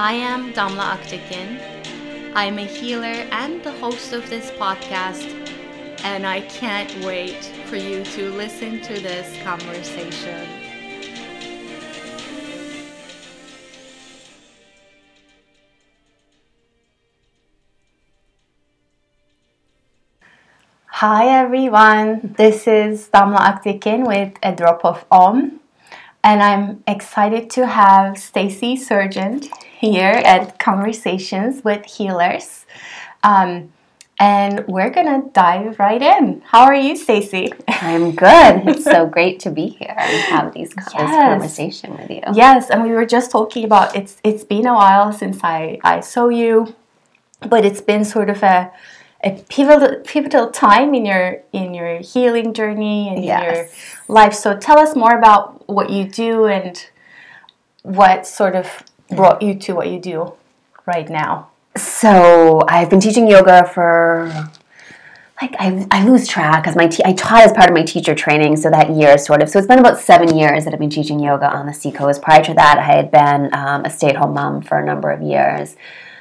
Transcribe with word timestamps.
I 0.00 0.12
am 0.12 0.52
Damla 0.52 0.96
Aktekin. 0.96 1.58
I'm 2.32 2.56
a 2.60 2.64
healer 2.64 3.26
and 3.32 3.64
the 3.64 3.72
host 3.72 4.12
of 4.12 4.30
this 4.30 4.48
podcast, 4.52 5.26
and 6.04 6.24
I 6.24 6.42
can't 6.42 7.04
wait 7.04 7.44
for 7.66 7.74
you 7.74 8.04
to 8.04 8.30
listen 8.30 8.80
to 8.82 8.94
this 8.94 9.26
conversation. 9.42 10.46
Hi 20.86 21.26
everyone, 21.26 22.36
this 22.38 22.68
is 22.68 23.08
Damla 23.08 23.38
Aktekin 23.38 24.06
with 24.06 24.38
A 24.44 24.54
Drop 24.54 24.84
of 24.84 25.04
Om, 25.10 25.58
and 26.24 26.42
I'm 26.42 26.82
excited 26.86 27.50
to 27.50 27.66
have 27.66 28.18
Stacy 28.18 28.76
Sargent 28.76 29.48
here 29.78 30.20
at 30.24 30.58
Conversations 30.58 31.64
with 31.64 31.84
Healers. 31.84 32.66
Um, 33.22 33.72
and 34.20 34.66
we're 34.66 34.90
gonna 34.90 35.22
dive 35.32 35.78
right 35.78 36.02
in. 36.02 36.42
How 36.44 36.64
are 36.64 36.74
you, 36.74 36.96
Stacy? 36.96 37.52
I'm 37.68 38.16
good. 38.16 38.66
It's 38.68 38.84
so 38.84 39.06
great 39.16 39.38
to 39.40 39.50
be 39.50 39.68
here 39.68 39.94
and 39.96 40.24
have 40.24 40.52
these 40.54 40.74
yes. 40.76 40.86
this 40.86 41.10
conversation 41.10 41.96
with 41.96 42.10
you. 42.10 42.22
Yes, 42.34 42.68
and 42.68 42.82
we 42.82 42.90
were 42.90 43.06
just 43.06 43.30
talking 43.30 43.64
about 43.64 43.94
it's. 43.94 44.16
It's 44.24 44.42
been 44.42 44.66
a 44.66 44.74
while 44.74 45.12
since 45.12 45.38
I 45.44 45.78
I 45.84 46.00
saw 46.00 46.28
you, 46.28 46.74
but 47.48 47.64
it's 47.64 47.80
been 47.80 48.04
sort 48.04 48.28
of 48.28 48.42
a 48.42 48.72
a 49.24 49.30
pivotal 49.48 50.00
pivotal 50.04 50.50
time 50.50 50.94
in 50.94 51.04
your 51.04 51.42
in 51.52 51.74
your 51.74 51.98
healing 51.98 52.54
journey 52.54 53.08
and 53.08 53.24
yes. 53.24 53.42
your 53.42 54.14
life. 54.14 54.34
So 54.34 54.56
tell 54.56 54.78
us 54.78 54.94
more 54.94 55.18
about 55.18 55.68
what 55.68 55.90
you 55.90 56.04
do 56.04 56.46
and 56.46 56.86
what 57.82 58.26
sort 58.26 58.54
of 58.54 58.84
brought 59.10 59.42
you 59.42 59.54
to 59.54 59.74
what 59.74 59.88
you 59.88 59.98
do 60.00 60.34
right 60.86 61.08
now? 61.08 61.48
So 61.76 62.62
I've 62.68 62.90
been 62.90 63.00
teaching 63.00 63.28
yoga 63.28 63.68
for 63.72 64.50
like 65.40 65.54
I, 65.58 65.86
I 65.90 66.04
lose 66.04 66.26
track 66.26 66.62
because 66.62 66.76
my 66.76 66.88
te- 66.88 67.04
I 67.04 67.12
taught 67.12 67.42
as 67.42 67.52
part 67.52 67.70
of 67.70 67.74
my 67.74 67.82
teacher 67.82 68.14
training, 68.14 68.56
so 68.56 68.70
that 68.70 68.90
year 68.90 69.16
sort 69.18 69.42
of. 69.42 69.48
So 69.48 69.58
it's 69.58 69.68
been 69.68 69.78
about 69.78 69.98
seven 69.98 70.36
years 70.36 70.64
that 70.64 70.74
I've 70.74 70.80
been 70.80 70.90
teaching 70.90 71.20
yoga 71.20 71.48
on 71.48 71.66
the 71.66 71.72
Seacoast. 71.72 72.22
Prior 72.22 72.42
to 72.42 72.54
that, 72.54 72.78
I 72.78 72.82
had 72.82 73.10
been 73.10 73.54
um, 73.54 73.84
a 73.84 73.90
stay-at-home 73.90 74.34
mom 74.34 74.62
for 74.62 74.78
a 74.78 74.84
number 74.84 75.10
of 75.10 75.22
years. 75.22 75.76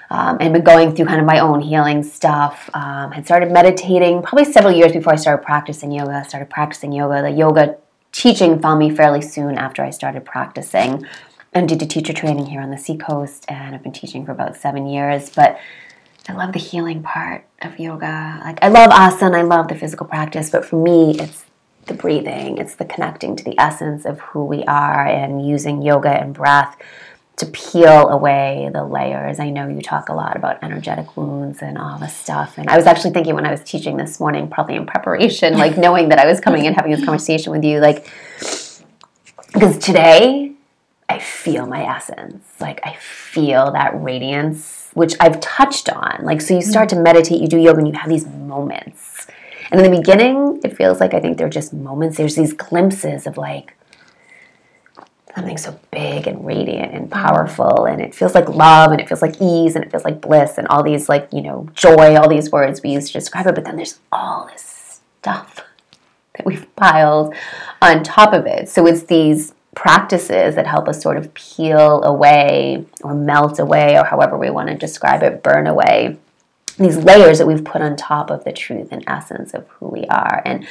Um, 0.10 0.38
and 0.40 0.54
been 0.54 0.64
going 0.64 0.96
through 0.96 1.08
kind 1.08 1.20
of 1.20 1.26
my 1.26 1.40
own 1.40 1.60
healing 1.60 2.02
stuff. 2.02 2.70
Um, 2.74 3.12
had 3.12 3.26
started 3.26 3.52
meditating 3.52 4.22
probably 4.22 4.46
several 4.46 4.74
years 4.74 4.94
before 4.94 5.12
I 5.12 5.18
started 5.18 5.44
practicing 5.44 5.92
yoga. 5.92 6.14
I 6.14 6.24
started 6.24 6.50
practicing 6.50 6.94
yoga. 6.94 7.22
The 7.22 7.32
yoga 7.32 7.78
teaching 8.12 8.60
found 8.60 8.80
me 8.80 8.90
fairly 8.90 9.22
soon 9.22 9.58
after 9.58 9.84
I 9.84 9.90
started 9.90 10.26
practicing 10.26 11.06
and 11.54 11.68
did 11.68 11.82
a 11.82 11.86
teacher 11.86 12.14
training 12.14 12.48
here 12.48 12.62
on 12.62 12.72
the 12.72 12.78
seacoast 12.78 13.46
and 13.48 13.76
I've 13.76 13.84
been 13.84 13.92
teaching 13.92 14.26
for 14.26 14.32
about 14.32 14.56
seven 14.56 14.88
years. 14.88 15.30
But 15.30 15.60
I 16.28 16.34
love 16.34 16.54
the 16.54 16.60
healing 16.60 17.04
part 17.04 17.46
of 17.62 17.80
yoga. 17.80 18.40
Like 18.44 18.60
I 18.62 18.68
love 18.68 18.90
asana, 18.90 19.36
I 19.36 19.42
love 19.44 19.68
the 19.68 19.76
physical 19.76 20.06
practice, 20.06 20.50
but 20.50 20.66
for 20.66 20.82
me 20.82 21.18
it's 21.20 21.46
the 21.86 21.94
breathing, 21.94 22.58
it's 22.58 22.76
the 22.76 22.86
connecting 22.86 23.36
to 23.38 23.44
the 23.44 23.58
essence 23.60 24.06
of 24.06 24.20
who 24.20 24.44
we 24.46 24.64
are 24.66 25.06
and 25.06 25.48
using 25.48 25.82
yoga 25.82 26.10
and 26.10 26.34
breath 26.34 26.78
to 27.38 27.46
peel 27.46 28.10
away 28.10 28.70
the 28.74 28.84
layers. 28.84 29.40
I 29.40 29.52
know 29.52 29.68
you 29.68 29.82
talk 29.82 30.10
a 30.10 30.14
lot 30.14 30.36
about 30.36 30.64
energetic 30.64 31.16
wounds 31.16 31.62
and 31.62 31.78
all 31.78 32.00
this 32.00 32.16
stuff. 32.16 32.58
And 32.58 32.68
I 32.68 32.76
was 32.76 32.88
actually 32.88 33.12
thinking 33.12 33.36
when 33.36 33.46
I 33.46 33.52
was 33.52 33.64
teaching 33.64 33.96
this 33.96 34.20
morning, 34.20 34.50
probably 34.50 34.76
in 34.76 34.88
preparation, 34.88 35.54
like 35.54 35.78
knowing 35.78 36.10
that 36.10 36.20
I 36.20 36.26
was 36.26 36.40
coming 36.40 36.66
and 36.66 36.76
having 36.76 36.92
this 36.92 37.06
conversation 37.06 37.52
with 37.52 37.64
you, 37.64 37.80
like 37.80 38.10
because 39.54 39.78
today 39.78 40.52
I 41.08 41.20
feel 41.20 41.68
my 41.68 41.84
essence. 41.84 42.44
Like 42.60 42.80
I 42.84 42.96
feel 42.96 43.72
that 43.72 43.92
radiance, 44.02 44.90
which 44.96 45.14
I've 45.20 45.40
touched 45.40 45.90
on. 45.90 46.24
Like, 46.24 46.42
so 46.42 46.56
you 46.56 46.62
start 46.62 46.90
to 46.90 46.96
mm-hmm. 46.96 47.04
meditate, 47.04 47.40
you 47.40 47.48
do 47.48 47.60
yoga, 47.60 47.78
and 47.78 47.88
you 47.88 47.94
have 47.94 48.10
these 48.10 48.26
moments. 48.26 49.28
And 49.72 49.80
in 49.80 49.92
the 49.92 49.96
beginning, 49.96 50.60
it 50.64 50.76
feels 50.76 51.00
like 51.00 51.14
I 51.14 51.20
think 51.20 51.38
they're 51.38 51.50
just 51.50 51.72
moments. 51.72 52.18
There's 52.18 52.36
these 52.36 52.54
glimpses 52.54 53.28
of 53.28 53.38
like 53.38 53.77
something 55.36 55.58
so 55.58 55.80
big 55.92 56.28
and 56.28 56.46
radiant 56.46 56.94
and 56.94 57.12
powerful. 57.12 57.86
And 57.86 58.02
it 58.02 58.16
feels 58.16 58.34
like 58.34 58.50
love 58.50 58.92
and 58.92 59.00
it 59.00 59.08
feels 59.08 59.22
like 59.22 59.36
ease 59.42 59.76
and 59.76 59.84
it 59.84 59.92
feels 59.92 60.04
like 60.04 60.22
bliss 60.22 60.58
and 60.58 60.68
all 60.68 60.84
these, 60.84 61.10
like, 61.10 61.28
you 61.32 61.42
know, 61.42 61.70
joy, 61.74 62.16
all 62.16 62.30
these 62.30 62.52
words 62.52 62.82
we 62.82 62.92
use 62.92 63.08
to 63.08 63.14
describe 63.14 63.48
it. 63.48 63.56
But 63.56 63.66
then 63.66 63.76
there's 63.76 64.00
all 64.12 64.48
this 64.48 65.02
stuff 65.20 65.62
that 66.36 66.46
we've 66.46 66.74
piled 66.76 67.36
on 67.82 68.04
top 68.04 68.34
of 68.34 68.46
it. 68.46 68.70
So 68.70 68.88
it's 68.88 69.04
these 69.04 69.54
practices 69.76 70.56
that 70.56 70.66
help 70.66 70.88
us 70.88 71.02
sort 71.02 71.18
of 71.18 71.32
peel 71.36 72.04
away 72.04 72.86
or 73.04 73.14
melt 73.14 73.60
away, 73.60 73.98
or 73.98 74.06
however 74.06 74.38
we 74.38 74.50
want 74.50 74.70
to 74.70 74.76
describe 74.76 75.22
it, 75.22 75.44
burn 75.44 75.68
away 75.68 76.18
these 76.80 76.98
layers 76.98 77.40
that 77.40 77.48
we've 77.48 77.64
put 77.64 77.82
on 77.82 77.96
top 77.96 78.30
of 78.30 78.44
the 78.44 78.52
truth 78.52 78.90
and 78.92 79.04
essence 79.08 79.54
of 79.54 79.68
who 79.70 79.88
we 79.88 80.06
are. 80.06 80.42
And 80.46 80.68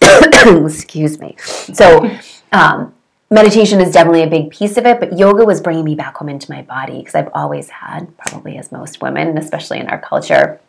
excuse 0.66 1.18
me. 1.18 1.36
So, 1.38 2.10
um, 2.52 2.94
meditation 3.32 3.80
is 3.80 3.92
definitely 3.92 4.22
a 4.22 4.28
big 4.28 4.50
piece 4.50 4.76
of 4.76 4.86
it, 4.86 5.00
but 5.00 5.18
yoga 5.18 5.44
was 5.44 5.60
bringing 5.60 5.84
me 5.84 5.94
back 5.94 6.16
home 6.16 6.28
into 6.28 6.50
my 6.50 6.62
body 6.62 6.98
because 6.98 7.14
I've 7.14 7.30
always 7.34 7.70
had, 7.70 8.16
probably 8.18 8.58
as 8.58 8.70
most 8.70 9.00
women, 9.00 9.38
especially 9.38 9.80
in 9.80 9.88
our 9.88 9.98
culture, 9.98 10.60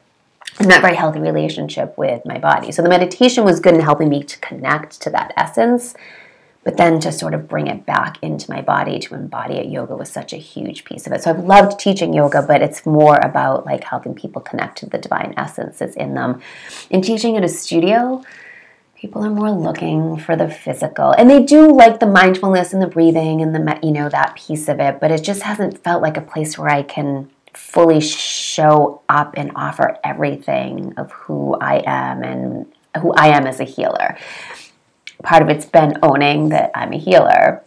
not 0.60 0.82
very 0.82 0.96
healthy 0.96 1.20
relationship 1.20 1.98
with 1.98 2.26
my 2.26 2.38
body. 2.40 2.72
So 2.72 2.82
the 2.82 2.90
meditation 2.90 3.44
was 3.44 3.60
good 3.60 3.76
in 3.76 3.82
helping 3.82 4.10
me 4.10 4.24
to 4.24 4.40
connect 4.40 5.02
to 5.02 5.10
that 5.12 5.34
essence 5.36 5.96
but 6.64 6.78
then 6.78 7.00
to 7.02 7.12
sort 7.12 7.34
of 7.34 7.48
bring 7.48 7.68
it 7.68 7.86
back 7.86 8.18
into 8.22 8.50
my 8.50 8.62
body 8.62 9.00
to 9.00 9.16
embody 9.16 9.56
it 9.56 9.68
yoga 9.68 9.96
was 9.96 10.10
such 10.10 10.34
a 10.34 10.38
huge 10.38 10.86
piece 10.86 11.06
of 11.06 11.14
it 11.14 11.22
so 11.22 11.30
i've 11.30 11.44
loved 11.44 11.80
teaching 11.80 12.14
yoga 12.14 12.42
but 12.42 12.62
it's 12.62 12.86
more 12.86 13.18
about 13.18 13.66
like 13.66 13.84
helping 13.84 14.14
people 14.14 14.42
connect 14.42 14.78
to 14.78 14.86
the 14.86 14.98
divine 14.98 15.34
essence 15.38 15.80
that's 15.80 15.96
in 15.96 16.14
them 16.14 16.42
in 16.90 17.02
teaching 17.02 17.38
at 17.38 17.44
a 17.44 17.50
studio 17.50 18.24
people 19.04 19.24
are 19.24 19.30
more 19.30 19.52
looking 19.52 20.18
for 20.18 20.36
the 20.38 20.50
physical 20.50 21.12
and 21.12 21.30
they 21.30 21.44
do 21.44 21.72
like 21.76 22.00
the 22.00 22.08
mindfulness 22.08 22.72
and 22.72 22.82
the 22.82 22.88
breathing 22.88 23.42
and 23.42 23.54
the 23.54 23.80
you 23.84 23.92
know 23.92 24.08
that 24.08 24.36
piece 24.36 24.70
of 24.70 24.80
it 24.80 25.00
but 25.02 25.12
it 25.12 25.22
just 25.22 25.42
hasn't 25.42 25.78
felt 25.84 26.02
like 26.02 26.16
a 26.16 26.22
place 26.22 26.58
where 26.58 26.70
i 26.70 26.82
can 26.82 27.30
fully 27.54 28.00
show 28.00 29.02
up 29.10 29.34
and 29.38 29.52
offer 29.56 29.98
everything 30.04 30.94
of 30.96 31.12
who 31.12 31.54
i 31.60 31.84
am 31.86 32.24
and 32.24 32.66
who 33.02 33.14
i 33.16 33.28
am 33.28 33.46
as 33.46 33.60
a 33.60 33.66
healer 33.66 34.18
part 35.24 35.42
of 35.42 35.50
it's 35.50 35.66
been 35.66 35.98
owning 36.04 36.50
that 36.50 36.72
I'm 36.76 36.94
a 36.94 36.98
healer. 36.98 37.64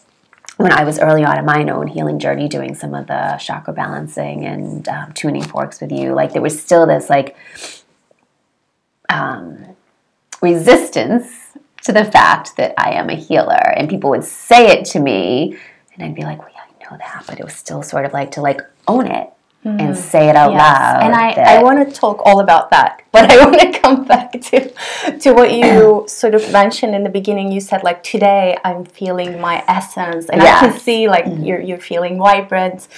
When 0.58 0.72
I 0.72 0.84
was 0.84 0.98
early 0.98 1.25
on 1.25 1.38
in 1.38 1.44
my 1.44 1.64
own 1.69 1.86
healing 1.86 2.19
journey, 2.19 2.48
doing 2.48 2.75
some 2.75 2.94
of 2.94 3.08
the 3.08 3.38
chakra 3.38 3.75
balancing 3.75 4.46
and 4.46 4.88
um, 4.88 5.12
tuning 5.12 5.42
forks 5.42 5.80
with 5.80 5.92
you, 5.92 6.14
like 6.14 6.32
there 6.32 6.41
was 6.41 6.58
still 6.58 6.86
this 6.86 7.10
like 7.10 7.36
um, 9.10 9.75
resistance 10.50 11.26
to 11.84 11.92
the 11.92 12.04
fact 12.04 12.56
that 12.56 12.74
I 12.78 12.90
am 12.92 13.10
a 13.10 13.14
healer, 13.14 13.64
and 13.76 13.88
people 13.88 14.10
would 14.10 14.24
say 14.24 14.62
it 14.74 14.84
to 14.92 14.98
me, 15.00 15.56
and 15.92 16.04
I'd 16.04 16.14
be 16.14 16.22
like, 16.22 16.38
"Well, 16.38 16.52
yeah, 16.54 16.62
I 16.68 16.90
know 16.90 16.98
that," 16.98 17.24
but 17.26 17.38
it 17.40 17.44
was 17.44 17.54
still 17.54 17.82
sort 17.82 18.04
of 18.06 18.12
like 18.12 18.31
to 18.32 18.40
like 18.40 18.60
own 18.87 19.06
it 19.06 19.28
mm. 19.66 19.81
and 19.81 19.96
say 19.96 20.28
it 20.28 20.37
out 20.37 20.52
yes. 20.52 20.60
loud. 20.60 21.02
And 21.02 21.14
I, 21.14 21.58
I 21.58 21.62
want 21.62 21.87
to 21.87 21.94
talk 21.94 22.22
all 22.25 22.40
about 22.40 22.70
that, 22.70 23.02
but 23.12 23.31
I 23.31 23.44
want 23.44 23.60
to 23.60 23.78
come 23.78 24.04
back 24.04 24.32
to 24.32 24.72
to 25.19 25.32
what 25.32 25.52
you 25.52 26.04
sort 26.08 26.34
of 26.34 26.50
mentioned 26.52 26.94
in 26.94 27.02
the 27.02 27.10
beginning. 27.10 27.52
You 27.52 27.60
said 27.60 27.82
like 27.82 28.02
today 28.02 28.56
I'm 28.64 28.84
feeling 28.84 29.40
my 29.40 29.64
essence, 29.69 30.28
and 30.28 30.40
yes. 30.42 30.62
I 30.62 30.69
can 30.69 30.78
see 30.81 31.08
like 31.08 31.25
mm. 31.25 31.46
you're 31.46 31.60
you're 31.60 31.84
feeling 31.92 32.19
vibrant. 32.19 32.88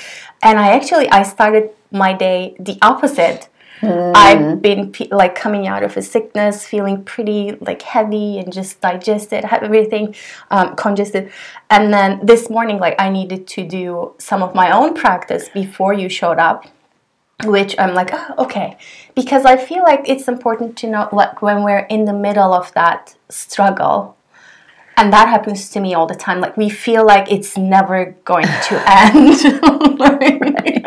And 0.42 0.58
I 0.58 0.68
actually 0.76 1.08
I 1.10 1.22
started 1.24 1.70
my 1.90 2.12
day 2.12 2.56
the 2.60 2.78
opposite. 2.82 3.48
Mm. 3.80 4.12
I've 4.14 4.62
been 4.62 4.92
like 5.10 5.34
coming 5.34 5.66
out 5.66 5.82
of 5.82 5.96
a 5.96 6.02
sickness, 6.02 6.64
feeling 6.64 7.04
pretty 7.04 7.52
like 7.60 7.82
heavy 7.82 8.38
and 8.38 8.52
just 8.52 8.80
digested, 8.80 9.44
have 9.52 9.62
everything 9.62 10.14
um, 10.50 10.76
congested. 10.76 11.30
And 11.70 11.92
then 11.92 12.24
this 12.24 12.50
morning, 12.50 12.78
like 12.78 12.96
I 12.98 13.10
needed 13.10 13.46
to 13.48 13.66
do 13.66 14.14
some 14.18 14.42
of 14.42 14.54
my 14.54 14.70
own 14.70 14.94
practice 14.94 15.48
before 15.48 15.92
you 15.92 16.08
showed 16.08 16.38
up, 16.38 16.66
which 17.44 17.74
I'm 17.78 17.94
like, 17.94 18.10
oh, 18.12 18.34
okay, 18.38 18.76
because 19.14 19.44
I 19.44 19.56
feel 19.56 19.82
like 19.82 20.08
it's 20.08 20.28
important 20.28 20.76
to 20.78 20.88
know 20.88 21.08
like 21.12 21.42
when 21.42 21.62
we're 21.62 21.86
in 21.90 22.04
the 22.04 22.12
middle 22.12 22.52
of 22.52 22.72
that 22.74 23.16
struggle 23.28 24.16
and 24.98 25.12
that 25.12 25.28
happens 25.28 25.70
to 25.70 25.80
me 25.80 25.94
all 25.94 26.06
the 26.06 26.14
time 26.14 26.40
like 26.40 26.56
we 26.56 26.68
feel 26.68 27.06
like 27.06 27.30
it's 27.30 27.56
never 27.56 28.16
going 28.24 28.46
to 28.46 28.82
end 28.88 29.38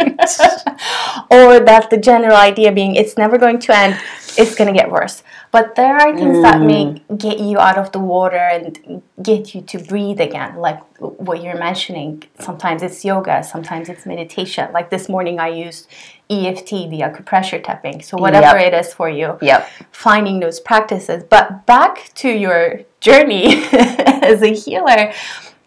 or 1.29 1.59
that 1.59 1.89
the 1.89 1.97
general 1.97 2.35
idea 2.35 2.71
being 2.71 2.95
it's 2.95 3.17
never 3.17 3.37
going 3.37 3.59
to 3.59 3.75
end, 3.75 3.99
it's 4.37 4.55
going 4.55 4.73
to 4.73 4.77
get 4.77 4.89
worse. 4.91 5.23
But 5.51 5.75
there 5.75 5.95
are 5.97 6.17
things 6.17 6.41
that 6.43 6.61
may 6.61 7.01
get 7.17 7.39
you 7.39 7.59
out 7.59 7.77
of 7.77 7.91
the 7.91 7.99
water 7.99 8.37
and 8.37 9.01
get 9.21 9.53
you 9.53 9.61
to 9.63 9.79
breathe 9.79 10.21
again, 10.21 10.55
like 10.55 10.79
what 10.99 11.43
you're 11.43 11.57
mentioning. 11.57 12.23
Sometimes 12.39 12.81
it's 12.83 13.03
yoga, 13.03 13.43
sometimes 13.43 13.89
it's 13.89 14.05
meditation. 14.05 14.71
Like 14.71 14.89
this 14.89 15.09
morning, 15.09 15.39
I 15.39 15.49
used 15.49 15.87
EFT, 16.29 16.69
the 16.89 17.01
acupressure 17.01 17.61
tapping. 17.61 18.01
So 18.01 18.17
whatever 18.17 18.57
Yep. 18.57 18.73
it 18.73 18.73
is 18.85 18.93
for 18.93 19.09
you, 19.09 19.37
Yep. 19.41 19.67
finding 19.91 20.39
those 20.39 20.61
practices. 20.61 21.23
But 21.23 21.65
back 21.65 22.11
to 22.15 22.29
your 22.29 22.81
journey 23.01 23.65
as 23.73 24.41
a 24.41 24.53
healer, 24.53 25.11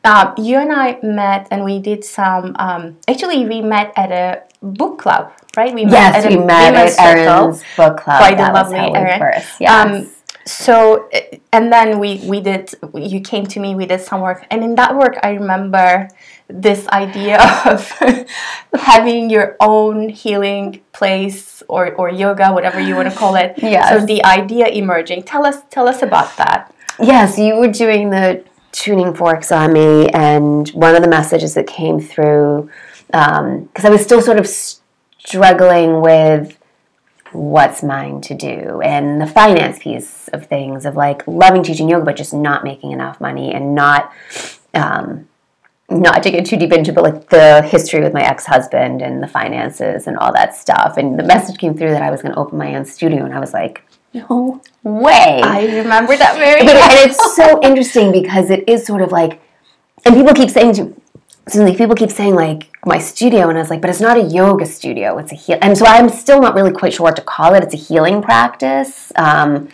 um, 0.04 0.34
you 0.38 0.58
and 0.58 0.72
I 0.72 0.98
met 1.02 1.48
and 1.50 1.64
we 1.64 1.78
did 1.78 2.04
some. 2.04 2.56
Um, 2.58 2.96
actually, 3.08 3.46
we 3.46 3.60
met 3.60 3.92
at 3.96 4.12
a 4.12 4.42
book 4.64 4.98
club, 4.98 5.32
right? 5.56 5.72
We 5.74 5.84
Yes, 5.84 6.24
at 6.24 6.28
we 6.30 6.36
a 6.36 6.40
met 6.44 6.74
at 6.74 6.90
circle 6.92 7.44
Erin's 7.52 7.62
book 7.76 7.98
club. 7.98 8.20
by 8.20 8.30
the 8.30 8.36
that 8.36 8.54
lovely 8.54 8.78
Erin. 8.78 9.18
first. 9.20 9.60
Yes. 9.60 9.70
Um, 9.70 10.10
so 10.46 11.08
uh, 11.14 11.20
and 11.52 11.72
then 11.72 11.98
we 11.98 12.20
we 12.26 12.40
did 12.40 12.68
you 12.94 13.20
came 13.20 13.46
to 13.46 13.58
me 13.60 13.74
we 13.74 13.86
did 13.86 13.98
some 14.00 14.20
work 14.20 14.44
and 14.50 14.62
in 14.62 14.74
that 14.74 14.94
work 14.94 15.16
i 15.22 15.30
remember 15.30 16.06
this 16.48 16.86
idea 16.88 17.38
of 17.64 17.90
having 18.74 19.30
your 19.30 19.56
own 19.60 20.10
healing 20.10 20.82
place 20.92 21.62
or, 21.66 21.94
or 21.94 22.10
yoga 22.10 22.52
whatever 22.52 22.78
you 22.78 22.94
want 22.94 23.10
to 23.10 23.16
call 23.18 23.36
it 23.36 23.54
Yes. 23.56 23.88
so 23.88 24.04
the 24.04 24.22
idea 24.24 24.66
emerging 24.68 25.22
tell 25.22 25.46
us 25.46 25.56
tell 25.70 25.88
us 25.88 26.02
about 26.02 26.36
that 26.36 26.70
Yes, 27.00 27.38
you 27.38 27.56
were 27.56 27.68
doing 27.72 28.10
the 28.10 28.44
tuning 28.70 29.14
forks 29.14 29.50
on 29.50 29.72
me, 29.72 30.08
and 30.10 30.68
one 30.70 30.94
of 30.94 31.02
the 31.02 31.08
messages 31.08 31.54
that 31.54 31.66
came 31.66 31.98
through, 31.98 32.70
because 33.06 33.84
I 33.84 33.90
was 33.90 34.02
still 34.02 34.20
sort 34.22 34.38
of 34.38 34.46
struggling 34.46 36.00
with 36.00 36.58
what's 37.32 37.82
mine 37.82 38.20
to 38.20 38.34
do 38.34 38.80
and 38.82 39.20
the 39.20 39.26
finance 39.26 39.78
piece 39.80 40.28
of 40.28 40.46
things, 40.46 40.86
of 40.86 40.94
like 40.96 41.26
loving 41.26 41.62
teaching 41.62 41.88
yoga, 41.88 42.04
but 42.04 42.16
just 42.16 42.32
not 42.32 42.64
making 42.64 42.92
enough 42.92 43.20
money 43.20 43.52
and 43.52 43.74
not. 43.74 44.12
Um, 44.72 45.28
not 45.90 46.22
to 46.22 46.30
get 46.30 46.46
too 46.46 46.56
deep 46.56 46.72
into, 46.72 46.94
but 46.94 47.04
like 47.04 47.28
the 47.28 47.60
history 47.60 48.00
with 48.00 48.14
my 48.14 48.22
ex 48.22 48.46
husband 48.46 49.02
and 49.02 49.22
the 49.22 49.28
finances 49.28 50.06
and 50.06 50.16
all 50.16 50.32
that 50.32 50.56
stuff. 50.56 50.96
And 50.96 51.18
the 51.18 51.22
message 51.22 51.58
came 51.58 51.74
through 51.76 51.90
that 51.90 52.02
I 52.02 52.10
was 52.10 52.22
going 52.22 52.32
to 52.32 52.40
open 52.40 52.56
my 52.56 52.74
own 52.74 52.86
studio, 52.86 53.22
and 53.24 53.34
I 53.34 53.38
was 53.38 53.52
like, 53.52 53.82
no 54.14 54.62
way. 54.82 55.40
i 55.44 55.66
remember 55.66 56.16
that 56.16 56.36
very 56.36 56.60
But 56.64 56.74
well. 56.74 56.90
and 56.90 57.10
it's 57.10 57.36
so 57.36 57.60
interesting 57.62 58.12
because 58.12 58.48
it 58.50 58.66
is 58.68 58.86
sort 58.86 59.02
of 59.02 59.12
like, 59.12 59.42
and 60.06 60.14
people 60.14 60.32
keep 60.32 60.48
saying 60.50 60.74
to, 60.76 61.00
so 61.48 61.62
like 61.62 61.76
people 61.76 61.94
keep 61.94 62.10
saying 62.10 62.34
like 62.34 62.70
my 62.86 62.98
studio, 62.98 63.48
and 63.48 63.58
I 63.58 63.60
was 63.60 63.70
like, 63.70 63.80
but 63.80 63.90
it's 63.90 64.00
not 64.00 64.16
a 64.16 64.22
yoga 64.22 64.66
studio; 64.66 65.18
it's 65.18 65.32
a 65.32 65.34
heal. 65.34 65.58
And 65.60 65.76
so 65.76 65.84
I'm 65.86 66.08
still 66.08 66.40
not 66.40 66.54
really 66.54 66.72
quite 66.72 66.94
sure 66.94 67.04
what 67.04 67.16
to 67.16 67.22
call 67.22 67.54
it. 67.54 67.62
It's 67.62 67.74
a 67.74 67.78
healing 67.78 68.22
practice. 68.22 69.12
Um, 69.16 69.68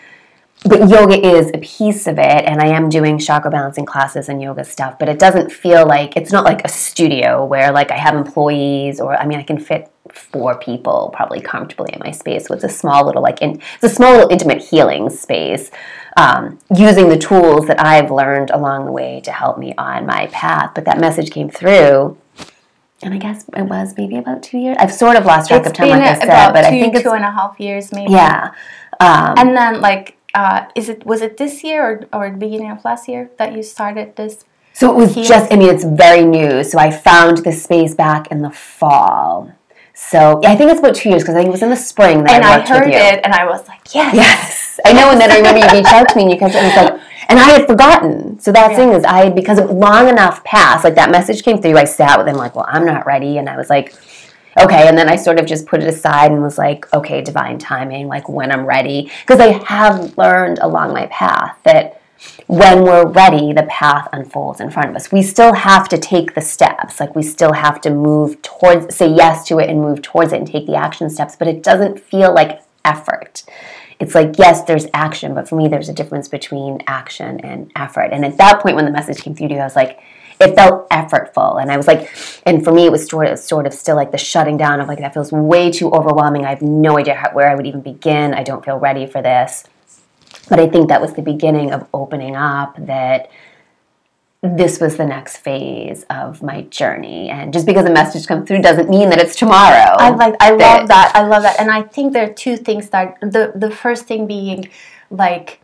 but 0.65 0.91
yoga 0.91 1.17
is 1.17 1.51
a 1.55 1.59
piece 1.59 2.07
of 2.07 2.19
it, 2.19 2.45
and 2.45 2.61
I 2.61 2.67
am 2.67 2.91
doing 2.91 3.19
chakra 3.19 3.51
balancing 3.51 3.87
classes 3.87 4.29
and 4.29 4.43
yoga 4.43 4.65
stuff. 4.65 4.99
But 4.99 5.09
it 5.09 5.19
doesn't 5.19 5.51
feel 5.51 5.87
like 5.87 6.17
it's 6.17 6.33
not 6.33 6.45
like 6.45 6.65
a 6.65 6.69
studio 6.69 7.45
where 7.45 7.73
like 7.73 7.91
I 7.91 7.97
have 7.97 8.15
employees, 8.15 9.01
or 9.01 9.17
I 9.17 9.25
mean, 9.27 9.39
I 9.39 9.43
can 9.43 9.59
fit 9.59 9.91
four 10.13 10.59
people 10.59 11.13
probably 11.15 11.41
comfortably 11.41 11.93
in 11.93 12.01
my 12.01 12.11
space. 12.11 12.47
So 12.47 12.55
it's 12.55 12.65
a 12.65 12.69
small 12.69 13.07
little 13.07 13.23
like 13.23 13.41
in, 13.41 13.61
it's 13.77 13.85
a 13.85 13.89
small 13.89 14.13
little 14.13 14.31
intimate 14.31 14.63
healing 14.63 15.09
space, 15.09 15.71
um, 16.17 16.59
using 16.75 17.09
the 17.09 17.19
tools 17.19 17.67
that 17.67 17.81
I've 17.81 18.11
learned 18.11 18.51
along 18.51 18.87
the 18.87 18.93
way 18.93 19.21
to 19.23 19.33
help 19.33 19.59
me 19.59 19.75
on 19.79 20.07
my 20.07 20.27
path. 20.27 20.73
But 20.75 20.85
that 20.87 21.01
message 21.01 21.31
came 21.31 21.51
through. 21.51 22.19
And 23.03 23.15
I 23.15 23.19
guess 23.19 23.47
it 23.57 23.63
was 23.63 23.95
maybe 23.97 24.17
about 24.17 24.43
two 24.43 24.59
years. 24.59 24.77
I've 24.79 24.93
sort 24.93 25.17
of 25.17 25.25
lost 25.25 25.49
track 25.49 25.61
it's 25.61 25.71
of 25.71 25.75
time, 25.75 25.89
like 25.89 26.03
I 26.03 26.19
said, 26.19 26.53
but 26.53 26.63
two, 26.63 26.67
I 26.69 26.71
think 26.71 26.95
it's 26.95 27.05
two 27.05 27.13
and 27.13 27.25
a 27.25 27.31
half 27.31 27.59
years 27.59 27.93
maybe 27.93 28.13
yeah. 28.13 28.53
Um, 29.01 29.35
and 29.39 29.57
then 29.57 29.81
like 29.81 30.19
uh, 30.35 30.67
is 30.75 30.91
it 30.91 31.07
was 31.07 31.23
it 31.23 31.39
this 31.39 31.65
year 31.65 32.09
or, 32.13 32.27
or 32.27 32.31
the 32.31 32.37
beginning 32.37 32.71
of 32.71 32.85
last 32.85 33.09
year 33.09 33.31
that 33.39 33.55
you 33.55 33.63
started 33.63 34.17
this 34.17 34.45
So 34.75 34.91
it 34.91 34.97
was 34.97 35.15
just, 35.15 35.53
I 35.53 35.57
mean, 35.57 35.69
it's 35.69 35.85
very 35.85 36.25
new. 36.25 36.63
So 36.63 36.79
I 36.79 36.91
found 36.91 37.39
this 37.39 37.63
space 37.65 37.95
back 37.95 38.31
in 38.31 38.43
the 38.43 38.51
fall. 38.51 39.53
So 40.09 40.41
yeah, 40.43 40.51
I 40.51 40.57
think 40.57 40.71
it's 40.71 40.81
about 40.81 40.97
two 40.97 41.09
years 41.09 41.23
because 41.23 41.37
I 41.37 41.39
think 41.39 41.49
it 41.49 41.53
was 41.53 41.63
in 41.63 41.71
the 41.71 41.77
spring 41.77 42.25
that 42.25 42.37
and 42.37 42.45
I 42.45 42.59
I 42.59 42.67
heard 42.67 42.89
it, 42.89 43.21
and 43.23 43.33
I 43.33 43.45
was 43.47 43.69
like, 43.69 43.95
yes. 43.95 44.15
Yes, 44.15 44.81
I 44.85 44.93
know. 44.93 45.11
And 45.11 45.21
then 45.21 45.31
I 45.31 45.37
remember 45.37 45.61
you 45.61 45.71
reached 45.71 45.93
out 45.93 46.09
to 46.09 46.17
me 46.17 46.23
and 46.23 46.33
you 46.33 46.39
kept, 46.39 46.55
and 46.55 46.67
it's 46.67 46.77
like, 46.77 47.01
and 47.29 47.39
I 47.39 47.45
had 47.51 47.67
forgotten. 47.67 48.41
So 48.41 48.51
that 48.51 48.75
thing 48.75 48.93
is, 48.93 49.05
I 49.05 49.29
because 49.31 49.59
it 49.59 49.71
long 49.71 50.09
enough 50.09 50.43
passed, 50.43 50.83
like 50.83 50.97
that 50.97 51.11
message 51.13 51.45
came 51.45 51.63
through. 51.63 51.77
I 51.77 51.85
sat 51.85 52.19
with 52.19 52.27
him 52.27 52.37
like, 52.37 52.57
well, 52.57 52.67
I'm 52.67 52.85
not 52.85 53.07
ready, 53.07 53.39
and 53.39 53.49
I 53.49 53.57
was 53.57 53.71
like, 53.71 53.95
okay. 54.59 54.89
And 54.89 54.99
then 54.99 55.09
I 55.09 55.15
sort 55.15 55.39
of 55.39 55.47
just 55.47 55.67
put 55.67 55.81
it 55.81 55.87
aside 55.87 56.33
and 56.33 56.43
was 56.43 56.59
like, 56.59 56.93
okay, 56.93 57.23
divine 57.23 57.59
timing, 57.59 58.09
like 58.09 58.29
when 58.29 58.51
I'm 58.51 58.67
ready, 58.67 59.13
because 59.21 59.39
I 59.39 59.63
have 59.65 60.17
learned 60.19 60.59
along 60.61 60.93
my 60.93 61.07
path 61.07 61.57
that 61.65 62.00
when 62.47 62.83
we're 62.83 63.07
ready, 63.07 63.53
the 63.53 63.63
path 63.65 64.09
unfolds 64.13 64.61
in 64.61 64.71
front 64.71 64.91
of 64.91 64.97
us. 64.97 65.13
We 65.13 65.23
still 65.23 65.55
have 65.55 65.89
to 65.89 65.99
take 65.99 66.35
the 66.35 66.41
steps. 66.41 67.01
Like 67.01 67.15
we 67.15 67.23
still 67.23 67.53
have 67.53 67.81
to 67.83 67.91
move 67.91 68.43
towards, 68.43 68.95
say 68.95 69.09
yes 69.09 69.47
to 69.49 69.59
it 69.59 69.71
and 69.71 69.81
move 69.81 70.03
towards 70.03 70.33
it 70.33 70.39
and 70.39 70.47
take 70.47 70.67
the 70.67 70.75
action 70.75 71.09
steps, 71.11 71.37
but 71.37 71.49
it 71.49 71.63
doesn't 71.63 72.01
feel 72.01 72.35
like 72.35 72.63
effort. 72.85 73.45
It's 74.01 74.15
like, 74.15 74.39
yes, 74.39 74.65
there's 74.65 74.87
action, 74.95 75.35
but 75.35 75.49
for 75.49 75.57
me, 75.57 75.69
there's 75.69 75.91
a 75.91 75.93
difference 75.93 76.27
between 76.27 76.81
action 76.87 77.39
and 77.41 77.71
effort. 77.77 78.11
And 78.13 78.25
at 78.25 78.39
that 78.39 78.61
point, 78.61 78.77
when 78.77 78.87
the 78.87 78.91
message 78.91 79.23
came 79.23 79.35
through 79.35 79.49
to 79.49 79.55
you, 79.55 79.61
I 79.61 79.65
was 79.65 79.77
like, 79.77 80.01
it 80.41 80.55
felt 80.55 80.89
effortful. 80.89 81.61
And 81.61 81.71
I 81.71 81.77
was 81.77 81.87
like, 81.87 82.11
and 82.47 82.65
for 82.65 82.73
me, 82.73 82.87
it 82.87 82.93
was 82.93 83.07
sort 83.07 83.27
of, 83.27 83.39
sort 83.39 83.67
of 83.67 83.75
still 83.75 83.97
like 83.97 84.11
the 84.11 84.19
shutting 84.19 84.57
down 84.57 84.81
of 84.81 84.89
like, 84.89 85.01
that 85.01 85.13
feels 85.13 85.31
way 85.31 85.71
too 85.71 85.91
overwhelming. 85.91 86.47
I 86.47 86.49
have 86.49 86.63
no 86.63 86.99
idea 86.99 87.15
how, 87.15 87.31
where 87.33 87.51
I 87.51 87.55
would 87.55 87.67
even 87.67 87.83
begin. 87.83 88.33
I 88.33 88.43
don't 88.43 88.65
feel 88.65 88.79
ready 88.79 89.07
for 89.07 89.21
this. 89.21 89.65
But 90.51 90.61
I 90.61 90.69
think 90.69 90.89
that 90.89 91.01
was 91.01 91.15
the 91.15 91.23
beginning 91.23 91.71
of 91.73 91.87
opening 91.95 92.37
up 92.37 92.75
that 92.87 93.31
this 94.43 94.81
was 94.81 94.97
the 94.97 95.05
next 95.07 95.37
phase 95.39 96.05
of 96.11 96.43
my 96.43 96.63
journey. 96.63 97.29
And 97.31 97.53
just 97.53 97.67
because 97.67 97.85
a 97.87 97.91
message 97.93 98.27
comes 98.27 98.49
through 98.49 98.63
doesn't 98.63 98.89
mean 98.91 99.11
that 99.11 99.19
it's 99.21 99.37
tomorrow. 99.37 99.95
I 99.99 100.11
like 100.11 100.35
I 100.41 100.57
That- 100.57 100.79
love 100.81 100.89
that. 100.89 101.13
I 101.15 101.23
love 101.23 101.43
that. 101.45 101.61
And 101.61 101.71
I 101.71 101.83
think 101.83 102.13
there 102.13 102.25
are 102.29 102.33
two 102.33 102.57
things 102.57 102.91
that 102.91 103.19
the 103.21 103.53
the 103.55 103.71
first 103.71 104.07
thing 104.07 104.27
being 104.27 104.69
like 105.11 105.61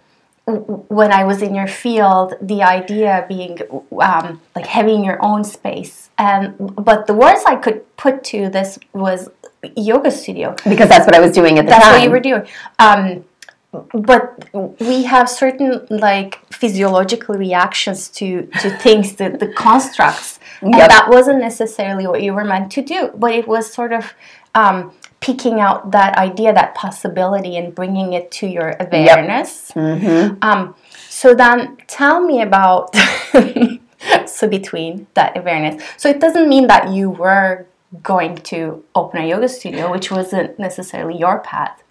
when 0.46 1.10
I 1.10 1.24
was 1.24 1.42
in 1.42 1.54
your 1.56 1.66
field, 1.66 2.34
the 2.40 2.62
idea 2.62 3.24
being 3.28 3.58
um, 4.00 4.40
like 4.54 4.66
having 4.66 5.02
your 5.02 5.18
own 5.24 5.42
space. 5.42 6.10
And 6.18 6.54
but 6.76 7.06
the 7.08 7.14
words 7.14 7.42
I 7.46 7.56
could 7.56 7.96
put 7.96 8.22
to 8.24 8.48
this 8.48 8.78
was 8.92 9.28
yoga 9.74 10.10
studio. 10.10 10.54
Because 10.68 10.88
that's 10.88 11.06
what 11.06 11.16
I 11.16 11.20
was 11.20 11.32
doing 11.32 11.58
at 11.58 11.64
the 11.64 11.70
That's 11.70 11.82
time. 11.84 11.92
That's 11.94 12.00
what 12.00 12.04
you 12.04 12.10
were 12.10 12.20
doing. 12.20 12.46
Um, 12.78 13.24
but 13.72 14.48
we 14.80 15.04
have 15.04 15.28
certain 15.28 15.86
like 15.90 16.40
physiological 16.52 17.34
reactions 17.34 18.08
to 18.08 18.48
to 18.60 18.70
things, 18.78 19.16
the, 19.16 19.30
the 19.30 19.48
constructs, 19.52 20.38
and 20.60 20.74
Yep. 20.74 20.88
that 20.88 21.08
wasn't 21.08 21.40
necessarily 21.40 22.06
what 22.06 22.22
you 22.22 22.32
were 22.34 22.44
meant 22.44 22.70
to 22.72 22.82
do. 22.82 23.10
But 23.14 23.32
it 23.32 23.46
was 23.46 23.72
sort 23.72 23.92
of 23.92 24.14
um, 24.54 24.92
picking 25.20 25.60
out 25.60 25.90
that 25.90 26.16
idea, 26.16 26.52
that 26.52 26.74
possibility, 26.74 27.56
and 27.56 27.74
bringing 27.74 28.12
it 28.12 28.30
to 28.32 28.46
your 28.46 28.76
awareness. 28.80 29.72
Mm-hmm. 29.72 30.38
Um, 30.42 30.74
so 31.08 31.34
then, 31.34 31.76
tell 31.86 32.20
me 32.20 32.42
about 32.42 32.94
so 34.26 34.48
between 34.48 35.06
that 35.14 35.36
awareness. 35.36 35.82
So 35.96 36.08
it 36.08 36.20
doesn't 36.20 36.48
mean 36.48 36.66
that 36.68 36.90
you 36.90 37.10
were 37.10 37.66
going 38.02 38.36
to 38.36 38.84
open 38.94 39.22
a 39.22 39.26
yoga 39.28 39.48
studio, 39.48 39.90
which 39.90 40.10
wasn't 40.10 40.58
necessarily 40.58 41.18
your 41.18 41.40
path 41.40 41.82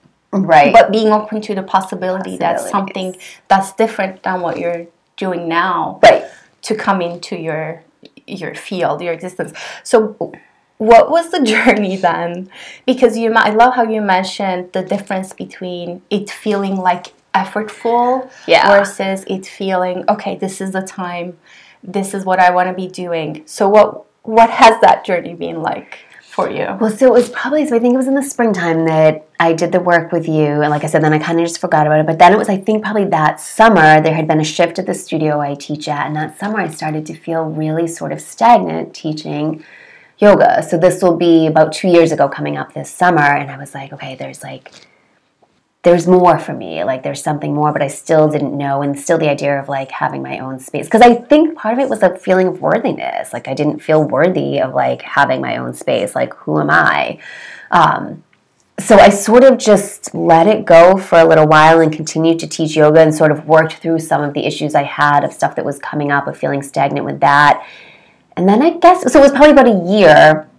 Right. 0.44 0.74
but 0.74 0.92
being 0.92 1.10
open 1.10 1.42
to 1.42 1.56
the 1.56 1.64
possibility 1.64 2.38
that 2.38 2.60
something 2.60 3.16
that's 3.48 3.74
different 3.74 4.24
than 4.24 4.42
what 4.42 4.60
you're 4.60 4.88
doing 5.18 5.48
now 5.48 6.00
right. 6.04 6.26
to 6.64 6.76
come 6.76 7.02
into 7.02 7.38
your 7.38 7.84
your 8.28 8.54
field 8.56 9.02
your 9.02 9.14
existence 9.14 9.54
so 9.84 10.16
what 10.78 11.10
was 11.10 11.32
the 11.32 11.42
journey 11.54 11.96
then 11.96 12.50
because 12.86 13.18
you 13.18 13.32
i 13.34 13.50
love 13.50 13.76
how 13.76 13.84
you 13.84 14.02
mentioned 14.02 14.72
the 14.74 14.82
difference 14.82 15.32
between 15.34 16.02
it 16.10 16.30
feeling 16.30 16.76
like 16.76 17.08
effortful 17.34 18.30
Yeah. 18.48 18.68
versus 18.78 19.24
it 19.28 19.46
feeling 19.46 20.04
okay 20.10 20.36
this 20.38 20.60
is 20.62 20.72
the 20.72 20.82
time 20.82 21.38
this 21.84 22.14
is 22.14 22.26
what 22.26 22.40
i 22.40 22.50
want 22.52 22.68
to 22.70 22.74
be 22.74 22.88
doing 22.88 23.44
so 23.46 23.70
what 23.70 24.06
what 24.24 24.50
has 24.50 24.82
that 24.82 25.06
journey 25.06 25.36
been 25.36 25.62
like 25.62 26.00
for 26.36 26.50
you 26.50 26.68
Well, 26.82 26.92
so 26.92 27.06
it 27.08 27.14
was 27.14 27.30
probably, 27.30 27.66
so 27.66 27.78
I 27.78 27.80
think 27.80 27.94
it 27.94 27.98
was 27.98 28.08
in 28.08 28.14
the 28.14 28.22
springtime 28.22 28.84
that 28.86 29.26
I 29.40 29.54
did 29.54 29.72
the 29.72 29.80
work 29.80 30.12
with 30.12 30.28
you. 30.28 30.62
And 30.62 30.70
like 30.70 30.84
I 30.84 30.88
said, 30.88 31.02
then 31.02 31.14
I 31.14 31.20
kind 31.20 31.40
of 31.40 31.46
just 31.46 31.62
forgot 31.62 31.88
about 31.88 32.02
it. 32.02 32.06
But 32.06 32.20
then 32.20 32.34
it 32.34 32.38
was, 32.38 32.50
I 32.50 32.58
think, 32.58 32.84
probably 32.84 33.06
that 33.06 33.40
summer, 33.40 34.02
there 34.02 34.14
had 34.14 34.28
been 34.28 34.42
a 34.42 34.44
shift 34.44 34.78
at 34.78 34.86
the 34.86 34.94
studio 34.94 35.40
I 35.40 35.56
teach 35.56 35.88
at. 35.88 36.08
And 36.08 36.16
that 36.18 36.38
summer, 36.38 36.60
I 36.60 36.68
started 36.68 37.06
to 37.06 37.16
feel 37.16 37.46
really 37.46 37.88
sort 37.88 38.12
of 38.12 38.20
stagnant 38.20 38.94
teaching 38.94 39.64
yoga. 40.18 40.62
So 40.62 40.78
this 40.78 41.02
will 41.02 41.16
be 41.16 41.48
about 41.48 41.72
two 41.72 41.88
years 41.88 42.12
ago 42.12 42.28
coming 42.28 42.58
up 42.58 42.74
this 42.74 42.92
summer. 42.92 43.22
And 43.22 43.50
I 43.50 43.58
was 43.58 43.74
like, 43.74 43.94
okay, 43.94 44.16
there's 44.16 44.44
like, 44.44 44.72
there's 45.86 46.08
more 46.08 46.40
for 46.40 46.52
me. 46.52 46.84
Like 46.84 47.04
there's 47.04 47.22
something 47.22 47.54
more, 47.54 47.72
but 47.72 47.84
I 47.84 47.88
still 47.88 48.28
didn't 48.28 48.58
know. 48.58 48.82
And 48.82 49.00
still 49.00 49.20
the 49.20 49.30
idea 49.30 49.60
of 49.60 49.70
like 49.70 49.92
having 49.92 50.24
my 50.24 50.40
own 50.40 50.60
space. 50.60 50.88
Because 50.88 51.04
I 51.04 51.14
think 51.14 51.56
part 51.56 51.76
of 51.76 51.80
it 51.80 51.88
was 51.88 52.02
a 52.02 52.18
feeling 52.18 52.48
of 52.48 52.60
worthiness. 52.60 53.32
Like 53.32 53.48
I 53.48 53.54
didn't 53.54 53.80
feel 53.80 54.04
worthy 54.04 54.60
of 54.60 54.74
like 54.74 55.04
having 55.04 55.42
my 55.42 55.58
own 55.58 55.76
space. 55.76 56.16
Like 56.16 56.34
who 56.34 56.60
am 56.60 56.72
I? 56.72 57.20
Um, 57.70 58.24
so 58.80 58.98
I 58.98 59.10
sort 59.10 59.44
of 59.44 59.60
just 59.60 60.14
let 60.16 60.48
it 60.48 60.66
go 60.66 60.98
for 60.98 61.20
a 61.20 61.24
little 61.24 61.48
while 61.48 61.80
and 61.80 61.94
continued 61.94 62.40
to 62.40 62.48
teach 62.48 62.76
yoga 62.76 63.02
and 63.02 63.14
sort 63.14 63.32
of 63.32 63.48
worked 63.48 63.74
through 63.74 64.00
some 64.00 64.24
of 64.24 64.34
the 64.34 64.44
issues 64.46 64.74
I 64.74 64.84
had 64.84 65.24
of 65.24 65.32
stuff 65.32 65.56
that 65.56 65.64
was 65.64 65.78
coming 65.78 66.12
up, 66.12 66.26
of 66.28 66.36
feeling 66.36 66.64
stagnant 66.64 67.06
with 67.06 67.20
that. 67.20 67.64
And 68.36 68.50
then 68.50 68.64
I 68.64 68.72
guess, 68.72 69.14
so 69.14 69.20
it 69.20 69.22
was 69.22 69.32
probably 69.32 69.52
about 69.52 69.68
a 69.68 69.90
year 69.90 70.50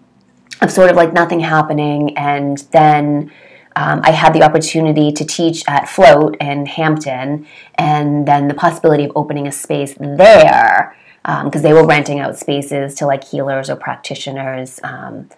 of 0.62 0.70
sort 0.70 0.88
of 0.88 0.94
like 0.94 1.12
nothing 1.12 1.40
happening. 1.40 2.16
And 2.16 2.58
then 2.70 3.32
um, 3.76 4.00
I 4.02 4.10
had 4.10 4.32
the 4.32 4.42
opportunity 4.42 5.12
to 5.12 5.24
teach 5.24 5.62
at 5.68 5.88
Float 5.88 6.36
in 6.40 6.64
Hampton, 6.66 7.46
and 7.74 8.26
then 8.26 8.48
the 8.48 8.54
possibility 8.54 9.04
of 9.04 9.12
opening 9.14 9.46
a 9.46 9.52
space 9.52 9.94
there 10.00 10.96
because 11.22 11.56
um, 11.56 11.62
they 11.62 11.72
were 11.72 11.86
renting 11.86 12.18
out 12.18 12.38
spaces 12.38 12.94
to 12.94 13.06
like 13.06 13.24
healers 13.24 13.68
or 13.68 13.76
practitioners. 13.76 14.80
Um, 14.82 15.28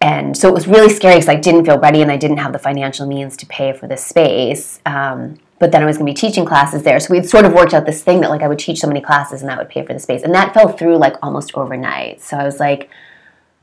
and 0.00 0.36
so 0.36 0.48
it 0.48 0.54
was 0.54 0.66
really 0.66 0.88
scary 0.88 1.16
because 1.16 1.28
I 1.28 1.34
didn't 1.34 1.66
feel 1.66 1.78
ready 1.78 2.02
and 2.02 2.10
I 2.10 2.16
didn't 2.16 2.38
have 2.38 2.52
the 2.52 2.58
financial 2.58 3.06
means 3.06 3.36
to 3.38 3.46
pay 3.46 3.72
for 3.72 3.86
this 3.86 4.04
space. 4.04 4.80
Um, 4.86 5.38
but 5.58 5.72
then 5.72 5.82
I 5.82 5.86
was 5.86 5.98
going 5.98 6.06
to 6.06 6.12
be 6.12 6.28
teaching 6.28 6.44
classes 6.44 6.82
there. 6.82 6.98
So 7.00 7.12
we'd 7.12 7.28
sort 7.28 7.44
of 7.44 7.52
worked 7.52 7.74
out 7.74 7.84
this 7.84 8.02
thing 8.02 8.20
that 8.20 8.30
like 8.30 8.42
I 8.42 8.48
would 8.48 8.60
teach 8.60 8.78
so 8.78 8.86
many 8.86 9.00
classes 9.00 9.42
and 9.42 9.50
that 9.50 9.58
would 9.58 9.68
pay 9.68 9.84
for 9.84 9.92
the 9.92 9.98
space. 9.98 10.22
And 10.22 10.34
that 10.34 10.54
fell 10.54 10.68
through 10.68 10.96
like 10.96 11.16
almost 11.22 11.54
overnight. 11.54 12.22
So 12.22 12.36
I 12.36 12.44
was 12.44 12.58
like, 12.58 12.90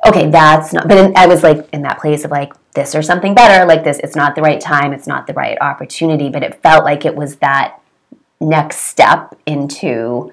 okay, 0.08 0.30
that's 0.30 0.74
not, 0.74 0.88
but 0.88 0.98
in, 0.98 1.14
I 1.16 1.28
was 1.28 1.44
like 1.44 1.68
in 1.74 1.82
that 1.84 2.00
place 2.00 2.26
of 2.26 2.32
like, 2.32 2.54
this 2.74 2.94
or 2.94 3.02
something 3.02 3.34
better, 3.34 3.66
like 3.66 3.84
this, 3.84 4.00
it's 4.00 4.16
not 4.16 4.36
the 4.36 4.42
right 4.42 4.60
time, 4.60 4.94
it's 4.94 5.08
not 5.08 5.28
the 5.28 5.34
right 5.34 5.58
opportunity, 5.62 6.30
but 6.30 6.44
it 6.44 6.62
felt 6.62 6.84
like 6.84 7.06
it 7.06 7.16
was 7.16 7.38
that 7.38 7.80
next 8.42 8.80
step 8.80 9.34
into 9.46 10.32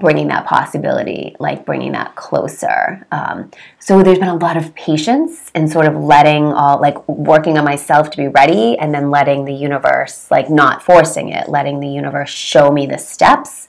bringing 0.00 0.26
that 0.28 0.44
possibility, 0.46 1.36
like 1.38 1.64
bringing 1.64 1.92
that 1.92 2.16
closer. 2.16 3.06
Um, 3.12 3.50
so 3.78 4.02
there's 4.02 4.18
been 4.18 4.28
a 4.28 4.36
lot 4.36 4.56
of 4.56 4.74
patience 4.74 5.50
and 5.54 5.70
sort 5.70 5.86
of 5.86 5.94
letting 5.94 6.46
all, 6.46 6.80
like 6.80 7.06
working 7.08 7.58
on 7.58 7.64
myself 7.64 8.10
to 8.10 8.16
be 8.16 8.26
ready 8.26 8.76
and 8.78 8.92
then 8.92 9.10
letting 9.10 9.44
the 9.44 9.52
universe, 9.52 10.28
like 10.30 10.50
not 10.50 10.82
forcing 10.82 11.28
it, 11.28 11.48
letting 11.48 11.78
the 11.78 11.88
universe 11.88 12.30
show 12.30 12.72
me 12.72 12.86
the 12.86 12.98
steps 12.98 13.68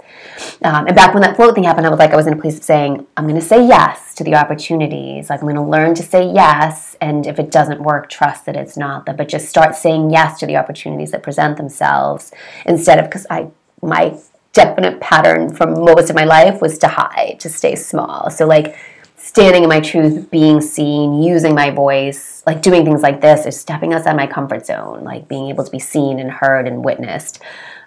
um, 0.64 0.88
and 0.88 0.96
back 0.96 1.14
when 1.14 1.22
that 1.22 1.36
float 1.36 1.56
thing 1.56 1.64
happened, 1.64 1.86
I 1.86 1.90
was 1.90 2.00
like, 2.00 2.12
I 2.12 2.16
was 2.16 2.28
in 2.28 2.34
a 2.34 2.42
place 2.42 2.58
of 2.58 2.64
saying, 2.64 3.06
I'm 3.16 3.26
going 3.26 3.40
to 3.40 3.46
say 3.46 3.66
yes 3.66 4.14
to 4.16 4.24
the 4.24 4.36
opportunities. 4.36 5.30
Like, 5.30 5.42
I'm 5.42 5.46
going 5.46 5.56
to 5.56 5.62
learn 5.62 5.96
to 5.96 6.04
say 6.04 6.30
yes. 6.30 6.96
And 7.02 7.26
if 7.26 7.40
it 7.40 7.52
doesn't 7.52 7.82
work, 7.82 8.10
trust 8.10 8.46
that 8.46 8.56
it's 8.56 8.78
not 8.78 9.06
that, 9.06 9.18
but 9.18 9.28
just 9.28 9.48
start 9.48 9.76
saying 9.76 10.12
yes 10.12 10.40
to 10.40 10.46
the 10.46 10.58
opportunities 10.58 11.12
that 11.12 11.24
present 11.24 11.58
themselves 11.58 12.32
instead 12.66 13.00
of, 13.00 13.06
because 13.06 13.26
I, 13.30 13.48
my 13.82 14.18
definite 14.54 15.00
pattern 15.00 15.54
from 15.54 15.74
most 15.74 16.10
of 16.10 16.16
my 16.16 16.26
life 16.26 16.62
was 16.62 16.78
to 16.80 16.88
hide, 16.88 17.38
to 17.40 17.50
stay 17.50 17.76
small. 17.76 18.30
So, 18.30 18.46
like, 18.46 18.78
standing 19.18 19.64
in 19.64 19.70
my 19.70 19.80
truth, 19.80 20.30
being 20.30 20.62
seen, 20.62 21.22
using 21.22 21.56
my 21.56 21.72
voice, 21.72 22.44
like 22.46 22.62
doing 22.62 22.86
things 22.86 23.02
like 23.02 23.22
this, 23.22 23.46
is 23.48 23.60
stepping 23.60 23.92
outside 23.94 24.16
my 24.16 24.28
comfort 24.28 24.66
zone, 24.66 25.04
like 25.04 25.28
being 25.28 25.50
able 25.50 25.64
to 25.64 25.72
be 25.72 25.80
seen 25.80 26.20
and 26.20 26.30
heard 26.30 26.68
and 26.68 26.86
witnessed. 26.86 27.42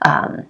Um, 0.05 0.47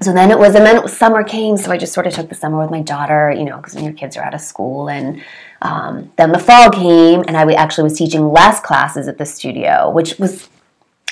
so 0.00 0.12
then 0.12 0.30
it 0.30 0.38
was, 0.38 0.54
and 0.54 0.66
then 0.66 0.86
summer 0.88 1.24
came, 1.24 1.56
so 1.56 1.70
I 1.70 1.78
just 1.78 1.94
sort 1.94 2.06
of 2.06 2.12
took 2.12 2.28
the 2.28 2.34
summer 2.34 2.58
with 2.58 2.70
my 2.70 2.82
daughter, 2.82 3.32
you 3.32 3.44
know, 3.44 3.56
because 3.56 3.74
when 3.74 3.84
your 3.84 3.94
kids 3.94 4.16
are 4.16 4.22
out 4.22 4.34
of 4.34 4.42
school. 4.42 4.90
And 4.90 5.22
um, 5.62 6.12
then 6.16 6.32
the 6.32 6.38
fall 6.38 6.70
came, 6.70 7.24
and 7.26 7.36
I 7.36 7.50
actually 7.54 7.84
was 7.84 7.96
teaching 7.96 8.30
less 8.30 8.60
classes 8.60 9.08
at 9.08 9.16
the 9.16 9.24
studio, 9.24 9.90
which 9.90 10.18
was, 10.18 10.50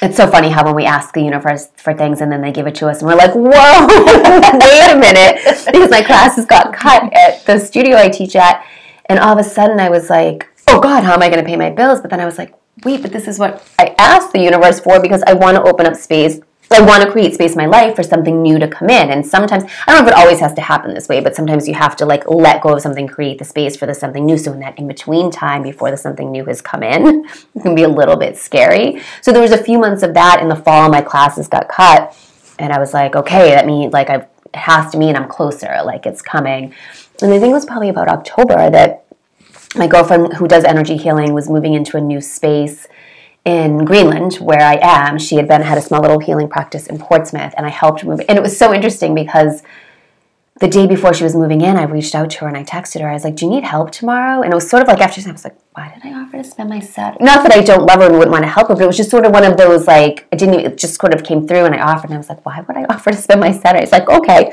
it's 0.03 0.19
so 0.19 0.27
funny 0.27 0.51
how 0.51 0.67
when 0.67 0.75
we 0.75 0.85
ask 0.85 1.15
the 1.15 1.23
universe 1.23 1.69
for 1.77 1.95
things 1.95 2.21
and 2.21 2.31
then 2.31 2.43
they 2.43 2.53
give 2.53 2.67
it 2.67 2.75
to 2.77 2.89
us, 2.89 3.01
and 3.01 3.09
we're 3.09 3.17
like, 3.17 3.35
whoa, 3.35 3.87
wait 4.59 4.93
a 4.93 4.99
minute, 4.99 5.67
because 5.67 5.91
my 5.91 6.03
classes 6.03 6.45
got 6.45 6.75
cut 6.75 7.11
at 7.15 7.43
the 7.47 7.59
studio 7.59 7.97
I 7.97 8.11
teach 8.11 8.37
at. 8.37 8.67
And 9.07 9.19
all 9.19 9.33
of 9.33 9.39
a 9.39 9.49
sudden 9.49 9.81
I 9.81 9.89
was 9.89 10.11
like, 10.11 10.47
oh 10.69 10.79
God, 10.81 11.05
how 11.05 11.15
am 11.15 11.23
I 11.23 11.31
going 11.31 11.43
to 11.43 11.49
pay 11.49 11.57
my 11.57 11.71
bills? 11.71 12.01
But 12.01 12.11
then 12.11 12.21
I 12.21 12.27
was 12.27 12.37
like, 12.37 12.55
wait, 12.85 13.01
but 13.01 13.13
this 13.13 13.29
is 13.29 13.39
what 13.39 13.67
I 13.79 13.95
asked 13.99 14.33
the 14.33 14.41
universe 14.41 14.81
for 14.81 15.01
because 15.01 15.23
I 15.23 15.33
want 15.33 15.57
to 15.57 15.63
open 15.63 15.87
up 15.87 15.95
space 15.95 16.41
I 16.71 16.81
want 16.81 17.03
to 17.05 17.11
create 17.11 17.35
space 17.35 17.53
in 17.53 17.59
my 17.59 17.67
life 17.67 17.95
for 17.95 18.03
something 18.03 18.43
new 18.43 18.59
to 18.59 18.67
come 18.67 18.89
in. 18.89 19.11
And 19.11 19.25
sometimes, 19.25 19.65
I 19.87 19.93
don't 19.93 20.03
know 20.03 20.09
if 20.09 20.15
it 20.15 20.19
always 20.19 20.41
has 20.41 20.55
to 20.55 20.61
happen 20.61 20.95
this 20.95 21.09
way, 21.09 21.21
but 21.21 21.37
sometimes 21.37 21.69
you 21.69 21.75
have 21.75 21.95
to 21.97 22.07
like 22.07 22.29
let 22.29 22.63
go 22.63 22.75
of 22.75 22.81
something, 22.81 23.07
create 23.07 23.39
the 23.39 23.45
space 23.45 23.77
for 23.77 23.87
the 23.87 23.95
something 23.95 24.25
new. 24.25 24.39
So 24.39 24.53
in 24.53 24.61
that 24.61 24.79
in 24.79 24.89
between 24.89 25.31
time 25.31 25.63
before 25.63 25.91
the 25.91 25.97
something 25.97 26.31
new 26.31 26.45
has 26.47 26.61
come 26.61 26.83
in, 26.83 27.25
it 27.55 27.63
can 27.63 27.75
be 27.75 27.83
a 27.83 27.89
little 27.89 28.17
bit 28.17 28.37
scary. 28.37 29.01
So 29.21 29.31
there 29.31 29.43
was 29.43 29.53
a 29.53 29.63
few 29.63 29.79
months 29.79 30.03
of 30.03 30.15
that 30.15 30.41
in 30.41 30.49
the 30.49 30.57
fall. 30.57 30.91
My 30.91 31.03
classes 31.03 31.49
got 31.49 31.69
cut, 31.69 32.17
and 32.59 32.73
I 32.73 32.79
was 32.79 32.95
like, 32.95 33.15
okay, 33.15 33.51
that 33.51 33.67
means 33.67 33.93
like 33.93 34.11
I've, 34.11 34.27
it 34.47 34.57
has 34.57 34.91
to 34.93 34.99
mean 34.99 35.17
I'm 35.17 35.29
closer, 35.29 35.81
like 35.85 36.07
it's 36.07 36.23
coming. 36.23 36.75
And 37.23 37.33
I 37.33 37.39
think 37.39 37.51
it 37.51 37.55
was 37.55 37.67
probably 37.67 37.89
about 37.89 38.09
October 38.09 38.71
that 38.71 39.05
my 39.77 39.87
girlfriend 39.87 40.35
who 40.35 40.49
does 40.49 40.65
energy 40.65 40.97
healing 40.97 41.35
was 41.35 41.51
moving 41.51 41.75
into 41.75 41.97
a 41.97 42.01
new 42.01 42.21
space 42.21 42.87
in 43.45 43.85
Greenland, 43.85 44.37
where 44.37 44.63
I 44.63 44.79
am, 44.81 45.19
she 45.19 45.37
had 45.37 45.47
been 45.47 45.63
had 45.63 45.77
a 45.77 45.83
small 45.83 46.01
little 46.01 46.19
healing 46.19 46.49
practice 46.49 46.87
in 46.87 46.99
Portsmouth, 46.99 47.53
and 47.57 47.67
I 47.67 47.69
helped 47.69 48.05
move. 48.05 48.21
And 48.29 48.39
it 48.39 48.43
was 48.43 48.57
so 48.57 48.73
interesting 48.73 49.15
because 49.15 49.63
the 50.61 50.69
day 50.69 50.87
before 50.87 51.13
she 51.13 51.25
was 51.25 51.35
moving 51.35 51.61
in, 51.61 51.77
I 51.77 51.83
reached 51.83 52.15
out 52.15 52.31
to 52.31 52.39
her 52.41 52.49
and 52.49 52.57
I 52.57 52.63
texted 52.63 53.01
her. 53.01 53.09
I 53.09 53.15
was 53.15 53.25
like, 53.25 53.35
"Do 53.35 53.45
you 53.45 53.51
need 53.51 53.65
help 53.65 53.91
tomorrow?" 53.91 54.41
And 54.41 54.53
it 54.53 54.55
was 54.55 54.69
sort 54.71 54.83
of 54.83 54.89
like 54.89 55.01
after 55.01 55.21
I 55.29 55.33
was 55.33 55.45
like, 55.45 55.57
"Why 55.75 55.93
did 55.93 56.07
I 56.11 56.15
offer 56.17 56.39
to 56.39 56.45
spend 56.45 56.71
my 56.71 56.81
Saturday?" 56.81 57.25
Not 57.25 57.43
that 57.43 57.53
I 57.53 57.61
don't 57.61 57.85
love 57.85 58.01
her 58.01 58.07
and 58.07 58.15
wouldn't 58.15 58.31
want 58.31 58.45
to 58.45 58.49
help 58.49 58.69
her, 58.69 58.75
but 58.75 58.85
it 58.85 58.87
was 58.87 58.97
just 58.97 59.11
sort 59.11 59.27
of 59.27 59.33
one 59.33 59.45
of 59.45 59.57
those 59.57 59.87
like 59.87 60.27
I 60.33 60.37
didn't. 60.37 60.61
It 60.61 60.79
just 60.79 60.99
sort 60.99 61.13
of 61.13 61.25
came 61.25 61.47
through, 61.47 61.65
and 61.65 61.75
I 61.75 61.81
offered, 61.81 62.11
and 62.11 62.15
I 62.15 62.19
was 62.19 62.29
like, 62.29 62.47
"Why 62.47 62.61
would 62.61 62.77
I 62.77 62.85
offer 62.89 63.11
to 63.11 63.17
spend 63.17 63.41
my 63.41 63.51
Saturday?" 63.51 63.83
It's 63.83 63.93
like 63.93 64.09
okay, 64.09 64.53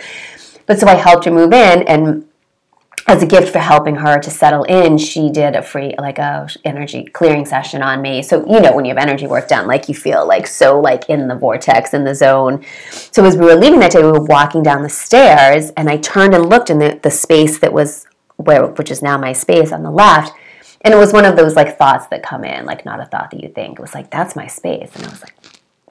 but 0.65 0.79
so 0.79 0.87
I 0.87 0.95
helped 0.95 1.25
her 1.25 1.31
move 1.31 1.53
in 1.53 1.83
and 1.83 2.25
as 3.11 3.21
a 3.21 3.25
gift 3.25 3.51
for 3.51 3.59
helping 3.59 3.95
her 3.95 4.19
to 4.19 4.31
settle 4.31 4.63
in, 4.63 4.97
she 4.97 5.29
did 5.29 5.53
a 5.53 5.61
free 5.61 5.93
like 5.99 6.17
a 6.17 6.47
energy 6.63 7.03
clearing 7.03 7.45
session 7.45 7.81
on 7.81 8.01
me. 8.01 8.23
So 8.23 8.45
you 8.47 8.61
know 8.61 8.73
when 8.73 8.85
you 8.85 8.95
have 8.95 8.97
energy 8.97 9.27
work 9.27 9.49
done, 9.49 9.67
like 9.67 9.89
you 9.89 9.95
feel 9.95 10.25
like 10.25 10.47
so 10.47 10.79
like 10.79 11.09
in 11.09 11.27
the 11.27 11.35
vortex 11.35 11.93
in 11.93 12.05
the 12.05 12.15
zone. 12.15 12.63
So 12.89 13.25
as 13.25 13.35
we 13.35 13.45
were 13.45 13.55
leaving 13.55 13.81
that 13.81 13.91
day, 13.91 14.01
we 14.01 14.11
were 14.11 14.23
walking 14.23 14.63
down 14.63 14.81
the 14.81 14.89
stairs, 14.89 15.71
and 15.71 15.89
I 15.89 15.97
turned 15.97 16.33
and 16.33 16.47
looked 16.47 16.69
in 16.69 16.79
the, 16.79 16.99
the 17.03 17.11
space 17.11 17.59
that 17.59 17.73
was 17.73 18.07
where 18.37 18.67
which 18.67 18.89
is 18.89 19.01
now 19.01 19.17
my 19.17 19.33
space 19.33 19.73
on 19.73 19.83
the 19.83 19.91
left. 19.91 20.33
And 20.83 20.93
it 20.93 20.97
was 20.97 21.11
one 21.11 21.25
of 21.25 21.35
those 21.35 21.55
like 21.55 21.77
thoughts 21.77 22.07
that 22.07 22.23
come 22.23 22.45
in, 22.45 22.65
like 22.65 22.85
not 22.85 23.01
a 23.01 23.05
thought 23.05 23.29
that 23.31 23.43
you 23.43 23.49
think. 23.49 23.77
It 23.77 23.81
was 23.81 23.93
like, 23.93 24.09
that's 24.09 24.35
my 24.35 24.47
space. 24.47 24.95
And 24.95 25.05
I 25.05 25.09
was 25.09 25.21
like, 25.21 25.35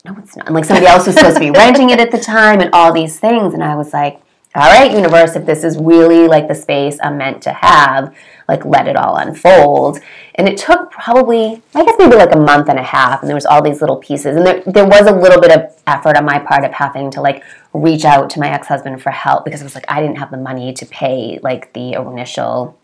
no, 0.05 0.17
it's 0.19 0.37
not. 0.37 0.47
And 0.47 0.55
like 0.55 0.65
somebody 0.65 0.87
else 0.87 1.07
was 1.07 1.15
supposed 1.15 1.37
to 1.37 1.41
be 1.41 1.51
renting 1.57 1.91
it 1.91 2.01
at 2.01 2.11
the 2.11 2.19
time 2.19 2.61
and 2.61 2.71
all 2.73 2.93
these 2.93 3.21
things. 3.21 3.55
And 3.55 3.63
I 3.63 3.77
was 3.77 3.93
like, 3.93 4.21
all 4.53 4.69
right, 4.69 4.91
universe, 4.91 5.37
if 5.37 5.47
this 5.47 5.63
is 5.63 5.79
really 5.79 6.27
like 6.27 6.49
the 6.49 6.57
space 6.57 6.99
I'm 7.01 7.17
meant 7.17 7.41
to 7.43 7.53
have, 7.53 8.13
like 8.49 8.65
let 8.65 8.89
it 8.89 8.97
all 8.97 9.15
unfold. 9.15 10.01
And 10.35 10.49
it 10.49 10.59
took 10.59 10.91
probably, 10.91 11.63
I 11.73 11.85
guess 11.85 11.95
maybe 12.01 12.17
like 12.17 12.35
a 12.35 12.39
month 12.39 12.69
and 12.69 12.79
a 12.79 12.83
half, 12.83 13.21
and 13.21 13.29
there 13.29 13.37
was 13.37 13.47
all 13.47 13.63
these 13.63 13.81
little 13.81 13.99
pieces. 13.99 14.37
And 14.37 14.45
there, 14.45 14.63
there 14.67 14.87
was 14.87 15.07
a 15.07 15.13
little 15.13 15.41
bit 15.41 15.53
of 15.53 15.81
effort 15.87 16.17
on 16.17 16.25
my 16.25 16.41
part 16.41 16.65
of 16.65 16.73
having 16.73 17.13
to 17.13 17.21
like 17.21 17.45
reach 17.73 18.05
out 18.05 18.29
to 18.31 18.41
my 18.41 18.51
ex-husband 18.51 19.01
for 19.01 19.11
help 19.11 19.45
because 19.45 19.61
it 19.61 19.65
was 19.65 19.77
like 19.77 19.85
I 19.87 20.01
didn't 20.01 20.19
have 20.19 20.33
the 20.33 20.37
money 20.37 20.73
to 20.73 20.87
pay 20.87 21.39
like 21.45 21.73
the 21.73 21.93
initial 21.93 22.77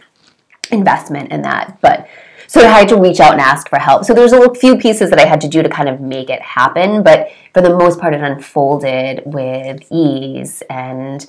investment 0.71 1.33
in 1.33 1.43
that. 1.43 1.79
But 1.81 2.07
so 2.47 2.61
I 2.61 2.69
had 2.69 2.89
to 2.91 2.97
reach 2.97 3.19
out 3.19 3.33
and 3.33 3.41
ask 3.41 3.69
for 3.69 3.79
help. 3.79 4.05
So 4.05 4.15
there's 4.15 4.33
a 4.33 4.55
few 4.55 4.77
pieces 4.77 5.11
that 5.11 5.19
I 5.19 5.27
had 5.27 5.41
to 5.41 5.49
do 5.49 5.63
to 5.63 5.69
kind 5.69 5.89
of 5.89 6.01
make 6.01 6.31
it 6.31 6.41
happen, 6.43 7.03
but 7.03 7.31
for 7.53 7.61
the 7.61 7.77
most 7.77 7.99
part, 7.99 8.15
it 8.15 8.21
unfolded 8.21 9.23
with 9.27 9.83
ease 9.91 10.63
and 10.71 11.27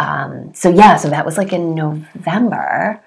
um, 0.00 0.54
so 0.54 0.70
yeah, 0.70 0.96
so 0.96 1.10
that 1.10 1.24
was 1.26 1.36
like 1.36 1.52
in 1.52 1.74
November 1.74 3.00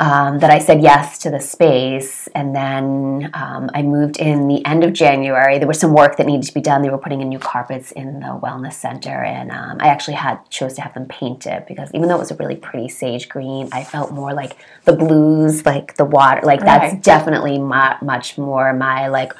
um, 0.00 0.40
that 0.40 0.50
I 0.50 0.58
said 0.58 0.82
yes 0.82 1.18
to 1.18 1.30
the 1.30 1.38
space, 1.38 2.26
and 2.34 2.54
then 2.54 3.30
um, 3.32 3.70
I 3.72 3.82
moved 3.82 4.16
in 4.16 4.48
the 4.48 4.66
end 4.66 4.82
of 4.82 4.92
January. 4.92 5.58
There 5.58 5.68
was 5.68 5.78
some 5.78 5.94
work 5.94 6.16
that 6.16 6.26
needed 6.26 6.44
to 6.48 6.52
be 6.52 6.60
done. 6.60 6.82
They 6.82 6.90
were 6.90 6.98
putting 6.98 7.20
in 7.20 7.28
new 7.28 7.38
carpets 7.38 7.92
in 7.92 8.18
the 8.18 8.40
wellness 8.42 8.72
center, 8.72 9.22
and 9.22 9.52
um, 9.52 9.76
I 9.78 9.86
actually 9.86 10.14
had 10.14 10.40
chose 10.50 10.74
to 10.74 10.82
have 10.82 10.92
them 10.94 11.06
painted 11.06 11.66
because 11.68 11.88
even 11.94 12.08
though 12.08 12.16
it 12.16 12.18
was 12.18 12.32
a 12.32 12.36
really 12.36 12.56
pretty 12.56 12.88
sage 12.88 13.28
green, 13.28 13.68
I 13.70 13.84
felt 13.84 14.10
more 14.10 14.34
like 14.34 14.56
the 14.84 14.92
blues, 14.92 15.64
like 15.64 15.94
the 15.94 16.04
water, 16.04 16.40
like 16.42 16.60
that's 16.60 17.00
definitely 17.00 17.60
my, 17.60 17.96
much 18.02 18.36
more 18.36 18.72
my 18.72 19.06
like. 19.06 19.32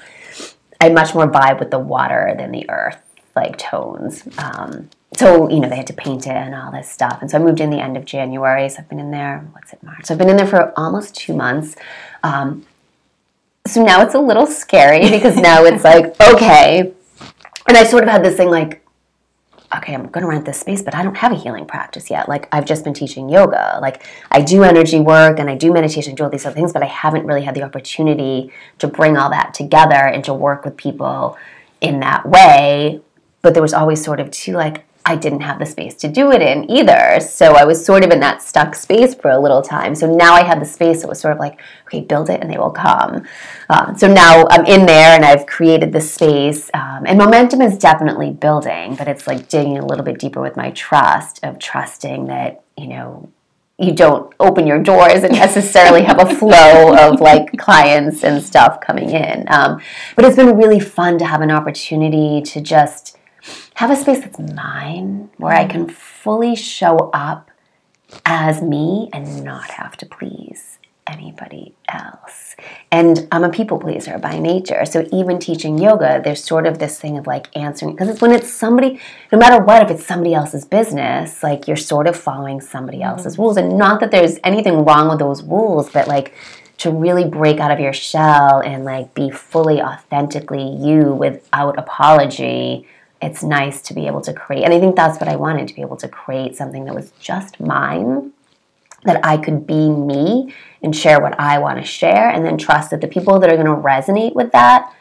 I 0.80 0.90
much 0.90 1.14
more 1.14 1.30
vibe 1.30 1.60
with 1.60 1.70
the 1.70 1.78
water 1.78 2.34
than 2.36 2.50
the 2.50 2.68
earth 2.68 3.00
like 3.34 3.56
tones. 3.56 4.28
So 5.16 5.48
you 5.48 5.60
know 5.60 5.68
they 5.68 5.76
had 5.76 5.86
to 5.88 5.92
paint 5.92 6.26
it 6.26 6.32
and 6.32 6.54
all 6.54 6.72
this 6.72 6.90
stuff. 6.90 7.18
And 7.20 7.30
so 7.30 7.38
i 7.38 7.40
moved 7.40 7.60
in 7.60 7.70
the 7.70 7.80
end 7.80 7.96
of 7.96 8.04
january. 8.04 8.68
So 8.68 8.80
i've 8.80 8.88
been 8.88 9.00
in 9.00 9.10
there 9.10 9.46
what's 9.52 9.72
it 9.72 9.82
march? 9.82 10.06
So 10.06 10.14
i've 10.14 10.18
been 10.18 10.28
in 10.28 10.36
there 10.36 10.46
for 10.46 10.72
almost 10.78 11.14
two 11.14 11.34
months. 11.34 11.76
Um, 12.22 12.66
so 13.66 13.82
now 13.82 14.02
it's 14.02 14.14
a 14.14 14.20
little 14.20 14.46
scary 14.46 15.00
because 15.10 15.36
now 15.36 15.64
it's 15.64 15.84
like 15.84 16.20
okay. 16.20 16.92
And 17.66 17.76
i 17.76 17.84
sort 17.84 18.02
of 18.02 18.10
had 18.10 18.24
this 18.24 18.36
thing 18.36 18.50
like 18.50 18.80
okay 19.74 19.94
i'm 19.94 20.06
going 20.08 20.22
to 20.22 20.28
rent 20.28 20.44
this 20.44 20.60
space 20.60 20.82
but 20.82 20.94
i 20.94 21.02
don't 21.02 21.16
have 21.16 21.32
a 21.32 21.36
healing 21.36 21.66
practice 21.66 22.10
yet. 22.10 22.28
Like 22.28 22.48
i've 22.52 22.64
just 22.64 22.84
been 22.84 22.94
teaching 22.94 23.28
yoga. 23.28 23.78
Like 23.80 24.04
i 24.30 24.40
do 24.40 24.64
energy 24.64 25.00
work 25.00 25.38
and 25.38 25.48
i 25.48 25.54
do 25.56 25.72
meditation 25.72 26.14
do 26.14 26.24
all 26.24 26.30
these 26.30 26.46
other 26.46 26.54
things 26.54 26.72
but 26.72 26.82
i 26.82 26.86
haven't 26.86 27.26
really 27.26 27.42
had 27.42 27.54
the 27.54 27.62
opportunity 27.62 28.52
to 28.78 28.88
bring 28.88 29.16
all 29.16 29.30
that 29.30 29.54
together 29.54 29.94
and 29.94 30.24
to 30.24 30.34
work 30.34 30.64
with 30.64 30.76
people 30.76 31.36
in 31.84 32.00
that 32.00 32.26
way. 32.26 33.00
But 33.42 33.52
there 33.52 33.62
was 33.62 33.74
always 33.74 34.02
sort 34.02 34.20
of 34.20 34.30
too 34.30 34.52
like 34.52 34.84
I 35.06 35.16
didn't 35.16 35.40
have 35.40 35.58
the 35.58 35.66
space 35.66 35.94
to 35.96 36.08
do 36.08 36.32
it 36.32 36.40
in 36.40 36.70
either. 36.70 37.20
So 37.20 37.54
I 37.54 37.64
was 37.64 37.84
sort 37.84 38.04
of 38.04 38.10
in 38.10 38.20
that 38.20 38.40
stuck 38.40 38.74
space 38.74 39.14
for 39.14 39.30
a 39.30 39.38
little 39.38 39.60
time. 39.60 39.94
So 39.94 40.12
now 40.12 40.32
I 40.32 40.42
had 40.42 40.62
the 40.62 40.64
space. 40.64 41.02
So 41.02 41.08
It 41.08 41.10
was 41.10 41.20
sort 41.20 41.34
of 41.34 41.40
like, 41.40 41.60
okay, 41.86 42.00
build 42.00 42.30
it 42.30 42.40
and 42.40 42.50
they 42.50 42.56
will 42.56 42.70
come. 42.70 43.26
Um, 43.68 43.98
so 43.98 44.10
now 44.10 44.46
I'm 44.48 44.64
in 44.64 44.86
there 44.86 45.14
and 45.14 45.22
I've 45.22 45.44
created 45.44 45.92
the 45.92 46.00
space. 46.00 46.70
Um, 46.72 47.04
and 47.06 47.18
momentum 47.18 47.60
is 47.60 47.76
definitely 47.76 48.30
building, 48.30 48.96
but 48.96 49.06
it's 49.06 49.26
like 49.26 49.48
digging 49.48 49.76
a 49.76 49.84
little 49.84 50.04
bit 50.04 50.18
deeper 50.18 50.40
with 50.40 50.56
my 50.56 50.70
trust 50.70 51.44
of 51.44 51.58
trusting 51.58 52.26
that, 52.26 52.62
you 52.78 52.86
know, 52.86 53.28
you 53.78 53.92
don't 53.92 54.32
open 54.40 54.66
your 54.66 54.82
doors 54.82 55.22
and 55.22 55.32
necessarily 55.32 56.02
have 56.02 56.20
a 56.20 56.34
flow 56.34 56.96
of 56.96 57.20
like 57.20 57.52
clients 57.58 58.24
and 58.24 58.42
stuff 58.42 58.80
coming 58.80 59.10
in. 59.10 59.44
Um, 59.48 59.82
but 60.16 60.24
it's 60.24 60.36
been 60.36 60.56
really 60.56 60.80
fun 60.80 61.18
to 61.18 61.26
have 61.26 61.42
an 61.42 61.50
opportunity 61.50 62.40
to 62.42 62.60
just 62.62 63.18
have 63.74 63.90
a 63.90 63.96
space 63.96 64.20
that's 64.20 64.38
mine 64.38 65.30
where 65.36 65.54
I 65.54 65.64
mm. 65.64 65.70
can 65.70 65.88
fully 65.88 66.56
show 66.56 67.10
up 67.12 67.50
as 68.24 68.62
me 68.62 69.08
and 69.12 69.44
not 69.44 69.70
have 69.70 69.96
to 69.98 70.06
please 70.06 70.78
anybody 71.06 71.74
else. 71.88 72.56
And 72.90 73.28
I'm 73.30 73.44
a 73.44 73.50
people 73.50 73.78
pleaser 73.78 74.18
by 74.18 74.38
nature. 74.38 74.84
So 74.86 75.06
even 75.12 75.38
teaching 75.38 75.78
yoga, 75.78 76.20
there's 76.24 76.42
sort 76.42 76.66
of 76.66 76.78
this 76.78 76.98
thing 76.98 77.18
of 77.18 77.26
like 77.26 77.54
answering 77.56 77.92
because 77.92 78.08
it's 78.08 78.22
when 78.22 78.32
it's 78.32 78.50
somebody, 78.50 79.00
no 79.30 79.38
matter 79.38 79.62
what, 79.62 79.82
if 79.82 79.90
it's 79.90 80.06
somebody 80.06 80.34
else's 80.34 80.64
business, 80.64 81.42
like 81.42 81.68
you're 81.68 81.76
sort 81.76 82.06
of 82.06 82.16
following 82.16 82.60
somebody 82.60 82.98
mm-hmm. 82.98 83.18
else's 83.18 83.38
rules. 83.38 83.56
And 83.56 83.76
not 83.76 84.00
that 84.00 84.10
there's 84.10 84.38
anything 84.44 84.84
wrong 84.84 85.08
with 85.08 85.18
those 85.18 85.42
rules, 85.42 85.90
but 85.90 86.08
like 86.08 86.34
to 86.78 86.90
really 86.90 87.28
break 87.28 87.60
out 87.60 87.70
of 87.70 87.78
your 87.78 87.92
shell 87.92 88.60
and 88.60 88.84
like 88.84 89.14
be 89.14 89.30
fully 89.30 89.80
authentically 89.80 90.76
you 90.76 91.12
without 91.12 91.78
apology 91.78 92.86
it's 93.24 93.42
nice 93.42 93.80
to 93.82 93.94
be 93.94 94.06
able 94.06 94.20
to 94.22 94.32
create. 94.32 94.64
And 94.64 94.72
I 94.72 94.80
think 94.80 94.96
that's 94.96 95.18
what 95.18 95.28
I 95.28 95.36
wanted 95.36 95.68
to 95.68 95.74
be 95.74 95.80
able 95.80 95.96
to 95.96 96.08
create 96.08 96.56
something 96.56 96.84
that 96.84 96.94
was 96.94 97.12
just 97.18 97.60
mine, 97.60 98.32
that 99.04 99.24
I 99.24 99.36
could 99.36 99.66
be 99.66 99.88
me 99.88 100.54
and 100.82 100.94
share 100.94 101.20
what 101.20 101.38
I 101.38 101.58
want 101.58 101.78
to 101.78 101.84
share, 101.84 102.28
and 102.30 102.44
then 102.44 102.58
trust 102.58 102.90
that 102.90 103.00
the 103.00 103.08
people 103.08 103.38
that 103.38 103.50
are 103.50 103.56
going 103.56 103.66
to 103.66 103.82
resonate 103.82 104.34
with 104.34 104.52
that 104.52 104.92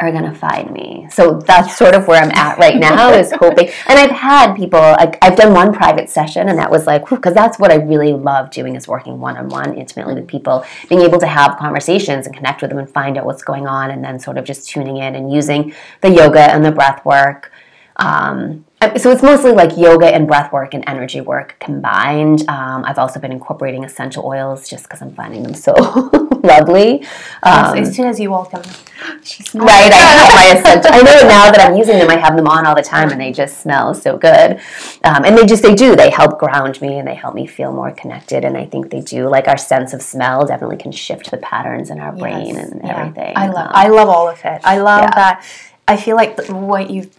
are 0.00 0.10
going 0.10 0.24
to 0.24 0.34
find 0.34 0.70
me. 0.72 1.06
So 1.10 1.38
that's 1.38 1.76
sort 1.76 1.94
of 1.94 2.08
where 2.08 2.20
I'm 2.22 2.32
at 2.32 2.58
right 2.58 2.76
now 2.76 3.12
is 3.14 3.32
hoping. 3.32 3.68
And 3.86 3.98
I've 3.98 4.10
had 4.10 4.54
people, 4.54 4.80
like, 4.80 5.16
I've 5.22 5.36
done 5.36 5.54
one 5.54 5.72
private 5.72 6.10
session, 6.10 6.48
and 6.48 6.58
that 6.58 6.70
was 6.70 6.86
like, 6.86 7.08
because 7.08 7.32
that's 7.32 7.58
what 7.58 7.70
I 7.70 7.76
really 7.76 8.12
love 8.12 8.50
doing 8.50 8.74
is 8.74 8.88
working 8.88 9.20
one 9.20 9.36
on 9.36 9.48
one 9.48 9.76
intimately 9.76 10.14
with 10.14 10.26
people, 10.26 10.64
being 10.88 11.02
able 11.02 11.18
to 11.20 11.26
have 11.26 11.56
conversations 11.58 12.26
and 12.26 12.34
connect 12.34 12.60
with 12.60 12.70
them 12.70 12.78
and 12.78 12.90
find 12.90 13.16
out 13.16 13.24
what's 13.24 13.42
going 13.42 13.66
on, 13.66 13.90
and 13.90 14.04
then 14.04 14.18
sort 14.18 14.36
of 14.36 14.44
just 14.44 14.68
tuning 14.68 14.96
in 14.96 15.14
and 15.14 15.32
using 15.32 15.72
the 16.00 16.10
yoga 16.10 16.40
and 16.40 16.64
the 16.64 16.72
breath 16.72 17.04
work 17.04 17.52
um, 17.96 18.64
so 18.96 19.10
it's 19.10 19.22
mostly 19.22 19.52
like 19.52 19.76
yoga 19.76 20.06
and 20.06 20.26
breath 20.26 20.52
work 20.52 20.74
and 20.74 20.84
energy 20.86 21.20
work 21.20 21.56
combined. 21.60 22.48
Um, 22.48 22.84
I've 22.84 22.98
also 22.98 23.20
been 23.20 23.32
incorporating 23.32 23.84
essential 23.84 24.26
oils 24.26 24.68
just 24.68 24.84
because 24.84 25.00
I'm 25.00 25.14
finding 25.14 25.42
them 25.42 25.54
so 25.54 25.72
lovely. 26.44 27.04
Um, 27.42 27.78
as 27.78 27.94
soon 27.94 28.06
as 28.06 28.20
you 28.20 28.30
walk 28.30 28.52
in, 28.54 28.60
right? 29.54 29.92
I 29.92 29.96
have 29.96 30.34
my 30.34 30.58
essential. 30.60 30.92
I 30.92 31.02
know 31.02 31.28
now 31.28 31.50
that 31.50 31.60
I'm 31.60 31.76
using 31.76 31.98
them, 31.98 32.10
I 32.10 32.16
have 32.16 32.36
them 32.36 32.46
on 32.46 32.66
all 32.66 32.74
the 32.74 32.82
time, 32.82 33.10
and 33.10 33.20
they 33.20 33.32
just 33.32 33.60
smell 33.60 33.94
so 33.94 34.16
good. 34.16 34.60
Um, 35.04 35.24
and 35.24 35.36
they 35.36 35.46
just 35.46 35.62
they 35.62 35.74
do. 35.74 35.96
They 35.96 36.10
help 36.10 36.38
ground 36.38 36.80
me, 36.80 36.98
and 36.98 37.08
they 37.08 37.14
help 37.14 37.34
me 37.34 37.46
feel 37.46 37.72
more 37.72 37.90
connected. 37.90 38.44
And 38.44 38.56
I 38.56 38.66
think 38.66 38.90
they 38.90 39.00
do. 39.00 39.28
Like 39.28 39.48
our 39.48 39.58
sense 39.58 39.92
of 39.92 40.02
smell 40.02 40.46
definitely 40.46 40.76
can 40.76 40.92
shift 40.92 41.30
the 41.30 41.38
patterns 41.38 41.90
in 41.90 41.98
our 41.98 42.12
brain 42.12 42.54
yes, 42.54 42.70
and 42.70 42.80
yeah. 42.84 43.00
everything. 43.00 43.32
I 43.36 43.48
love. 43.48 43.66
Um, 43.66 43.72
I 43.74 43.88
love 43.88 44.08
all 44.08 44.28
of 44.28 44.40
it. 44.44 44.60
I 44.64 44.78
love 44.78 45.02
yeah. 45.02 45.14
that. 45.14 45.46
I 45.86 45.96
feel 45.96 46.16
like 46.16 46.48
what 46.48 46.90
you've 46.90 47.14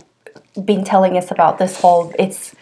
been 0.63 0.84
telling 0.84 1.17
us 1.17 1.32
about 1.32 1.58
this 1.58 1.82
whole 1.82 2.13
it's 2.17 2.55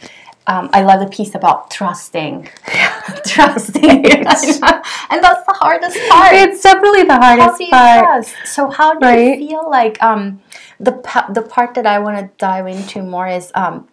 um, 0.48 0.70
I 0.74 0.84
love 0.84 1.00
the 1.00 1.08
piece 1.08 1.36
about 1.36 1.72
trusting, 1.72 2.50
trusting, 3.26 4.06
and 4.12 4.26
that's 4.26 4.46
the 4.46 5.56
hardest 5.56 5.98
part. 6.10 6.36
It's 6.36 6.62
definitely 6.62 7.04
the 7.04 7.18
hardest 7.18 7.50
how 7.50 7.58
do 7.58 7.64
you 7.64 7.70
part. 7.70 8.04
Trust? 8.04 8.36
So 8.46 8.70
how 8.70 8.94
do 8.94 9.06
right? 9.06 9.40
you 9.40 9.48
feel 9.48 9.70
like 9.70 10.02
um, 10.04 10.42
the 10.80 10.92
the 11.34 11.42
part 11.42 11.76
that 11.76 11.86
I 11.86 12.00
want 12.00 12.18
to 12.20 12.30
dive 12.38 12.68
into 12.68 13.04
more 13.04 13.28
is 13.28 13.52
um, 13.56 13.88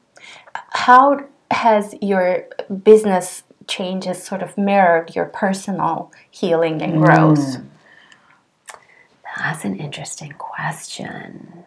how 0.71 1.25
has 1.51 1.95
your 2.03 2.47
business 2.83 3.45
changes 3.69 4.23
sort 4.23 4.43
of 4.43 4.59
mirrored 4.59 5.15
your 5.15 5.27
personal 5.27 6.11
healing 6.31 6.83
and 6.83 6.99
growth? 7.05 7.39
Mm. 7.39 7.67
That's 9.37 9.65
an 9.65 9.77
interesting 9.77 10.33
question. 10.33 11.65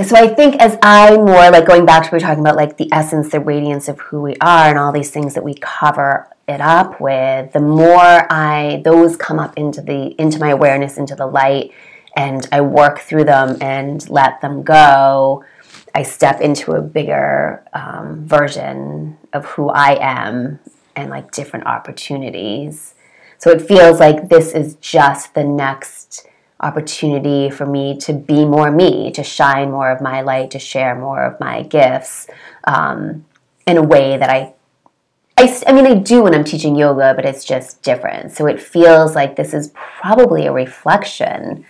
Yeah, 0.00 0.06
so 0.06 0.16
I 0.16 0.28
think 0.28 0.56
as 0.62 0.78
I 0.82 1.14
more 1.14 1.50
like 1.50 1.66
going 1.66 1.84
back 1.84 2.04
to 2.04 2.06
what 2.06 2.12
we 2.12 2.16
are 2.16 2.20
talking 2.20 2.40
about, 2.40 2.56
like 2.56 2.78
the 2.78 2.88
essence, 2.90 3.32
the 3.32 3.38
radiance 3.38 3.86
of 3.86 4.00
who 4.00 4.22
we 4.22 4.34
are, 4.40 4.70
and 4.70 4.78
all 4.78 4.92
these 4.92 5.10
things 5.10 5.34
that 5.34 5.44
we 5.44 5.52
cover 5.60 6.26
it 6.48 6.62
up 6.62 7.02
with, 7.02 7.52
the 7.52 7.60
more 7.60 8.26
I 8.32 8.80
those 8.82 9.18
come 9.18 9.38
up 9.38 9.58
into 9.58 9.82
the 9.82 10.18
into 10.18 10.38
my 10.38 10.48
awareness, 10.52 10.96
into 10.96 11.14
the 11.14 11.26
light, 11.26 11.72
and 12.16 12.48
I 12.50 12.62
work 12.62 13.00
through 13.00 13.24
them 13.24 13.58
and 13.60 14.08
let 14.08 14.40
them 14.40 14.62
go. 14.62 15.44
I 15.94 16.04
step 16.04 16.40
into 16.40 16.72
a 16.72 16.80
bigger 16.80 17.62
um, 17.74 18.26
version 18.26 19.18
of 19.34 19.44
who 19.44 19.68
I 19.68 19.98
am 20.00 20.60
and 20.96 21.10
like 21.10 21.30
different 21.30 21.66
opportunities. 21.66 22.94
So 23.36 23.50
it 23.50 23.60
feels 23.60 24.00
like 24.00 24.30
this 24.30 24.54
is 24.54 24.76
just 24.76 25.34
the 25.34 25.44
next 25.44 26.26
opportunity 26.60 27.50
for 27.50 27.66
me 27.66 27.96
to 27.98 28.12
be 28.12 28.44
more 28.44 28.70
me, 28.70 29.10
to 29.12 29.22
shine 29.22 29.70
more 29.70 29.90
of 29.90 30.00
my 30.00 30.20
light, 30.20 30.50
to 30.52 30.58
share 30.58 30.94
more 30.94 31.24
of 31.24 31.40
my 31.40 31.62
gifts 31.62 32.26
um, 32.64 33.24
in 33.66 33.76
a 33.76 33.82
way 33.82 34.16
that 34.16 34.30
I, 34.30 34.52
I, 35.36 35.62
I 35.66 35.72
mean, 35.72 35.86
I 35.86 35.94
do 35.94 36.22
when 36.22 36.34
I'm 36.34 36.44
teaching 36.44 36.76
yoga, 36.76 37.14
but 37.14 37.24
it's 37.24 37.44
just 37.44 37.82
different. 37.82 38.32
So 38.32 38.46
it 38.46 38.60
feels 38.60 39.14
like 39.14 39.36
this 39.36 39.54
is 39.54 39.72
probably 39.74 40.46
a 40.46 40.52
reflection. 40.52 41.64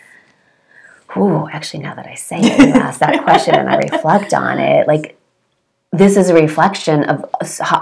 Ooh, 1.16 1.48
actually, 1.48 1.82
now 1.82 1.94
that 1.94 2.06
I 2.06 2.14
say 2.14 2.38
it, 2.40 2.68
you 2.68 2.74
ask 2.74 3.00
that 3.00 3.22
question 3.22 3.54
and 3.54 3.68
I 3.68 3.76
reflect 3.76 4.34
on 4.34 4.58
it, 4.58 4.86
like 4.86 5.16
this 5.92 6.16
is 6.16 6.30
a 6.30 6.34
reflection 6.34 7.04
of 7.04 7.24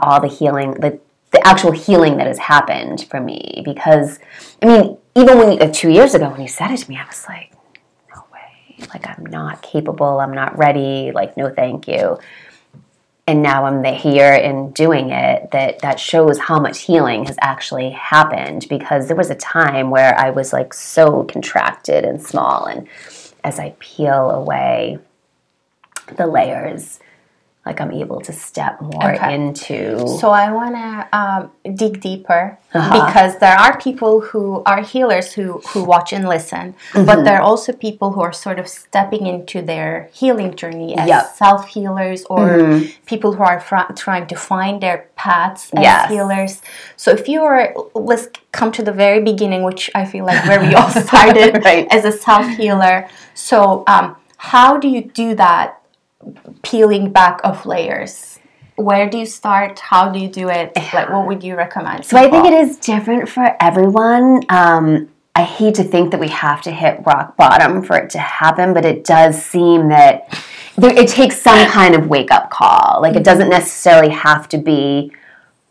all 0.02 0.20
the 0.20 0.28
healing, 0.28 0.72
the, 0.72 0.98
the 1.30 1.46
actual 1.46 1.72
healing 1.72 2.16
that 2.16 2.26
has 2.26 2.38
happened 2.38 3.06
for 3.10 3.20
me. 3.20 3.62
Because, 3.64 4.18
I 4.62 4.66
mean, 4.66 4.98
even 5.14 5.38
when 5.38 5.62
uh, 5.62 5.70
two 5.72 5.90
years 5.90 6.14
ago 6.14 6.30
when 6.30 6.40
you 6.40 6.48
said 6.48 6.70
it 6.70 6.78
to 6.78 6.88
me, 6.88 6.96
I 6.96 7.06
was 7.06 7.24
like, 7.28 7.52
no 8.14 8.24
way. 8.32 8.86
Like 8.92 9.06
I'm 9.06 9.26
not 9.26 9.62
capable. 9.62 10.20
I'm 10.20 10.32
not 10.32 10.56
ready. 10.56 11.12
Like 11.12 11.36
no, 11.36 11.50
thank 11.50 11.88
you. 11.88 12.18
And 13.26 13.42
now 13.42 13.66
I'm 13.66 13.84
here 13.84 14.32
and 14.32 14.72
doing 14.72 15.10
it. 15.10 15.50
That 15.50 15.80
that 15.80 16.00
shows 16.00 16.38
how 16.38 16.58
much 16.58 16.80
healing 16.82 17.26
has 17.26 17.36
actually 17.42 17.90
happened 17.90 18.66
because 18.70 19.06
there 19.06 19.16
was 19.16 19.28
a 19.28 19.34
time 19.34 19.90
where 19.90 20.18
I 20.18 20.30
was 20.30 20.54
like 20.54 20.72
so 20.72 21.24
contracted 21.24 22.04
and 22.06 22.22
small, 22.22 22.64
and 22.64 22.88
as 23.44 23.58
I 23.58 23.74
peel 23.80 24.30
away 24.30 24.98
the 26.16 26.26
layers 26.26 27.00
like 27.68 27.80
I'm 27.82 27.92
able 27.92 28.20
to 28.28 28.32
step 28.32 28.80
more 28.80 29.12
okay. 29.12 29.34
into. 29.34 29.78
So 30.20 30.30
I 30.30 30.50
want 30.58 30.74
to 30.82 31.18
um, 31.18 31.74
dig 31.80 32.00
deeper 32.00 32.58
uh-huh. 32.72 33.06
because 33.06 33.38
there 33.44 33.58
are 33.64 33.78
people 33.78 34.12
who 34.28 34.62
are 34.64 34.80
healers 34.92 35.34
who 35.34 35.46
who 35.70 35.84
watch 35.84 36.10
and 36.16 36.24
listen, 36.36 36.64
mm-hmm. 36.72 37.04
but 37.08 37.24
there 37.24 37.36
are 37.38 37.46
also 37.50 37.70
people 37.72 38.08
who 38.12 38.22
are 38.22 38.32
sort 38.32 38.58
of 38.58 38.66
stepping 38.66 39.26
into 39.32 39.60
their 39.70 40.08
healing 40.20 40.50
journey 40.60 40.96
as 40.96 41.08
yep. 41.08 41.24
self 41.42 41.68
healers 41.74 42.24
or 42.34 42.44
mm-hmm. 42.48 43.04
people 43.04 43.30
who 43.34 43.42
are 43.42 43.60
fr- 43.60 43.92
trying 44.04 44.26
to 44.32 44.36
find 44.50 44.82
their 44.84 44.98
paths 45.14 45.70
as 45.74 45.82
yes. 45.82 46.10
healers. 46.10 46.62
So 46.96 47.10
if 47.18 47.28
you 47.28 47.42
are, 47.42 47.74
let's 47.94 48.28
come 48.52 48.72
to 48.78 48.82
the 48.82 48.96
very 49.04 49.20
beginning, 49.30 49.62
which 49.62 49.90
I 49.94 50.06
feel 50.12 50.24
like 50.24 50.40
where 50.48 50.60
we 50.66 50.74
all 50.74 50.90
started 51.08 51.62
right. 51.64 51.86
as 51.90 52.02
a 52.06 52.12
self 52.12 52.46
healer. 52.56 52.96
So 53.34 53.84
um, 53.86 54.16
how 54.38 54.78
do 54.78 54.88
you 54.88 55.02
do 55.02 55.34
that? 55.34 55.74
Peeling 56.62 57.12
back 57.12 57.40
of 57.44 57.64
layers. 57.66 58.38
Where 58.76 59.08
do 59.10 59.18
you 59.18 59.26
start? 59.26 59.78
How 59.80 60.08
do 60.08 60.18
you 60.18 60.28
do 60.28 60.48
it? 60.48 60.72
Like 60.94 61.10
what 61.10 61.26
would 61.26 61.44
you 61.44 61.54
recommend 61.54 62.04
so 62.04 62.16
i 62.16 62.30
think 62.30 62.46
it 62.46 62.52
is 62.52 62.76
different 62.78 63.28
for 63.28 63.56
everyone. 63.60 64.42
Um, 64.48 65.08
i 65.36 65.42
hate 65.42 65.74
to 65.76 65.84
think 65.84 66.10
that 66.10 66.20
we 66.20 66.28
have 66.28 66.62
to 66.62 66.72
hit 66.72 67.04
rock 67.06 67.36
bottom 67.36 67.82
for 67.82 67.96
it 67.96 68.10
to 68.10 68.18
happen 68.18 68.74
but 68.74 68.84
it 68.84 69.04
does 69.04 69.40
seem 69.40 69.88
that 69.90 70.28
there, 70.76 70.96
it 70.96 71.08
takes 71.08 71.40
some 71.40 71.68
kind 71.68 71.94
of 71.94 72.06
wake 72.08 72.30
up 72.30 72.50
call. 72.50 73.00
Like 73.02 73.16
it 73.16 73.24
doesn't 73.24 73.50
necessarily 73.50 74.10
have 74.10 74.48
to 74.50 74.58
be 74.58 75.12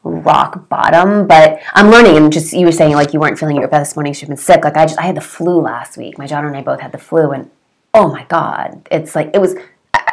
rock 0.04 0.70
bottom 0.70 1.28
but 1.28 1.60
i'm 1.74 1.90
learning 1.90 2.16
and 2.16 2.32
just 2.32 2.54
you 2.54 2.66
were 2.66 2.72
saying 2.72 2.94
like 2.94 3.12
you 3.12 3.20
weren't 3.20 3.38
feeling 3.38 3.58
your 3.58 3.68
best 3.68 3.92
this 3.92 3.96
morning 3.98 4.14
you've 4.14 4.30
been 4.30 4.38
sick. 4.38 4.64
Like 4.64 4.78
i 4.78 4.86
just 4.86 5.00
i 5.00 5.04
had 5.04 5.16
the 5.16 5.22
flu 5.22 5.60
last 5.60 5.98
week. 5.98 6.18
My 6.18 6.28
daughter 6.28 6.48
and 6.48 6.56
i 6.56 6.62
both 6.62 6.80
had 6.80 6.92
the 6.92 6.98
flu 6.98 7.32
and 7.32 7.50
oh 7.94 8.08
my 8.10 8.24
god 8.26 8.88
it's 8.92 9.16
like 9.16 9.32
it 9.34 9.42
was 9.42 9.56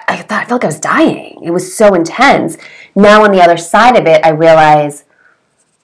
I 0.09 0.17
thought 0.19 0.43
I 0.43 0.47
felt 0.47 0.63
like 0.63 0.65
I 0.65 0.69
was 0.69 0.81
dying. 0.81 1.41
It 1.43 1.51
was 1.51 1.75
so 1.75 1.95
intense. 1.95 2.57
Now 2.95 3.25
on 3.25 3.33
the 3.33 3.41
other 3.41 3.57
side 3.57 3.97
of 3.97 4.07
it, 4.07 4.25
I 4.25 4.31
realize 4.31 5.05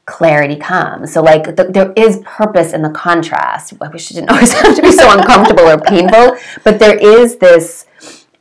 clarity 0.07 0.57
comes. 0.57 1.13
So 1.13 1.23
like 1.23 1.57
the, 1.57 1.65
there 1.65 1.93
is 1.97 2.21
purpose 2.25 2.73
in 2.73 2.83
the 2.83 2.91
contrast. 2.91 3.75
I 3.81 3.89
wish 3.89 4.11
it 4.11 4.15
didn't 4.15 4.31
always 4.35 4.53
have 4.53 4.75
to 4.77 4.83
be 4.83 4.93
so 4.93 5.11
uncomfortable 5.17 5.69
or 5.69 5.79
painful, 5.79 6.37
but 6.65 6.79
there 6.79 6.97
is 6.97 7.37
this 7.39 7.87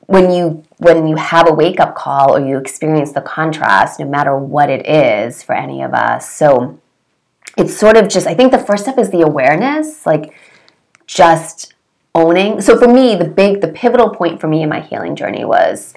when 0.08 0.32
you 0.32 0.64
when 0.78 1.08
you 1.08 1.16
have 1.16 1.48
a 1.48 1.54
wake 1.54 1.80
up 1.80 1.94
call 1.94 2.36
or 2.36 2.46
you 2.46 2.58
experience 2.58 3.12
the 3.12 3.22
contrast, 3.22 4.00
no 4.00 4.08
matter 4.08 4.36
what 4.36 4.70
it 4.70 4.88
is 4.88 5.44
for 5.44 5.54
any 5.54 5.84
of 5.84 5.94
us. 5.94 6.30
So 6.30 6.80
it's 7.58 7.78
sort 7.78 7.96
of 7.98 8.08
just 8.10 8.26
I 8.26 8.34
think 8.34 8.52
the 8.52 8.60
first 8.60 8.84
step 8.84 8.98
is 8.98 9.12
the 9.12 9.22
awareness, 9.22 10.06
like 10.06 10.34
just 11.06 11.74
owning. 12.16 12.62
So 12.62 12.78
for 12.78 12.88
me, 12.88 13.16
the 13.16 13.26
big 13.26 13.62
the 13.62 13.68
pivotal 13.68 14.10
point 14.10 14.42
for 14.42 14.48
me 14.48 14.64
in 14.64 14.70
my 14.70 14.82
healing 14.82 15.16
journey 15.16 15.46
was 15.46 15.94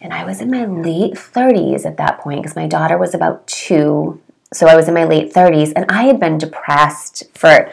and 0.00 0.12
I 0.12 0.24
was 0.24 0.40
in 0.40 0.50
my 0.50 0.64
late 0.64 1.14
30s 1.14 1.86
at 1.86 1.96
that 1.98 2.18
point 2.18 2.42
because 2.42 2.56
my 2.56 2.66
daughter 2.66 2.98
was 2.98 3.14
about 3.14 3.46
2. 3.46 4.20
So 4.52 4.66
I 4.66 4.74
was 4.74 4.88
in 4.88 4.94
my 4.94 5.04
late 5.04 5.32
30s 5.32 5.72
and 5.76 5.86
I 5.88 6.04
had 6.04 6.18
been 6.18 6.38
depressed 6.38 7.24
for 7.34 7.70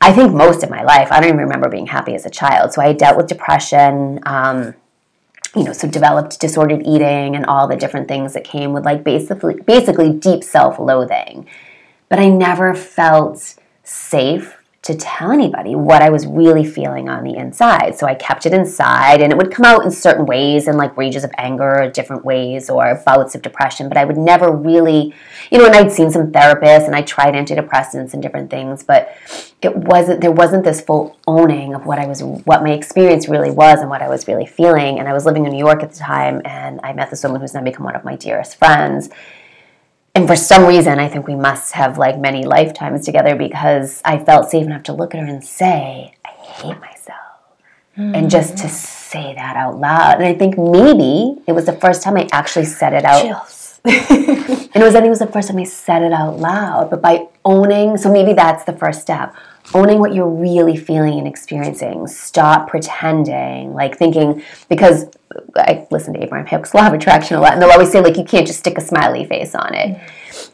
I 0.00 0.12
think 0.12 0.34
most 0.34 0.62
of 0.62 0.68
my 0.68 0.82
life. 0.82 1.10
I 1.10 1.20
don't 1.20 1.30
even 1.30 1.40
remember 1.40 1.70
being 1.70 1.86
happy 1.86 2.14
as 2.14 2.26
a 2.26 2.30
child. 2.30 2.72
So 2.72 2.82
I 2.82 2.92
dealt 2.92 3.16
with 3.16 3.26
depression. 3.26 4.20
Um, 4.26 4.74
you 5.56 5.62
know, 5.62 5.72
so 5.72 5.88
developed 5.88 6.40
disordered 6.40 6.82
eating 6.84 7.36
and 7.36 7.46
all 7.46 7.68
the 7.68 7.76
different 7.76 8.08
things 8.08 8.34
that 8.34 8.44
came 8.44 8.72
with 8.72 8.84
like 8.84 9.04
basically 9.04 9.54
basically 9.66 10.12
deep 10.12 10.44
self-loathing. 10.44 11.48
But 12.08 12.18
I 12.18 12.28
never 12.28 12.74
felt 12.74 13.54
safe 13.84 14.56
to 14.84 14.94
tell 14.94 15.32
anybody 15.32 15.74
what 15.74 16.02
I 16.02 16.10
was 16.10 16.26
really 16.26 16.62
feeling 16.62 17.08
on 17.08 17.24
the 17.24 17.34
inside. 17.36 17.96
So 17.96 18.06
I 18.06 18.14
kept 18.14 18.44
it 18.44 18.52
inside 18.52 19.22
and 19.22 19.32
it 19.32 19.36
would 19.38 19.50
come 19.50 19.64
out 19.64 19.82
in 19.82 19.90
certain 19.90 20.26
ways 20.26 20.68
in 20.68 20.76
like 20.76 20.94
rages 20.94 21.24
of 21.24 21.30
anger 21.38 21.80
or 21.84 21.90
different 21.90 22.22
ways 22.22 22.68
or 22.68 23.02
bouts 23.06 23.34
of 23.34 23.40
depression, 23.40 23.88
but 23.88 23.96
I 23.96 24.04
would 24.04 24.18
never 24.18 24.54
really, 24.54 25.14
you 25.50 25.56
know, 25.56 25.64
and 25.64 25.74
I'd 25.74 25.90
seen 25.90 26.10
some 26.10 26.30
therapists 26.30 26.84
and 26.84 26.94
I 26.94 27.00
tried 27.00 27.32
antidepressants 27.32 28.12
and 28.12 28.22
different 28.22 28.50
things, 28.50 28.82
but 28.82 29.16
it 29.62 29.74
wasn't 29.74 30.20
there 30.20 30.30
wasn't 30.30 30.64
this 30.64 30.82
full 30.82 31.16
owning 31.26 31.74
of 31.74 31.86
what 31.86 31.98
I 31.98 32.06
was 32.06 32.22
what 32.22 32.62
my 32.62 32.72
experience 32.72 33.26
really 33.26 33.50
was 33.50 33.80
and 33.80 33.88
what 33.88 34.02
I 34.02 34.10
was 34.10 34.28
really 34.28 34.46
feeling. 34.46 34.98
And 34.98 35.08
I 35.08 35.14
was 35.14 35.24
living 35.24 35.46
in 35.46 35.52
New 35.52 35.64
York 35.64 35.82
at 35.82 35.92
the 35.92 35.98
time 35.98 36.42
and 36.44 36.78
I 36.84 36.92
met 36.92 37.08
this 37.08 37.22
woman 37.24 37.40
who's 37.40 37.54
now 37.54 37.62
become 37.62 37.84
one 37.84 37.96
of 37.96 38.04
my 38.04 38.16
dearest 38.16 38.56
friends 38.56 39.08
and 40.14 40.26
for 40.26 40.36
some 40.36 40.64
reason 40.66 40.98
i 40.98 41.08
think 41.08 41.26
we 41.26 41.34
must 41.34 41.72
have 41.72 41.98
like 41.98 42.18
many 42.18 42.44
lifetimes 42.44 43.04
together 43.04 43.34
because 43.34 44.00
i 44.04 44.18
felt 44.18 44.50
safe 44.50 44.64
enough 44.66 44.82
to 44.82 44.92
look 44.92 45.14
at 45.14 45.20
her 45.20 45.26
and 45.26 45.44
say 45.44 46.14
i 46.24 46.28
hate 46.28 46.78
myself. 46.80 47.18
Mm-hmm. 47.96 48.14
and 48.16 48.28
just 48.28 48.58
to 48.58 48.68
say 48.68 49.34
that 49.36 49.56
out 49.56 49.78
loud. 49.78 50.14
And 50.14 50.24
i 50.24 50.34
think 50.34 50.58
maybe 50.58 51.40
it 51.46 51.52
was 51.52 51.66
the 51.66 51.74
first 51.74 52.02
time 52.02 52.16
i 52.16 52.28
actually 52.32 52.64
said 52.64 52.92
it 52.92 53.04
out 53.04 53.22
Chills. 53.22 53.80
and 53.84 54.76
it 54.76 54.82
was 54.82 54.94
i 54.94 54.98
think 54.98 55.06
it 55.06 55.10
was 55.10 55.20
the 55.20 55.28
first 55.28 55.48
time 55.48 55.58
i 55.58 55.64
said 55.64 56.02
it 56.02 56.12
out 56.12 56.38
loud. 56.38 56.90
But 56.90 57.00
by 57.00 57.28
owning 57.44 57.96
so 57.96 58.10
maybe 58.10 58.32
that's 58.32 58.64
the 58.64 58.72
first 58.72 59.00
step. 59.02 59.34
Owning 59.72 60.00
what 60.00 60.12
you're 60.12 60.28
really 60.28 60.76
feeling 60.76 61.18
and 61.18 61.28
experiencing. 61.28 62.06
Stop 62.08 62.68
pretending. 62.68 63.74
Like 63.74 63.96
thinking 63.96 64.42
because 64.68 65.06
I 65.56 65.86
listen 65.90 66.14
to 66.14 66.22
Abraham 66.22 66.46
Hicks 66.46 66.74
Law 66.74 66.86
of 66.86 66.92
Attraction 66.92 67.36
a 67.36 67.40
lot, 67.40 67.52
and 67.52 67.62
they'll 67.62 67.70
always 67.70 67.90
say 67.90 68.00
like 68.00 68.16
you 68.16 68.24
can't 68.24 68.46
just 68.46 68.60
stick 68.60 68.78
a 68.78 68.80
smiley 68.80 69.24
face 69.24 69.54
on 69.54 69.74
it, 69.74 69.98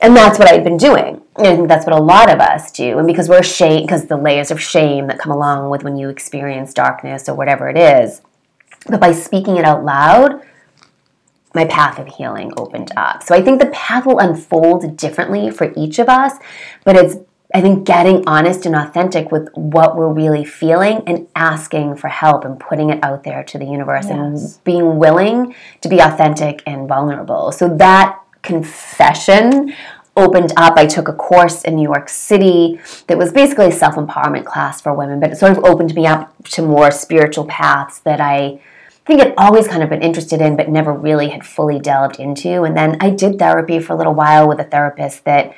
and 0.00 0.16
that's 0.16 0.38
what 0.38 0.48
I've 0.48 0.64
been 0.64 0.76
doing. 0.76 1.22
And 1.36 1.46
I 1.46 1.56
think 1.56 1.68
that's 1.68 1.86
what 1.86 1.94
a 1.94 2.02
lot 2.02 2.30
of 2.32 2.40
us 2.40 2.70
do, 2.72 2.98
and 2.98 3.06
because 3.06 3.28
we're 3.28 3.42
shame, 3.42 3.82
because 3.82 4.06
the 4.06 4.16
layers 4.16 4.50
of 4.50 4.60
shame 4.60 5.06
that 5.06 5.18
come 5.18 5.32
along 5.32 5.70
with 5.70 5.82
when 5.82 5.96
you 5.96 6.08
experience 6.08 6.74
darkness 6.74 7.28
or 7.28 7.34
whatever 7.34 7.68
it 7.68 7.76
is, 7.76 8.22
but 8.86 9.00
by 9.00 9.12
speaking 9.12 9.56
it 9.56 9.64
out 9.64 9.84
loud, 9.84 10.42
my 11.54 11.64
path 11.64 11.98
of 11.98 12.06
healing 12.06 12.52
opened 12.56 12.92
up. 12.96 13.22
So 13.22 13.34
I 13.34 13.42
think 13.42 13.60
the 13.60 13.70
path 13.70 14.06
will 14.06 14.18
unfold 14.18 14.96
differently 14.96 15.50
for 15.50 15.72
each 15.76 15.98
of 15.98 16.08
us, 16.08 16.34
but 16.84 16.96
it's 16.96 17.16
I 17.52 17.60
think 17.60 17.84
getting 17.84 18.22
honest 18.26 18.64
and 18.64 18.76
authentic 18.76 19.32
with 19.32 19.48
what 19.54 19.96
we're 19.96 20.12
really 20.12 20.44
feeling 20.44 21.02
and 21.06 21.26
asking 21.34 21.96
for 21.96 22.08
help 22.08 22.44
and 22.44 22.60
putting 22.60 22.90
it 22.90 23.02
out 23.02 23.24
there 23.24 23.42
to 23.42 23.58
the 23.58 23.64
universe 23.64 24.06
yes. 24.08 24.12
and 24.12 24.64
being 24.64 24.98
willing 24.98 25.54
to 25.80 25.88
be 25.88 25.98
authentic 25.98 26.62
and 26.66 26.86
vulnerable. 26.86 27.50
So 27.50 27.68
that 27.76 28.20
confession 28.42 29.74
opened 30.16 30.52
up. 30.56 30.76
I 30.76 30.86
took 30.86 31.08
a 31.08 31.12
course 31.12 31.62
in 31.62 31.76
New 31.76 31.82
York 31.82 32.08
City 32.08 32.80
that 33.06 33.18
was 33.18 33.32
basically 33.32 33.66
a 33.66 33.72
self 33.72 33.96
empowerment 33.96 34.44
class 34.44 34.80
for 34.80 34.94
women, 34.94 35.18
but 35.18 35.30
it 35.30 35.36
sort 35.36 35.56
of 35.56 35.64
opened 35.64 35.94
me 35.94 36.06
up 36.06 36.32
to 36.48 36.62
more 36.62 36.90
spiritual 36.90 37.46
paths 37.46 37.98
that 38.00 38.20
I 38.20 38.60
think 39.06 39.20
had 39.20 39.34
always 39.36 39.66
kind 39.66 39.82
of 39.82 39.90
been 39.90 40.02
interested 40.02 40.40
in, 40.40 40.56
but 40.56 40.68
never 40.68 40.92
really 40.92 41.30
had 41.30 41.44
fully 41.44 41.80
delved 41.80 42.20
into. 42.20 42.62
And 42.62 42.76
then 42.76 42.96
I 43.00 43.10
did 43.10 43.38
therapy 43.38 43.80
for 43.80 43.94
a 43.94 43.96
little 43.96 44.14
while 44.14 44.48
with 44.48 44.60
a 44.60 44.64
therapist 44.64 45.24
that 45.24 45.54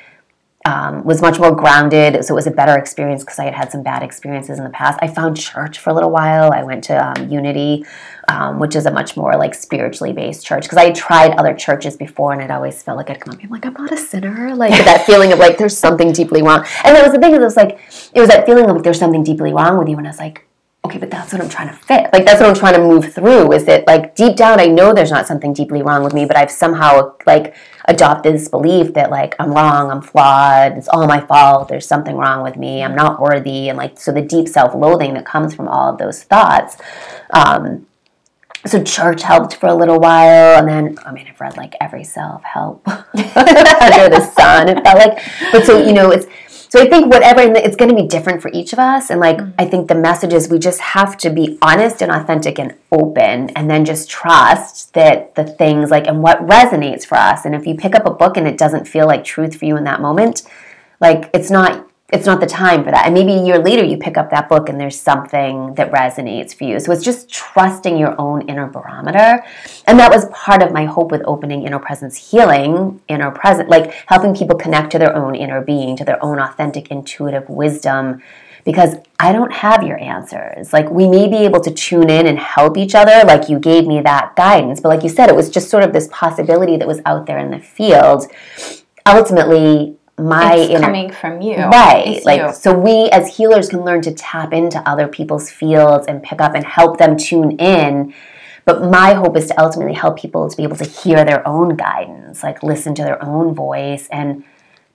um, 0.65 1.03
was 1.03 1.21
much 1.21 1.39
more 1.39 1.53
grounded, 1.53 2.23
so 2.23 2.33
it 2.33 2.35
was 2.35 2.47
a 2.47 2.51
better 2.51 2.77
experience 2.77 3.21
because 3.23 3.37
I 3.37 3.45
had 3.45 3.53
had 3.53 3.71
some 3.71 3.83
bad 3.83 4.01
experiences 4.01 4.57
in 4.57 4.63
the 4.63 4.69
past. 4.69 4.97
I 5.01 5.07
found 5.07 5.35
church 5.37 5.79
for 5.79 5.89
a 5.89 5.93
little 5.93 6.09
while. 6.09 6.53
I 6.53 6.63
went 6.63 6.85
to 6.85 6.95
um, 7.05 7.29
Unity, 7.29 7.85
um, 8.29 8.59
which 8.59 8.75
is 8.75 8.85
a 8.85 8.91
much 8.91 9.17
more 9.17 9.35
like 9.35 9.53
spiritually 9.53 10.13
based 10.13 10.45
church 10.45 10.63
because 10.63 10.77
I 10.77 10.85
had 10.85 10.95
tried 10.95 11.31
other 11.31 11.53
churches 11.53 11.97
before 11.97 12.31
and 12.31 12.41
it 12.41 12.49
always 12.49 12.81
felt 12.81 12.97
like 12.97 13.09
I'd 13.09 13.19
come 13.19 13.33
up 13.33 13.39
and 13.41 13.49
be 13.49 13.53
like, 13.53 13.65
I'm 13.65 13.73
not 13.73 13.91
a 13.91 13.97
sinner. 13.97 14.55
Like 14.55 14.71
that 14.71 15.03
feeling 15.05 15.33
of 15.33 15.39
like 15.39 15.57
there's 15.57 15.77
something 15.77 16.13
deeply 16.13 16.41
wrong. 16.41 16.65
And 16.85 16.95
that 16.95 17.03
was 17.03 17.11
the 17.11 17.19
thing, 17.19 17.33
it 17.33 17.41
was 17.41 17.57
like, 17.57 17.79
it 18.13 18.19
was 18.21 18.29
that 18.29 18.45
feeling 18.45 18.69
of 18.69 18.75
like 18.77 18.83
there's 18.83 18.99
something 18.99 19.23
deeply 19.23 19.51
wrong 19.51 19.77
with 19.77 19.89
you. 19.89 19.97
And 19.97 20.07
I 20.07 20.11
was 20.11 20.19
like, 20.19 20.42
okay, 20.85 20.97
but 20.97 21.09
that's 21.09 21.31
what 21.31 21.41
I'm 21.41 21.49
trying 21.49 21.69
to 21.69 21.73
fit. 21.73 22.09
Like 22.11 22.25
that's 22.25 22.41
what 22.41 22.49
I'm 22.49 22.55
trying 22.55 22.73
to 22.73 22.81
move 22.81 23.13
through. 23.13 23.53
Is 23.53 23.65
that 23.65 23.87
like 23.87 24.15
deep 24.15 24.35
down 24.35 24.59
I 24.59 24.65
know 24.65 24.93
there's 24.93 25.11
not 25.11 25.27
something 25.27 25.53
deeply 25.53 25.81
wrong 25.81 26.03
with 26.03 26.13
me, 26.13 26.25
but 26.25 26.35
I've 26.35 26.51
somehow 26.51 27.15
like 27.25 27.55
adopted 27.85 28.33
this 28.33 28.49
belief 28.49 28.93
that 28.93 29.09
like 29.09 29.35
I'm 29.39 29.51
wrong, 29.51 29.91
I'm 29.91 30.01
flawed, 30.01 30.77
it's 30.77 30.89
all 30.89 31.07
my 31.07 31.21
fault, 31.21 31.69
there's 31.69 31.87
something 31.87 32.15
wrong 32.15 32.43
with 32.43 32.57
me, 32.57 32.83
I'm 32.83 32.95
not 32.95 33.21
worthy, 33.21 33.69
and 33.69 33.77
like 33.77 33.99
so 33.99 34.11
the 34.11 34.21
deep 34.21 34.47
self-loathing 34.47 35.13
that 35.13 35.25
comes 35.25 35.55
from 35.55 35.67
all 35.67 35.91
of 35.91 35.97
those 35.97 36.23
thoughts. 36.23 36.77
Um, 37.31 37.87
so 38.65 38.81
church 38.81 39.23
helped 39.23 39.55
for 39.55 39.67
a 39.67 39.75
little 39.75 39.99
while 39.99 40.57
and 40.57 40.67
then 40.67 40.97
i 41.05 41.11
mean 41.11 41.27
i've 41.27 41.41
read 41.41 41.57
like 41.57 41.75
every 41.81 42.03
self-help 42.03 42.87
under 42.87 44.09
the 44.09 44.31
sun 44.33 44.69
it 44.69 44.81
felt 44.83 44.97
like 44.97 45.21
but 45.51 45.65
so 45.65 45.85
you 45.85 45.91
know 45.91 46.11
it's 46.11 46.27
so 46.73 46.81
I 46.81 46.89
think 46.89 47.13
whatever, 47.13 47.39
it's 47.39 47.75
going 47.75 47.89
to 47.89 47.95
be 47.95 48.07
different 48.07 48.41
for 48.41 48.49
each 48.51 48.73
of 48.73 48.79
us. 48.79 49.11
And 49.11 49.19
like, 49.19 49.37
mm-hmm. 49.37 49.51
I 49.59 49.65
think 49.65 49.89
the 49.89 49.93
message 49.93 50.33
is 50.33 50.49
we 50.49 50.57
just 50.57 50.79
have 50.79 51.15
to 51.17 51.29
be 51.29 51.59
honest 51.61 52.01
and 52.01 52.11
authentic 52.11 52.57
and 52.57 52.73
open 52.91 53.51
and 53.51 53.69
then 53.69 53.85
just 53.85 54.09
trust 54.09 54.91
that 54.95 55.35
the 55.35 55.43
things 55.43 55.91
like, 55.91 56.07
and 56.07 56.23
what 56.23 56.39
resonates 56.39 57.05
for 57.05 57.13
us. 57.13 57.45
And 57.45 57.53
if 57.53 57.67
you 57.67 57.75
pick 57.75 57.93
up 57.93 58.07
a 58.07 58.09
book 58.09 58.37
and 58.37 58.47
it 58.47 58.57
doesn't 58.57 58.87
feel 58.87 59.05
like 59.05 59.23
truth 59.23 59.55
for 59.55 59.65
you 59.65 59.77
in 59.77 59.83
that 59.83 60.01
moment, 60.01 60.49
like 60.99 61.29
it's 61.31 61.51
not 61.51 61.87
it's 62.13 62.27
not 62.27 62.39
the 62.39 62.45
time 62.45 62.83
for 62.83 62.91
that. 62.91 63.05
And 63.05 63.13
maybe 63.15 63.33
a 63.33 63.43
year 63.43 63.57
later 63.57 63.83
you 63.83 63.97
pick 63.97 64.17
up 64.17 64.29
that 64.29 64.47
book 64.47 64.69
and 64.69 64.79
there's 64.79 65.01
something 65.01 65.73
that 65.73 65.91
resonates 65.91 66.53
for 66.53 66.63
you. 66.63 66.79
So 66.79 66.91
it's 66.91 67.03
just 67.03 67.27
trusting 67.27 67.97
your 67.97 68.13
own 68.21 68.47
inner 68.47 68.67
barometer. 68.67 69.43
And 69.87 69.99
that 69.99 70.11
was 70.11 70.25
part 70.31 70.61
of 70.61 70.71
my 70.71 70.85
hope 70.85 71.11
with 71.11 71.23
opening 71.25 71.63
inner 71.63 71.79
presence 71.79 72.29
healing, 72.29 73.01
inner 73.07 73.31
present, 73.31 73.67
like 73.67 73.91
helping 74.05 74.35
people 74.35 74.55
connect 74.55 74.91
to 74.91 74.99
their 74.99 75.15
own 75.15 75.33
inner 75.33 75.61
being, 75.61 75.97
to 75.97 76.05
their 76.05 76.23
own 76.23 76.37
authentic 76.39 76.91
intuitive 76.91 77.49
wisdom. 77.49 78.21
Because 78.63 78.95
I 79.19 79.33
don't 79.33 79.51
have 79.51 79.83
your 79.83 79.99
answers. 79.99 80.71
Like, 80.71 80.89
we 80.89 81.05
may 81.05 81.27
be 81.27 81.37
able 81.37 81.59
to 81.61 81.71
tune 81.71 82.09
in 82.09 82.27
and 82.27 82.39
help 82.39 82.77
each 82.77 82.95
other, 82.95 83.25
like 83.25 83.49
you 83.49 83.59
gave 83.59 83.85
me 83.85 83.99
that 83.99 84.37
guidance. 84.37 84.79
But, 84.79 84.87
like 84.87 85.03
you 85.03 85.09
said, 85.09 85.27
it 85.27 85.35
was 85.35 85.49
just 85.49 85.69
sort 85.69 85.83
of 85.83 85.91
this 85.91 86.07
possibility 86.13 86.77
that 86.77 86.87
was 86.87 87.01
out 87.05 87.25
there 87.25 87.39
in 87.39 87.51
the 87.51 87.59
field. 87.59 88.31
Ultimately, 89.05 89.97
my 90.17 90.55
it's 90.55 90.69
inner, 90.71 90.81
coming 90.81 91.11
from 91.11 91.41
you. 91.41 91.57
Right 91.57 92.03
it's 92.07 92.25
like 92.25 92.41
you. 92.41 92.53
so 92.53 92.77
we 92.77 93.09
as 93.09 93.35
healers 93.35 93.69
can 93.69 93.83
learn 93.83 94.01
to 94.03 94.13
tap 94.13 94.53
into 94.53 94.77
other 94.87 95.07
people's 95.07 95.49
fields 95.49 96.07
and 96.07 96.21
pick 96.21 96.39
up 96.39 96.53
and 96.55 96.65
help 96.65 96.97
them 96.97 97.17
tune 97.17 97.51
in. 97.57 98.13
But 98.65 98.83
my 98.89 99.13
hope 99.13 99.35
is 99.35 99.47
to 99.47 99.61
ultimately 99.61 99.93
help 99.93 100.17
people 100.17 100.49
to 100.49 100.55
be 100.55 100.63
able 100.63 100.77
to 100.77 100.85
hear 100.85 101.25
their 101.25 101.45
own 101.47 101.75
guidance 101.75 102.43
like 102.43 102.61
listen 102.63 102.93
to 102.95 103.03
their 103.03 103.23
own 103.23 103.55
voice 103.55 104.07
and 104.09 104.43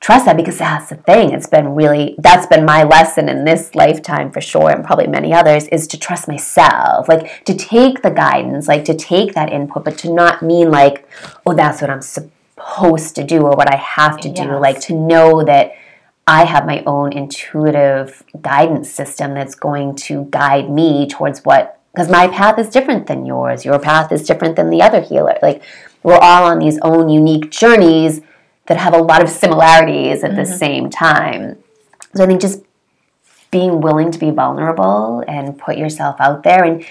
trust 0.00 0.26
that 0.26 0.37
because 0.37 0.59
that's 0.59 0.90
the 0.90 0.96
thing. 0.96 1.33
It's 1.33 1.48
been 1.48 1.74
really 1.74 2.14
that's 2.18 2.46
been 2.46 2.64
my 2.64 2.85
lesson 2.85 3.28
in 3.28 3.44
this 3.44 3.74
lifetime 3.74 4.31
for 4.31 4.40
sure 4.40 4.70
and 4.70 4.85
probably 4.85 5.09
many 5.09 5.35
others 5.35 5.66
is 5.68 5.88
to 5.88 5.98
trust 5.98 6.28
myself 6.28 7.09
like 7.09 7.44
to 7.44 7.54
take 7.54 8.02
the 8.02 8.11
guidance 8.11 8.68
like 8.68 8.85
to 8.85 8.94
take 8.94 9.35
that 9.35 9.52
input 9.52 9.85
but 9.85 9.98
to 9.98 10.12
not 10.12 10.42
mean 10.42 10.70
like 10.70 11.09
oh 11.44 11.54
that's 11.54 11.81
what 11.81 11.90
i'm 11.90 12.00
supposed 12.00 12.33
supposed 12.59 13.14
to 13.16 13.25
do 13.25 13.42
or 13.42 13.53
what 13.53 13.73
I 13.73 13.77
have 13.77 14.21
to 14.21 14.29
do. 14.29 14.42
Yes. 14.42 14.61
Like 14.61 14.81
to 14.83 14.94
know 14.94 15.44
that 15.44 15.73
I 16.27 16.44
have 16.44 16.66
my 16.66 16.83
own 16.87 17.12
intuitive 17.12 18.23
guidance 18.40 18.90
system 18.90 19.35
that's 19.35 19.55
going 19.55 19.97
to 19.97 20.25
guide 20.31 20.71
me 20.71 21.09
towards 21.09 21.44
what, 21.44 21.81
because 21.92 22.11
my 22.11 22.29
path 22.29 22.59
is 22.59 22.68
different 22.68 23.07
than 23.07 23.25
yours. 23.25 23.64
Your 23.64 23.79
path 23.79 24.12
is 24.12 24.27
different 24.27 24.57
than 24.57 24.71
the 24.71 24.83
other 24.83 25.01
healer. 25.01 25.38
Like 25.40 25.62
we're 26.03 26.18
all 26.18 26.44
on 26.44 26.59
these 26.59 26.79
own 26.83 27.09
unique 27.09 27.51
journeys 27.51 28.21
that 28.66 28.77
have 28.77 28.92
a 28.92 28.99
lot 28.99 29.23
of 29.23 29.31
similarities 29.31 30.23
at 30.23 30.33
mm-hmm. 30.33 30.40
the 30.40 30.47
same 30.47 30.90
time. 30.90 31.59
So 32.14 32.25
I 32.25 32.27
think 32.27 32.40
just 32.40 32.62
being 33.51 33.81
willing 33.81 34.11
to 34.11 34.18
be 34.18 34.31
vulnerable 34.31 35.25
and 35.27 35.59
put 35.59 35.79
yourself 35.79 36.16
out 36.21 36.42
there 36.42 36.64
and 36.64 36.85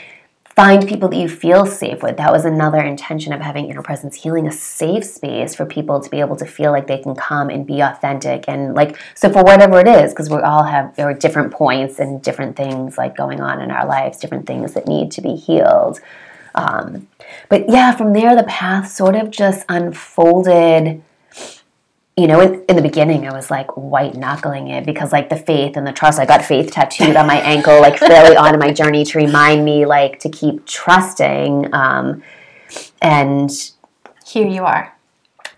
find 0.57 0.87
people 0.87 1.07
that 1.07 1.17
you 1.17 1.29
feel 1.29 1.67
safe 1.67 2.01
with. 2.01 2.17
That 2.17 2.31
was 2.31 2.43
another 2.43 2.79
intention 2.79 3.31
of 3.31 3.41
having 3.41 3.69
inner 3.69 3.83
presence 3.83 4.15
healing, 4.15 4.47
a 4.47 4.51
safe 4.51 5.05
space 5.05 5.53
for 5.53 5.67
people 5.67 6.01
to 6.01 6.09
be 6.09 6.19
able 6.19 6.35
to 6.35 6.47
feel 6.47 6.71
like 6.71 6.87
they 6.87 6.97
can 6.97 7.13
come 7.13 7.51
and 7.51 7.63
be 7.63 7.79
authentic 7.81 8.45
and 8.47 8.73
like 8.73 8.97
so 9.13 9.31
for 9.31 9.43
whatever 9.43 9.79
it 9.79 9.87
is, 9.87 10.13
because 10.13 10.31
we 10.31 10.37
all 10.37 10.63
have 10.63 10.95
there 10.95 11.07
are 11.07 11.13
different 11.13 11.53
points 11.53 11.99
and 11.99 12.23
different 12.23 12.55
things 12.57 12.97
like 12.97 13.15
going 13.15 13.39
on 13.39 13.61
in 13.61 13.69
our 13.69 13.85
lives, 13.85 14.17
different 14.17 14.47
things 14.47 14.73
that 14.73 14.87
need 14.87 15.11
to 15.11 15.21
be 15.21 15.35
healed. 15.35 15.99
Um, 16.55 17.07
but 17.49 17.69
yeah, 17.69 17.95
from 17.95 18.13
there, 18.13 18.35
the 18.35 18.41
path 18.41 18.89
sort 18.89 19.15
of 19.15 19.29
just 19.29 19.63
unfolded. 19.69 21.03
You 22.19 22.25
know, 22.25 22.41
in, 22.41 22.63
in 22.67 22.75
the 22.75 22.81
beginning, 22.81 23.27
I 23.27 23.33
was 23.33 23.51
like 23.51 23.77
white 23.77 24.15
knuckling 24.15 24.69
it 24.69 24.87
because, 24.87 25.11
like, 25.11 25.29
the 25.29 25.35
faith 25.35 25.77
and 25.77 25.85
the 25.85 25.91
trust. 25.91 26.19
I 26.19 26.25
got 26.25 26.43
faith 26.43 26.71
tattooed 26.71 27.15
on 27.15 27.27
my 27.27 27.39
ankle, 27.41 27.79
like, 27.79 27.99
fairly 27.99 28.35
on 28.35 28.57
my 28.57 28.73
journey 28.73 29.05
to 29.05 29.17
remind 29.19 29.63
me, 29.63 29.85
like, 29.85 30.19
to 30.21 30.29
keep 30.29 30.65
trusting. 30.65 31.71
Um, 31.75 32.23
and 33.03 33.51
Here 34.25 34.47
you 34.47 34.65
are. 34.65 34.95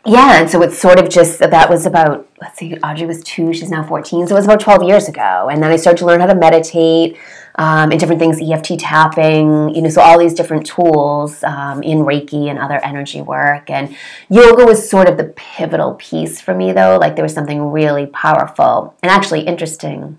yeah, 0.06 0.41
and 0.41 0.50
so 0.50 0.62
it's 0.62 0.78
sort 0.78 1.00
of 1.00 1.10
just 1.10 1.39
that 1.39 1.69
was 1.69 1.86
about 1.86 2.28
let's 2.41 2.58
see, 2.58 2.76
Audrey 2.78 3.06
was 3.06 3.24
two, 3.24 3.54
she's 3.54 3.69
now 3.69 3.84
fourteen, 3.88 4.28
so 4.28 4.36
it 4.36 4.39
was 4.39 4.45
about 4.45 4.60
twelve 4.60 4.84
years 4.84 5.08
ago, 5.08 5.50
and 5.52 5.62
then 5.63 5.72
I 5.72 5.78
started 5.78 6.00
to 6.00 6.06
learn 6.06 6.19
how 6.19 6.28
to 6.28 6.36
meditate 6.36 7.17
um, 7.60 7.91
and 7.91 8.00
different 8.00 8.19
things, 8.19 8.39
EFT 8.41 8.80
tapping, 8.80 9.76
you 9.76 9.82
know, 9.82 9.89
so 9.89 10.02
all 10.02 10.17
these 10.17 10.34
different 10.34 10.65
tools 10.65 11.43
um, 11.43 11.84
in 11.84 12.00
Reiki 12.00 12.50
and 12.50 12.58
other 12.58 12.84
energy 12.86 13.22
work, 13.22 13.69
and 13.69 13.95
yoga 14.30 14.63
was 14.63 14.89
sort 14.89 15.10
of 15.10 15.17
the 15.17 15.26
pivotal 15.36 15.95
piece 15.95 16.39
for 16.39 16.56
me, 16.56 16.72
though. 16.72 16.98
Like 16.98 17.15
there 17.15 17.24
was 17.24 17.34
something 17.34 17.69
really 17.69 18.06
powerful 18.06 18.95
and 19.04 19.12
actually 19.12 19.41
interesting 19.41 20.17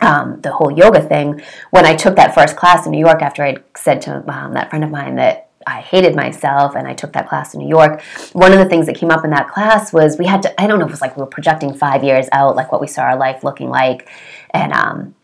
um, 0.00 0.40
the 0.40 0.52
whole 0.52 0.70
yoga 0.70 1.06
thing, 1.06 1.42
when 1.70 1.84
I 1.84 1.94
took 1.96 2.16
that 2.16 2.34
first 2.34 2.56
class 2.56 2.86
in 2.86 2.92
New 2.92 2.98
York 2.98 3.20
after 3.20 3.42
I'd 3.42 3.62
said 3.76 4.00
to 4.02 4.24
um, 4.32 4.54
that 4.54 4.70
friend 4.70 4.84
of 4.84 4.90
mine 4.90 5.16
that 5.16 5.50
I 5.66 5.80
hated 5.80 6.14
myself 6.14 6.76
and 6.76 6.86
I 6.86 6.94
took 6.94 7.12
that 7.12 7.28
class 7.28 7.52
in 7.52 7.60
New 7.60 7.68
York, 7.68 8.00
one 8.32 8.52
of 8.52 8.58
the 8.58 8.64
things 8.64 8.86
that 8.86 8.96
came 8.96 9.10
up 9.10 9.24
in 9.24 9.30
that 9.30 9.48
class 9.48 9.92
was 9.92 10.16
we 10.16 10.26
had 10.26 10.42
to, 10.42 10.60
I 10.60 10.66
don't 10.66 10.78
know 10.78 10.84
if 10.84 10.90
it 10.90 10.92
was 10.92 11.00
like 11.00 11.16
we 11.16 11.20
were 11.20 11.26
projecting 11.26 11.74
five 11.74 12.04
years 12.04 12.26
out, 12.32 12.56
like 12.56 12.70
what 12.70 12.80
we 12.80 12.86
saw 12.86 13.02
our 13.02 13.16
life 13.16 13.42
looking 13.42 13.68
like. 13.68 14.08
And 14.50 14.72
um, 14.72 15.14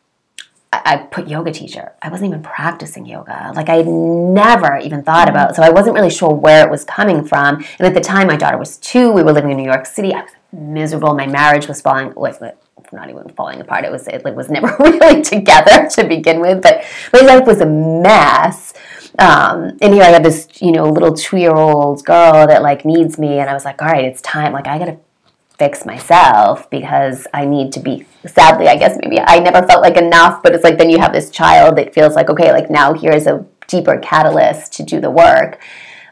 I, 0.85 0.97
put 0.97 1.29
yoga 1.29 1.53
teacher. 1.53 1.93
I 2.03 2.09
wasn't 2.09 2.31
even 2.31 2.43
practicing 2.43 3.07
yoga. 3.07 3.53
Like 3.55 3.69
I 3.69 3.77
had 3.77 3.87
never 3.87 4.79
even 4.79 5.03
thought 5.03 5.29
about, 5.29 5.55
so 5.55 5.63
I 5.63 5.71
wasn't 5.71 5.95
really 5.95 6.11
sure 6.11 6.35
where 6.35 6.65
it 6.65 6.71
was 6.71 6.85
coming 6.85 7.25
from. 7.25 7.57
And 7.79 7.87
at 7.87 7.95
the 7.95 8.01
time, 8.01 8.27
my 8.27 8.37
daughter 8.37 8.59
was 8.59 8.79
two. 8.79 9.13
We 9.13 9.23
were 9.23 9.33
living 9.33 9.51
in 9.51 9.57
New 9.57 9.65
York 9.65 9.87
City. 9.87 10.13
I 10.15 10.23
was 10.23 10.31
miserable. 10.53 11.15
My 11.15 11.27
marriage 11.27 11.69
was 11.69 11.81
falling, 11.81 12.13
like, 12.17 12.41
not 12.93 13.11
even 13.11 13.29
falling 13.31 13.61
apart. 13.61 13.85
It 13.85 13.93
was 13.93 14.07
it 14.09 14.23
was 14.25 14.49
never 14.49 14.75
really 14.81 15.23
together 15.23 15.89
to 15.91 16.05
begin 16.05 16.41
with. 16.41 16.63
But 16.63 16.85
my 17.13 17.21
life 17.21 17.47
was 17.47 17.61
a 17.61 17.67
mess. 17.67 18.73
Um, 19.19 19.77
and 19.81 19.95
here 19.95 20.03
I 20.03 20.09
have 20.09 20.23
this, 20.23 20.49
you 20.61 20.73
know, 20.73 20.89
little 20.89 21.15
two 21.15 21.37
year 21.37 21.55
old 21.55 22.05
girl 22.05 22.47
that 22.47 22.63
like 22.63 22.85
needs 22.85 23.19
me, 23.19 23.39
and 23.39 23.51
I 23.51 23.55
was 23.55 23.65
like, 23.65 23.83
all 23.83 23.89
right, 23.89 24.05
it's 24.05 24.23
time. 24.23 24.53
Like 24.53 24.67
I 24.67 24.79
gotta 24.79 24.99
fix 25.59 25.87
myself 25.87 26.69
because 26.71 27.27
I 27.33 27.45
need 27.45 27.73
to 27.73 27.81
be. 27.81 28.07
Sadly, 28.27 28.69
I 28.69 28.77
guess 28.77 28.99
maybe 29.03 29.21
I 29.21 29.38
never 29.38 29.67
felt 29.67 29.83
like 29.83 29.97
enough. 29.97 30.43
But 30.43 30.55
it's 30.55 30.64
like 30.64 30.79
then 30.79 30.90
you 30.90 30.99
have 30.99 31.12
this 31.12 31.31
child 31.31 31.77
that 31.77 31.95
feels 31.95 32.14
like 32.14 32.31
okay, 32.31 32.53
like 32.53 32.71
now 32.71 32.93
here's 32.93 33.27
a 33.27 33.45
deeper 33.67 33.99
catalyst 33.99 34.73
to 34.75 34.83
do 34.83 35.01
the 35.01 35.11
work. 35.11 35.61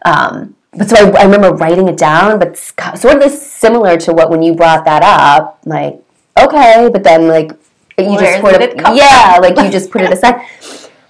Um, 0.05 0.57
but 0.73 0.89
so 0.89 0.97
I, 0.97 1.21
I 1.21 1.25
remember 1.25 1.53
writing 1.53 1.89
it 1.89 1.97
down, 1.97 2.39
but 2.39 2.57
sort 2.57 3.15
of 3.15 3.21
this 3.21 3.51
similar 3.51 3.97
to 3.99 4.13
what 4.13 4.31
when 4.31 4.43
you 4.43 4.55
brought 4.55 4.85
that 4.85 5.03
up, 5.03 5.61
like 5.65 6.01
okay, 6.39 6.89
but 6.93 7.03
then 7.03 7.29
like 7.29 7.53
you 7.99 8.11
Where 8.13 8.21
just 8.21 8.41
sort 8.41 8.63
of 8.63 8.97
yeah, 8.97 9.39
like 9.41 9.57
you 9.59 9.71
just 9.71 9.91
put 9.91 10.03
it 10.03 10.13
aside, 10.13 10.47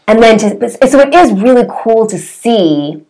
and 0.09 0.23
then 0.23 0.39
to 0.39 0.89
so 0.89 1.01
it 1.01 1.15
is 1.15 1.33
really 1.33 1.67
cool 1.71 2.07
to 2.07 2.19
see 2.19 3.05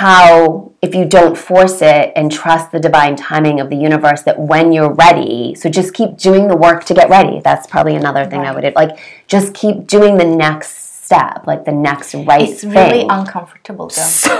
how 0.00 0.70
if 0.82 0.94
you 0.94 1.04
don't 1.18 1.36
force 1.50 1.78
it 1.80 2.12
and 2.16 2.30
trust 2.30 2.70
the 2.70 2.78
divine 2.88 3.16
timing 3.16 3.60
of 3.60 3.70
the 3.70 3.76
universe 3.88 4.22
that 4.28 4.38
when 4.38 4.66
you're 4.74 4.92
ready 5.06 5.54
so 5.54 5.70
just 5.70 5.94
keep 5.94 6.10
doing 6.18 6.48
the 6.48 6.56
work 6.66 6.84
to 6.84 6.92
get 7.00 7.08
ready. 7.08 7.40
That's 7.48 7.66
probably 7.74 7.96
another 8.02 8.24
thing 8.30 8.40
i 8.48 8.52
would 8.54 8.66
like 8.82 8.92
just 9.34 9.48
keep 9.54 9.76
doing 9.86 10.14
the 10.18 10.30
next 10.46 10.70
step 11.04 11.46
like 11.46 11.64
the 11.64 11.72
next 11.88 12.14
right 12.14 12.48
It's 12.50 12.62
really 12.64 13.00
thing. 13.02 13.10
uncomfortable 13.18 13.86
though. 13.88 14.02
so 14.02 14.32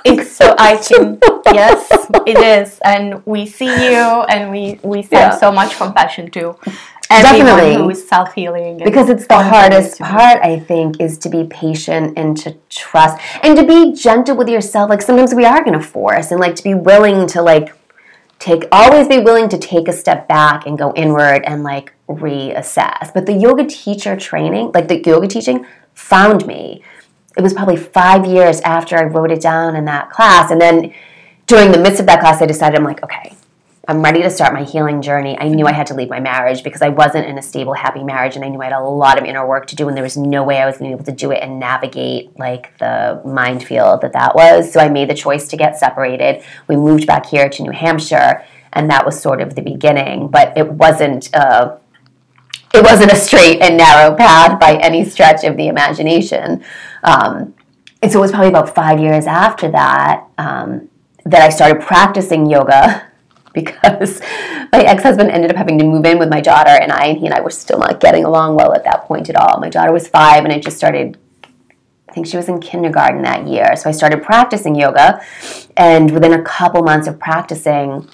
It's 0.10 0.30
so 0.40 0.46
I 0.70 0.72
can 0.88 1.18
yes, 1.60 1.80
it 2.32 2.38
is, 2.56 2.78
and 2.92 3.04
we 3.32 3.40
see 3.58 3.72
you, 3.90 4.00
and 4.32 4.42
we 4.54 4.62
we 4.92 4.98
send 5.02 5.32
Yeah. 5.32 5.38
so 5.44 5.48
much 5.60 5.70
compassion 5.82 6.24
to 6.36 6.42
everyone 7.10 7.46
Definitely. 7.46 7.82
who 7.82 7.90
is 7.90 8.06
self 8.08 8.34
healing. 8.34 8.78
because 8.84 9.08
it's 9.08 9.26
the 9.26 9.42
hardest 9.42 9.98
part 9.98 10.42
i 10.42 10.58
think 10.58 11.00
is 11.00 11.16
to 11.18 11.28
be 11.28 11.44
patient 11.44 12.18
and 12.18 12.36
to 12.36 12.56
trust 12.68 13.18
and 13.42 13.56
to 13.56 13.66
be 13.66 13.94
gentle 13.94 14.36
with 14.36 14.48
yourself 14.48 14.90
like 14.90 15.02
sometimes 15.02 15.34
we 15.34 15.44
are 15.44 15.64
going 15.64 15.78
to 15.78 15.84
force 15.84 16.30
and 16.30 16.40
like 16.40 16.54
to 16.56 16.62
be 16.62 16.74
willing 16.74 17.26
to 17.26 17.40
like 17.40 17.74
take 18.38 18.66
always 18.70 19.08
be 19.08 19.18
willing 19.18 19.48
to 19.48 19.58
take 19.58 19.88
a 19.88 19.92
step 19.92 20.28
back 20.28 20.66
and 20.66 20.78
go 20.78 20.92
inward 20.94 21.42
and 21.44 21.62
like 21.62 21.92
reassess 22.08 23.12
but 23.14 23.26
the 23.26 23.32
yoga 23.32 23.64
teacher 23.64 24.16
training 24.16 24.70
like 24.74 24.88
the 24.88 25.02
yoga 25.04 25.26
teaching 25.26 25.66
found 25.94 26.46
me 26.46 26.82
it 27.36 27.42
was 27.42 27.52
probably 27.54 27.76
five 27.76 28.26
years 28.26 28.60
after 28.60 28.96
i 28.96 29.04
wrote 29.04 29.30
it 29.30 29.40
down 29.40 29.74
in 29.74 29.84
that 29.86 30.10
class 30.10 30.50
and 30.50 30.60
then 30.60 30.92
during 31.46 31.72
the 31.72 31.78
midst 31.78 32.00
of 32.00 32.06
that 32.06 32.20
class 32.20 32.40
i 32.42 32.46
decided 32.46 32.76
i'm 32.78 32.84
like 32.84 33.02
okay 33.02 33.34
I'm 33.90 34.02
ready 34.02 34.20
to 34.20 34.28
start 34.28 34.52
my 34.52 34.64
healing 34.64 35.00
journey. 35.00 35.34
I 35.40 35.48
knew 35.48 35.66
I 35.66 35.72
had 35.72 35.86
to 35.86 35.94
leave 35.94 36.10
my 36.10 36.20
marriage 36.20 36.62
because 36.62 36.82
I 36.82 36.90
wasn't 36.90 37.26
in 37.26 37.38
a 37.38 37.42
stable, 37.42 37.72
happy 37.72 38.04
marriage, 38.04 38.36
and 38.36 38.44
I 38.44 38.48
knew 38.48 38.60
I 38.60 38.64
had 38.64 38.74
a 38.74 38.82
lot 38.82 39.16
of 39.16 39.24
inner 39.24 39.48
work 39.48 39.64
to 39.68 39.76
do, 39.76 39.88
and 39.88 39.96
there 39.96 40.04
was 40.04 40.18
no 40.18 40.44
way 40.44 40.58
I 40.58 40.66
was 40.66 40.76
going 40.76 40.90
to 40.90 40.96
be 40.96 41.00
able 41.00 41.10
to 41.10 41.18
do 41.18 41.30
it 41.30 41.42
and 41.42 41.58
navigate 41.58 42.38
like 42.38 42.76
the 42.76 43.22
minefield 43.24 44.02
that 44.02 44.12
that 44.12 44.34
was. 44.34 44.70
So 44.70 44.78
I 44.78 44.90
made 44.90 45.08
the 45.08 45.14
choice 45.14 45.48
to 45.48 45.56
get 45.56 45.78
separated. 45.78 46.44
We 46.66 46.76
moved 46.76 47.06
back 47.06 47.24
here 47.24 47.48
to 47.48 47.62
New 47.62 47.70
Hampshire, 47.70 48.44
and 48.74 48.90
that 48.90 49.06
was 49.06 49.18
sort 49.18 49.40
of 49.40 49.54
the 49.54 49.62
beginning. 49.62 50.28
But 50.28 50.54
it 50.58 50.70
wasn't. 50.70 51.34
Uh, 51.34 51.78
it 52.74 52.84
wasn't 52.84 53.10
a 53.10 53.16
straight 53.16 53.62
and 53.62 53.78
narrow 53.78 54.14
path 54.14 54.60
by 54.60 54.76
any 54.76 55.02
stretch 55.06 55.44
of 55.44 55.56
the 55.56 55.68
imagination. 55.68 56.62
Um, 57.02 57.54
and 58.02 58.12
so 58.12 58.18
it 58.18 58.20
was 58.20 58.32
probably 58.32 58.50
about 58.50 58.74
five 58.74 59.00
years 59.00 59.26
after 59.26 59.70
that 59.70 60.26
um, 60.36 60.90
that 61.24 61.40
I 61.40 61.48
started 61.48 61.80
practicing 61.80 62.44
yoga 62.44 63.06
because 63.54 64.20
my 64.72 64.80
ex-husband 64.80 65.30
ended 65.30 65.50
up 65.50 65.56
having 65.56 65.78
to 65.78 65.84
move 65.84 66.04
in 66.04 66.18
with 66.18 66.28
my 66.28 66.40
daughter 66.40 66.70
and 66.70 66.92
I 66.92 67.06
and 67.06 67.18
he 67.18 67.26
and 67.26 67.34
I 67.34 67.40
were 67.40 67.50
still 67.50 67.78
not 67.78 68.00
getting 68.00 68.24
along 68.24 68.56
well 68.56 68.74
at 68.74 68.84
that 68.84 69.04
point 69.04 69.28
at 69.28 69.36
all. 69.36 69.58
My 69.58 69.70
daughter 69.70 69.92
was 69.92 70.06
five 70.08 70.44
and 70.44 70.52
I 70.52 70.58
just 70.58 70.76
started 70.76 71.18
I 72.08 72.12
think 72.12 72.26
she 72.26 72.36
was 72.38 72.48
in 72.48 72.60
kindergarten 72.60 73.22
that 73.22 73.46
year. 73.46 73.76
So 73.76 73.90
I 73.90 73.92
started 73.92 74.22
practicing 74.22 74.74
yoga 74.74 75.20
and 75.76 76.10
within 76.10 76.32
a 76.32 76.42
couple 76.42 76.82
months 76.82 77.06
of 77.06 77.18
practicing 77.18 78.08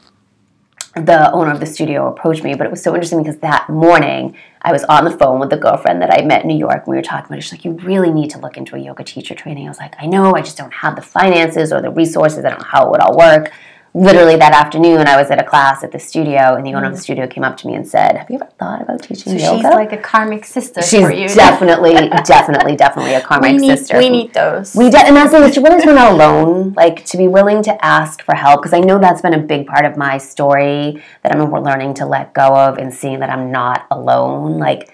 the 0.94 1.30
owner 1.32 1.50
of 1.50 1.58
the 1.58 1.66
studio 1.66 2.08
approached 2.08 2.44
me, 2.44 2.54
but 2.54 2.66
it 2.66 2.70
was 2.70 2.82
so 2.82 2.94
interesting 2.94 3.22
because 3.22 3.38
that 3.38 3.68
morning 3.68 4.36
I 4.62 4.70
was 4.72 4.84
on 4.84 5.04
the 5.04 5.10
phone 5.10 5.40
with 5.40 5.50
the 5.50 5.56
girlfriend 5.56 6.00
that 6.02 6.10
I 6.12 6.24
met 6.24 6.42
in 6.42 6.48
New 6.48 6.56
York 6.56 6.84
and 6.84 6.86
we 6.86 6.96
were 6.96 7.02
talking 7.02 7.26
about 7.26 7.38
it. 7.38 7.42
She's 7.42 7.52
like, 7.52 7.64
You 7.64 7.72
really 7.72 8.10
need 8.10 8.30
to 8.30 8.38
look 8.38 8.56
into 8.56 8.76
a 8.76 8.78
yoga 8.78 9.02
teacher 9.02 9.34
training. 9.34 9.66
I 9.66 9.70
was 9.70 9.78
like, 9.78 9.94
I 9.98 10.06
know, 10.06 10.34
I 10.34 10.40
just 10.40 10.56
don't 10.56 10.72
have 10.72 10.94
the 10.94 11.02
finances 11.02 11.72
or 11.72 11.82
the 11.82 11.90
resources. 11.90 12.44
I 12.44 12.50
don't 12.50 12.60
know 12.60 12.68
how 12.68 12.86
it 12.86 12.90
would 12.90 13.00
all 13.00 13.16
work. 13.16 13.52
Literally 13.96 14.34
that 14.34 14.52
afternoon, 14.52 15.06
I 15.06 15.16
was 15.16 15.30
at 15.30 15.38
a 15.38 15.44
class 15.44 15.84
at 15.84 15.92
the 15.92 16.00
studio, 16.00 16.56
and 16.56 16.66
the 16.66 16.74
owner 16.74 16.86
of 16.86 16.94
the 16.94 16.98
mm. 16.98 17.02
studio 17.02 17.28
came 17.28 17.44
up 17.44 17.56
to 17.58 17.68
me 17.68 17.76
and 17.76 17.86
said, 17.86 18.16
Have 18.16 18.28
you 18.28 18.34
ever 18.34 18.50
thought 18.58 18.82
about 18.82 19.04
teaching 19.04 19.38
So 19.38 19.38
yoga? 19.38 19.56
she's 19.56 19.64
like 19.72 19.92
a 19.92 19.98
karmic 19.98 20.44
sister 20.44 20.82
She's 20.82 21.00
for 21.00 21.12
you. 21.12 21.28
definitely, 21.28 21.94
definitely, 22.24 22.74
definitely 22.74 23.14
a 23.14 23.20
karmic 23.20 23.52
we 23.52 23.58
need, 23.58 23.78
sister. 23.78 23.96
We 23.96 24.08
need 24.10 24.34
those. 24.34 24.74
We 24.74 24.90
de- 24.90 24.98
and 24.98 25.14
that's 25.14 25.30
the 25.30 25.48
thing, 25.48 25.62
realize 25.62 25.86
we're 25.86 25.94
not 25.94 26.10
alone. 26.10 26.72
Like 26.72 27.04
to 27.04 27.16
be 27.16 27.28
willing 27.28 27.62
to 27.62 27.84
ask 27.84 28.20
for 28.20 28.34
help 28.34 28.62
because 28.62 28.72
I 28.72 28.80
know 28.80 28.98
that's 28.98 29.22
been 29.22 29.34
a 29.34 29.38
big 29.38 29.68
part 29.68 29.86
of 29.86 29.96
my 29.96 30.18
story 30.18 31.00
that 31.22 31.30
I'm 31.30 31.52
learning 31.52 31.94
to 31.94 32.06
let 32.06 32.34
go 32.34 32.48
of 32.48 32.78
and 32.78 32.92
seeing 32.92 33.20
that 33.20 33.30
I'm 33.30 33.52
not 33.52 33.86
alone. 33.92 34.58
Like 34.58 34.92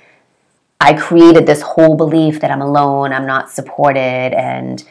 I 0.78 0.92
created 0.92 1.46
this 1.46 1.62
whole 1.62 1.96
belief 1.96 2.40
that 2.40 2.50
I'm 2.50 2.60
alone, 2.60 3.12
I'm 3.14 3.26
not 3.26 3.50
supported, 3.50 4.00
and 4.00 4.84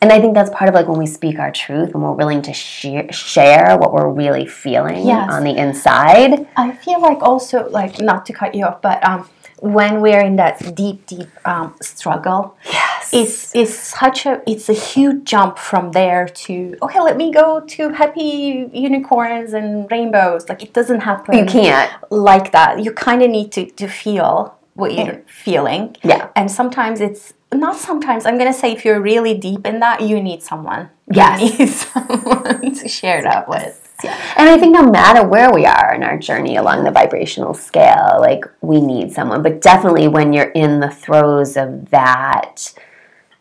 and 0.00 0.12
I 0.12 0.20
think 0.20 0.34
that's 0.34 0.50
part 0.50 0.68
of 0.68 0.74
like 0.74 0.88
when 0.88 0.98
we 0.98 1.06
speak 1.06 1.38
our 1.38 1.50
truth, 1.50 1.94
when 1.94 2.02
we're 2.02 2.12
willing 2.12 2.42
to 2.42 2.52
share, 2.52 3.10
share 3.12 3.76
what 3.78 3.92
we're 3.92 4.08
really 4.08 4.46
feeling 4.46 5.06
Yes. 5.06 5.30
on 5.30 5.44
the 5.44 5.56
inside. 5.56 6.46
I 6.56 6.72
feel 6.72 7.00
like 7.00 7.22
also 7.22 7.68
like 7.70 8.00
not 8.00 8.26
to 8.26 8.32
cut 8.32 8.54
you 8.54 8.64
off, 8.64 8.82
but 8.82 9.02
um, 9.06 9.28
when 9.60 10.00
we're 10.00 10.20
in 10.20 10.36
that 10.36 10.74
deep, 10.74 11.06
deep 11.06 11.28
um, 11.46 11.74
struggle, 11.80 12.56
Yes. 12.64 13.10
it's 13.12 13.54
it's 13.54 13.74
such 13.74 14.26
a 14.26 14.42
it's 14.46 14.68
a 14.68 14.72
huge 14.72 15.24
jump 15.24 15.56
from 15.58 15.92
there 15.92 16.26
to 16.26 16.76
okay, 16.82 17.00
let 17.00 17.16
me 17.16 17.32
go 17.32 17.60
to 17.60 17.90
happy 17.90 18.68
unicorns 18.72 19.52
and 19.52 19.88
rainbows. 19.90 20.48
Like 20.48 20.62
it 20.62 20.72
doesn't 20.72 21.00
happen. 21.00 21.36
you 21.38 21.44
can't. 21.46 21.90
like 22.10 22.52
that. 22.52 22.82
You 22.84 22.92
kind 22.92 23.22
of 23.22 23.30
need 23.30 23.52
to 23.52 23.66
to 23.66 23.86
feel 23.88 24.56
what 24.74 24.94
you're 24.94 25.22
feeling. 25.26 25.96
Yeah. 26.02 26.30
And 26.34 26.50
sometimes 26.50 27.00
it's 27.00 27.34
not 27.54 27.76
sometimes. 27.76 28.26
I'm 28.26 28.38
gonna 28.38 28.52
say 28.52 28.72
if 28.72 28.84
you're 28.84 29.00
really 29.00 29.34
deep 29.34 29.66
in 29.66 29.80
that, 29.80 30.00
you 30.00 30.22
need 30.22 30.42
someone. 30.42 30.90
Yes. 31.12 31.40
You 31.40 31.58
need 31.58 31.68
someone 31.72 32.74
to 32.74 32.88
share 32.88 33.22
that 33.22 33.48
with. 33.48 33.94
yeah. 34.02 34.18
And 34.36 34.48
I 34.48 34.58
think 34.58 34.72
no 34.74 34.88
matter 34.90 35.26
where 35.26 35.52
we 35.52 35.66
are 35.66 35.94
in 35.94 36.02
our 36.02 36.18
journey 36.18 36.56
along 36.56 36.84
the 36.84 36.90
vibrational 36.90 37.54
scale, 37.54 38.18
like 38.20 38.44
we 38.60 38.80
need 38.80 39.12
someone. 39.12 39.42
But 39.42 39.60
definitely 39.60 40.08
when 40.08 40.32
you're 40.32 40.50
in 40.50 40.80
the 40.80 40.90
throes 40.90 41.56
of 41.56 41.90
that, 41.90 42.72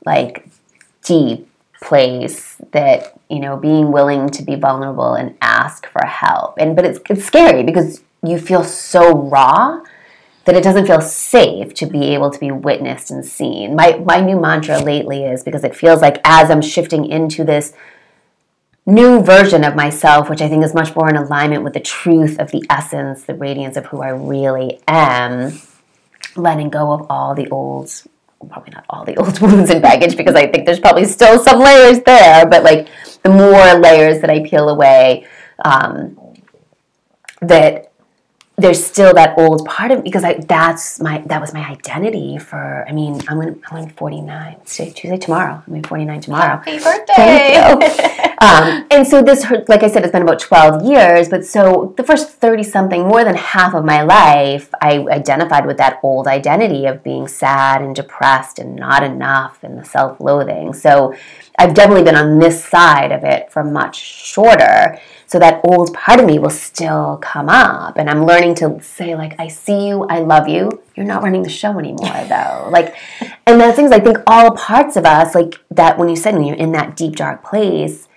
like 0.06 0.48
deep 1.04 1.48
place, 1.82 2.58
that 2.72 3.20
you 3.30 3.40
know, 3.40 3.58
being 3.58 3.92
willing 3.92 4.30
to 4.30 4.44
be 4.44 4.56
vulnerable 4.56 5.14
and 5.14 5.36
ask 5.42 5.88
for 5.88 6.06
help. 6.06 6.56
And 6.58 6.76
but 6.76 6.86
it's 6.86 7.00
it's 7.10 7.26
scary 7.26 7.64
because 7.64 8.02
you 8.24 8.38
feel 8.38 8.64
so 8.64 9.18
raw 9.18 9.82
that 10.46 10.56
it 10.56 10.64
doesn't 10.64 10.88
feel 10.88 11.02
safe 11.02 11.74
to 11.76 11.86
be 11.86 12.14
able 12.14 12.32
to 12.32 12.40
be 12.40 12.52
witnessed 12.52 13.12
and 13.12 13.26
seen. 13.26 13.76
My 13.76 14.02
my 14.06 14.20
new 14.22 14.40
mantra 14.40 14.80
lately 14.80 15.24
is 15.24 15.44
because 15.44 15.64
it 15.64 15.76
feels 15.76 16.02
like 16.02 16.20
as 16.24 16.50
I'm 16.50 16.62
shifting 16.62 17.06
into 17.06 17.44
this 17.44 17.74
new 18.86 19.22
version 19.22 19.64
of 19.64 19.76
myself, 19.76 20.30
which 20.30 20.42
I 20.42 20.50
think 20.50 20.64
is 20.64 20.74
much 20.74 20.96
more 20.96 21.10
in 21.10 21.16
alignment 21.16 21.64
with 21.64 21.74
the 21.74 21.80
truth 21.80 22.40
of 22.40 22.52
the 22.52 22.64
essence, 22.70 23.24
the 23.24 23.36
radiance 23.36 23.78
of 23.78 23.86
who 23.88 24.02
I 24.02 24.10
really 24.10 24.80
am, 24.88 25.60
letting 26.36 26.70
go 26.70 26.92
of 26.92 27.06
all 27.10 27.36
the 27.36 27.48
old, 27.50 27.92
probably 28.50 28.72
not 28.74 28.86
all 28.90 29.06
the 29.06 29.16
old 29.18 29.40
wounds 29.42 29.70
and 29.70 29.82
baggage, 29.82 30.18
because 30.18 30.36
I 30.36 30.48
think 30.48 30.66
there's 30.66 30.80
probably 30.80 31.06
still 31.06 31.40
some 31.40 31.60
layers 31.60 32.02
there, 32.02 32.46
but 32.48 32.64
like 32.64 32.88
the 33.24 33.30
more 33.30 33.80
layers 33.80 34.20
that 34.22 34.30
I 34.30 34.44
peel 34.44 34.70
away, 34.70 35.28
um, 35.64 36.18
that 37.42 37.91
there's 38.58 38.84
still 38.84 39.14
that 39.14 39.38
old 39.38 39.66
part 39.66 39.92
of 39.92 40.00
me 40.00 40.04
because 40.04 40.24
I 40.24 40.34
that's 40.34 41.00
my 41.00 41.20
that 41.28 41.40
was 41.40 41.54
my 41.54 41.66
identity 41.68 42.38
for 42.38 42.86
I 42.88 42.92
mean 42.92 43.22
I'm 43.28 43.40
gonna 43.40 43.56
I'm 43.72 43.90
49 43.90 44.58
it's 44.62 44.76
Tuesday 44.76 45.18
tomorrow 45.18 45.64
I'm 45.66 45.84
49 45.84 46.22
tomorrow 46.22 46.58
Happy 46.58 46.78
birthday! 46.78 47.14
Thank 47.16 47.82
you. 47.82 48.32
um, 48.48 48.88
and 48.92 49.08
so 49.08 49.24
this 49.24 49.50
like 49.68 49.84
I 49.84 49.88
said 49.88 50.04
it's 50.04 50.12
been 50.12 50.22
about 50.22 50.40
12 50.40 50.86
years 50.86 51.30
but 51.30 51.46
so 51.46 51.94
the 51.98 52.04
first 52.04 52.30
30 52.30 52.64
something 52.64 53.08
more 53.08 53.24
than 53.24 53.36
half 53.36 53.74
of 53.74 53.86
my 53.86 54.04
life 54.04 54.70
I 54.82 55.00
identified 55.10 55.66
with 55.66 55.78
that 55.78 56.00
old 56.04 56.28
identity 56.28 56.86
of 56.86 57.04
being 57.04 57.28
sad 57.28 57.82
and 57.82 57.96
depressed 57.96 58.60
and 58.60 58.76
not 58.76 59.02
enough 59.02 59.64
and 59.64 59.78
the 59.78 59.86
self-loathing 59.86 60.74
so 60.74 61.16
I've 61.58 61.74
definitely 61.74 62.04
been 62.04 62.16
on 62.16 62.40
this 62.40 62.64
side 62.64 63.12
of 63.12 63.24
it 63.24 63.52
for 63.52 63.64
much 63.64 63.96
shorter 63.96 65.00
so 65.28 65.40
that 65.40 65.62
old 65.64 65.94
part 65.94 66.20
of 66.20 66.26
me 66.26 66.40
will 66.40 66.50
still 66.50 67.18
come 67.22 67.48
up. 67.48 67.98
And 67.98 68.10
I'm 68.10 68.26
learning 68.26 68.56
to 68.56 68.82
say, 68.82 69.16
like, 69.16 69.40
I 69.40 69.48
see 69.48 69.88
you, 69.88 70.04
I 70.04 70.20
love 70.20 70.48
you. 70.50 70.84
You're 70.96 71.06
not 71.06 71.24
running 71.24 71.44
the 71.44 71.50
show 71.50 71.80
anymore, 71.80 72.26
though. 72.28 72.68
like, 72.70 72.96
and 73.48 73.60
that's 73.60 73.76
things 73.78 73.92
I 73.92 74.00
think 74.00 74.18
all 74.28 74.56
parts 74.56 74.98
of 74.98 75.06
us, 75.06 75.34
like 75.34 75.56
that 75.72 75.98
when 75.98 76.10
you 76.10 76.16
said 76.16 76.34
when 76.34 76.44
you're 76.44 76.58
in 76.58 76.74
that 76.74 76.98
deep, 76.98 77.16
dark 77.16 77.44
place, 77.44 78.08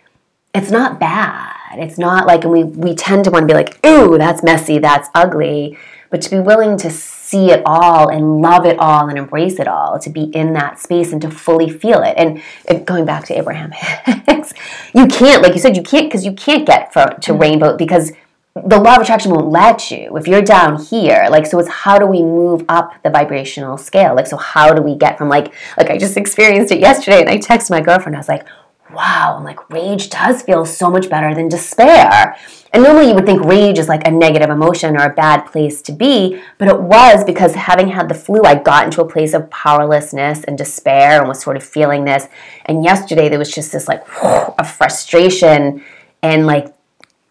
it's 0.54 0.70
not 0.70 0.98
bad. 0.98 1.78
It's 1.78 1.98
not 1.98 2.26
like, 2.26 2.44
and 2.44 2.52
we, 2.52 2.64
we 2.64 2.94
tend 2.94 3.24
to 3.24 3.30
want 3.30 3.44
to 3.44 3.46
be 3.46 3.54
like, 3.54 3.84
ooh, 3.86 4.18
that's 4.18 4.42
messy, 4.42 4.78
that's 4.78 5.08
ugly. 5.14 5.78
But 6.10 6.22
to 6.22 6.30
be 6.30 6.40
willing 6.40 6.76
to 6.78 6.90
see 7.34 7.50
it 7.50 7.62
all 7.66 8.08
and 8.08 8.40
love 8.40 8.64
it 8.64 8.78
all 8.78 9.08
and 9.08 9.18
embrace 9.18 9.58
it 9.58 9.66
all, 9.66 9.98
to 9.98 10.08
be 10.08 10.24
in 10.24 10.52
that 10.52 10.78
space 10.78 11.12
and 11.12 11.20
to 11.20 11.30
fully 11.30 11.68
feel 11.68 12.00
it. 12.02 12.14
And 12.16 12.86
going 12.86 13.04
back 13.04 13.24
to 13.26 13.36
Abraham 13.36 13.72
Hicks, 14.26 14.52
you 14.94 15.08
can't, 15.08 15.42
like 15.42 15.52
you 15.52 15.58
said, 15.58 15.76
you 15.76 15.82
can't 15.82 16.06
because 16.06 16.24
you 16.24 16.32
can't 16.32 16.64
get 16.64 16.92
for, 16.92 17.06
to 17.06 17.32
mm-hmm. 17.32 17.40
rainbow 17.40 17.76
because 17.76 18.12
the 18.54 18.78
law 18.78 18.94
of 18.94 19.02
attraction 19.02 19.32
won't 19.32 19.48
let 19.48 19.90
you 19.90 20.16
if 20.16 20.28
you're 20.28 20.40
down 20.40 20.80
here 20.80 21.26
like 21.28 21.44
so 21.44 21.58
it's 21.58 21.68
how 21.68 21.98
do 21.98 22.06
we 22.06 22.22
move 22.22 22.64
up 22.68 22.92
the 23.02 23.10
vibrational 23.10 23.76
scale 23.76 24.14
like 24.14 24.28
so 24.28 24.36
how 24.36 24.72
do 24.72 24.80
we 24.80 24.94
get 24.94 25.18
from 25.18 25.28
like 25.28 25.52
like 25.76 25.90
i 25.90 25.98
just 25.98 26.16
experienced 26.16 26.70
it 26.70 26.78
yesterday 26.78 27.20
and 27.20 27.28
i 27.28 27.36
texted 27.36 27.70
my 27.70 27.80
girlfriend 27.80 28.14
i 28.14 28.18
was 28.20 28.28
like 28.28 28.46
wow, 28.94 29.40
like, 29.42 29.70
rage 29.70 30.10
does 30.10 30.42
feel 30.42 30.64
so 30.64 30.90
much 30.90 31.10
better 31.10 31.34
than 31.34 31.48
despair. 31.48 32.36
And 32.72 32.82
normally 32.82 33.08
you 33.08 33.14
would 33.14 33.26
think 33.26 33.44
rage 33.44 33.78
is 33.78 33.88
like 33.88 34.06
a 34.06 34.10
negative 34.10 34.50
emotion 34.50 34.96
or 34.96 35.04
a 35.04 35.14
bad 35.14 35.46
place 35.46 35.80
to 35.82 35.92
be, 35.92 36.42
but 36.58 36.66
it 36.66 36.80
was 36.80 37.22
because 37.22 37.54
having 37.54 37.88
had 37.88 38.08
the 38.08 38.14
flu, 38.14 38.42
I 38.42 38.56
got 38.56 38.86
into 38.86 39.00
a 39.00 39.08
place 39.08 39.32
of 39.32 39.48
powerlessness 39.50 40.42
and 40.44 40.58
despair 40.58 41.20
and 41.20 41.28
was 41.28 41.40
sort 41.40 41.56
of 41.56 41.62
feeling 41.62 42.04
this. 42.04 42.26
And 42.66 42.82
yesterday 42.82 43.28
there 43.28 43.38
was 43.38 43.54
just 43.54 43.70
this 43.70 43.86
like 43.86 44.04
of 44.24 44.68
frustration 44.68 45.84
and 46.22 46.46
like 46.46 46.74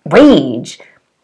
rage. 0.05 0.79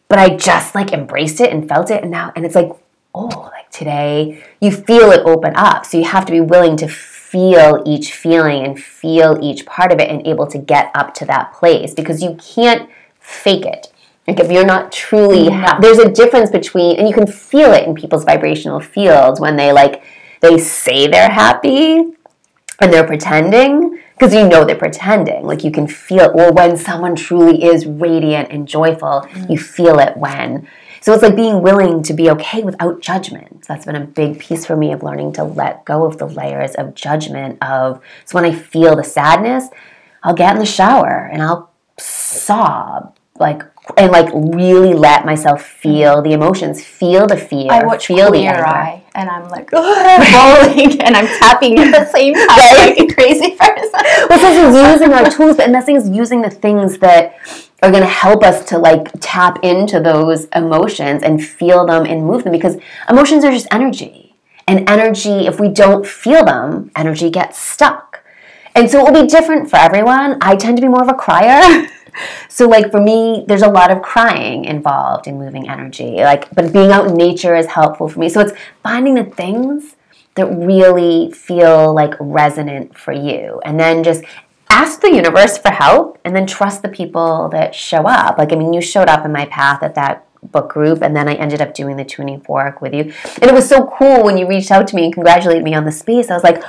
But 0.10 0.19
I 0.19 0.36
just 0.36 0.75
like 0.75 0.91
embraced 0.91 1.39
it 1.39 1.54
and 1.54 1.69
felt 1.69 1.89
it. 1.89 2.02
And 2.02 2.12
now, 2.12 2.34
and 2.36 2.45
it's 2.45 2.56
like, 2.56 2.71
oh, 3.15 3.49
like 3.54 3.69
today 3.71 4.43
you 4.60 4.71
feel 4.71 5.12
it 5.12 5.21
open 5.25 5.56
up. 5.56 5.86
So 5.86 5.97
you 5.97 6.04
have 6.04 6.25
to 6.25 6.32
be 6.32 6.41
willing 6.41 6.75
to 6.78 6.89
feel 7.29 7.83
each 7.85 8.13
feeling 8.13 8.65
and 8.65 8.81
feel 8.81 9.37
each 9.41 9.63
part 9.67 9.91
of 9.91 9.99
it 9.99 10.09
and 10.09 10.25
able 10.25 10.47
to 10.47 10.57
get 10.57 10.89
up 10.95 11.13
to 11.13 11.25
that 11.25 11.53
place 11.53 11.93
because 11.93 12.23
you 12.23 12.35
can't 12.35 12.89
fake 13.19 13.65
it. 13.65 13.93
Like 14.27 14.39
if 14.39 14.51
you're 14.51 14.65
not 14.65 14.91
truly, 14.91 15.49
ha- 15.49 15.77
there's 15.79 15.99
a 15.99 16.09
difference 16.11 16.49
between, 16.49 16.97
and 16.97 17.07
you 17.07 17.13
can 17.13 17.27
feel 17.27 17.71
it 17.71 17.87
in 17.87 17.93
people's 17.93 18.23
vibrational 18.23 18.79
fields 18.79 19.39
when 19.39 19.57
they 19.57 19.71
like, 19.71 20.03
they 20.41 20.57
say 20.57 21.07
they're 21.07 21.29
happy 21.29 21.99
and 22.79 22.93
they're 22.93 23.05
pretending 23.05 23.99
because 24.13 24.33
you 24.33 24.47
know 24.47 24.65
they're 24.65 24.75
pretending. 24.75 25.45
Like 25.45 25.63
you 25.63 25.71
can 25.71 25.85
feel, 25.87 26.31
or 26.33 26.51
when 26.51 26.77
someone 26.77 27.15
truly 27.15 27.63
is 27.63 27.85
radiant 27.85 28.49
and 28.51 28.67
joyful, 28.67 29.27
mm. 29.29 29.49
you 29.51 29.57
feel 29.57 29.99
it 29.99 30.17
when 30.17 30.67
so 31.01 31.13
it's 31.13 31.23
like 31.23 31.35
being 31.35 31.62
willing 31.62 32.03
to 32.03 32.13
be 32.13 32.29
okay 32.31 32.63
without 32.63 33.01
judgment. 33.01 33.65
That's 33.67 33.85
been 33.85 33.95
a 33.95 34.05
big 34.05 34.39
piece 34.39 34.65
for 34.65 34.75
me 34.75 34.91
of 34.91 35.03
learning 35.03 35.33
to 35.33 35.43
let 35.43 35.85
go 35.85 36.05
of 36.05 36.17
the 36.17 36.27
layers 36.27 36.75
of 36.75 36.95
judgment 36.95 37.62
of 37.62 38.01
so 38.25 38.35
when 38.35 38.45
I 38.45 38.53
feel 38.53 38.95
the 38.95 39.03
sadness, 39.03 39.69
I'll 40.23 40.33
get 40.33 40.53
in 40.53 40.59
the 40.59 40.65
shower 40.65 41.29
and 41.31 41.41
I'll 41.41 41.71
sob 41.97 43.15
like 43.39 43.63
and 43.97 44.12
like 44.12 44.29
really 44.33 44.93
let 44.93 45.25
myself 45.25 45.63
feel 45.63 46.21
the 46.21 46.33
emotions, 46.33 46.83
feel 46.83 47.25
the 47.25 47.38
fear, 47.38 47.71
I 47.71 47.83
watch 47.83 48.07
feel 48.07 48.27
Queer 48.27 48.41
the 48.43 48.47
anger. 48.47 48.65
Eye, 48.65 49.03
and 49.15 49.29
I'm 49.29 49.49
like 49.49 49.71
bawling, 49.71 51.01
and 51.01 51.15
I'm 51.15 51.25
tapping 51.25 51.79
at 51.79 51.91
the 51.91 52.05
same 52.12 52.33
time 52.33 52.47
right? 52.47 52.95
like 52.97 52.99
a 53.12 53.13
crazy 53.13 53.55
person. 53.55 54.01
well, 54.29 54.39
so 54.39 54.91
using 54.91 55.13
our 55.13 55.29
tools, 55.35 55.59
and 55.59 55.73
the 55.73 55.81
thing 55.81 55.95
is 55.95 56.09
using 56.09 56.41
the 56.41 56.49
things 56.49 56.99
that 56.99 57.35
are 57.81 57.91
going 57.91 58.03
to 58.03 58.09
help 58.09 58.43
us 58.43 58.65
to 58.65 58.77
like 58.77 59.09
tap 59.19 59.59
into 59.63 59.99
those 59.99 60.45
emotions 60.55 61.23
and 61.23 61.43
feel 61.43 61.85
them 61.85 62.05
and 62.05 62.25
move 62.25 62.43
them 62.43 62.51
because 62.51 62.77
emotions 63.09 63.43
are 63.43 63.51
just 63.51 63.67
energy. 63.71 64.35
And 64.67 64.87
energy, 64.87 65.47
if 65.47 65.59
we 65.59 65.69
don't 65.69 66.05
feel 66.05 66.45
them, 66.45 66.91
energy 66.95 67.29
gets 67.29 67.57
stuck. 67.57 68.23
And 68.75 68.89
so 68.89 68.99
it 68.99 69.11
will 69.11 69.23
be 69.23 69.27
different 69.27 69.69
for 69.69 69.77
everyone. 69.77 70.37
I 70.41 70.55
tend 70.55 70.77
to 70.77 70.81
be 70.81 70.87
more 70.87 71.01
of 71.01 71.09
a 71.09 71.13
crier. 71.13 71.87
so 72.49 72.67
like 72.67 72.91
for 72.91 73.01
me, 73.01 73.45
there's 73.47 73.63
a 73.63 73.69
lot 73.69 73.91
of 73.91 74.01
crying 74.01 74.65
involved 74.65 75.25
in 75.25 75.39
moving 75.39 75.69
energy. 75.69 76.17
Like 76.17 76.53
but 76.53 76.71
being 76.71 76.91
out 76.91 77.07
in 77.07 77.15
nature 77.15 77.55
is 77.55 77.65
helpful 77.65 78.09
for 78.09 78.19
me. 78.19 78.29
So 78.29 78.41
it's 78.41 78.53
finding 78.83 79.15
the 79.15 79.23
things 79.23 79.95
that 80.35 80.45
really 80.45 81.31
feel 81.31 81.93
like 81.93 82.13
resonant 82.19 82.97
for 82.97 83.11
you 83.11 83.59
and 83.65 83.79
then 83.79 84.03
just 84.03 84.23
ask 84.69 85.01
the 85.01 85.13
universe 85.13 85.58
for 85.58 85.71
help 85.71 86.19
and 86.23 86.36
then 86.36 86.45
trust 86.45 86.82
the 86.82 86.89
people 86.89 87.49
that 87.49 87.73
show 87.75 88.03
up. 88.08 88.38
Like, 88.38 88.53
I 88.53 88.55
mean, 88.55 88.73
you 88.73 88.82
showed 88.82 89.10
up 89.10 89.25
in 89.25 89.32
my 89.32 89.45
path 89.45 89.84
at 89.84 89.95
that 89.95 90.25
book 90.43 90.69
group 90.69 91.01
and 91.01 91.15
then 91.15 91.27
I 91.27 91.34
ended 91.34 91.62
up 91.62 91.73
doing 91.73 91.97
the 91.97 92.05
tuning 92.05 92.41
fork 92.41 92.82
with 92.82 92.93
you. 92.93 93.13
And 93.41 93.43
it 93.43 93.53
was 93.53 93.67
so 93.67 93.88
cool 93.97 94.23
when 94.23 94.38
you 94.38 94.47
reached 94.47 94.71
out 94.71 94.88
to 94.88 94.95
me 94.95 95.05
and 95.05 95.13
congratulated 95.13 95.63
me 95.63 95.73
on 95.73 95.86
the 95.86 95.91
space. 95.91 96.29
I 96.29 96.34
was 96.34 96.43
like, 96.43 96.63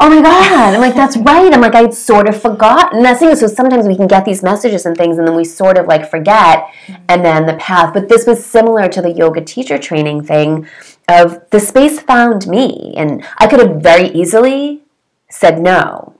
oh 0.00 0.08
my 0.08 0.22
God. 0.22 0.74
I'm 0.74 0.80
like, 0.80 0.94
that's 0.94 1.16
right. 1.16 1.52
I'm 1.52 1.60
like, 1.60 1.74
I'd 1.74 1.94
sort 1.94 2.28
of 2.28 2.40
forgotten. 2.40 3.02
That's 3.02 3.20
thing. 3.20 3.34
So 3.36 3.46
sometimes 3.46 3.86
we 3.86 3.96
can 3.96 4.06
get 4.06 4.24
these 4.24 4.42
messages 4.42 4.86
and 4.86 4.96
things 4.96 5.18
and 5.18 5.26
then 5.26 5.34
we 5.34 5.44
sort 5.44 5.76
of 5.78 5.86
like 5.86 6.10
forget 6.10 6.66
mm-hmm. 6.86 7.02
and 7.08 7.24
then 7.24 7.46
the 7.46 7.54
path. 7.54 7.92
But 7.92 8.08
this 8.08 8.26
was 8.26 8.44
similar 8.44 8.88
to 8.88 9.02
the 9.02 9.12
yoga 9.12 9.40
teacher 9.40 9.78
training 9.78 10.24
thing 10.24 10.68
of 11.08 11.40
the 11.50 11.60
space 11.60 12.00
found 12.00 12.46
me. 12.46 12.94
And 12.96 13.24
I 13.38 13.46
could 13.46 13.60
have 13.60 13.82
very 13.82 14.08
easily 14.08 14.82
said 15.28 15.60
no 15.60 16.19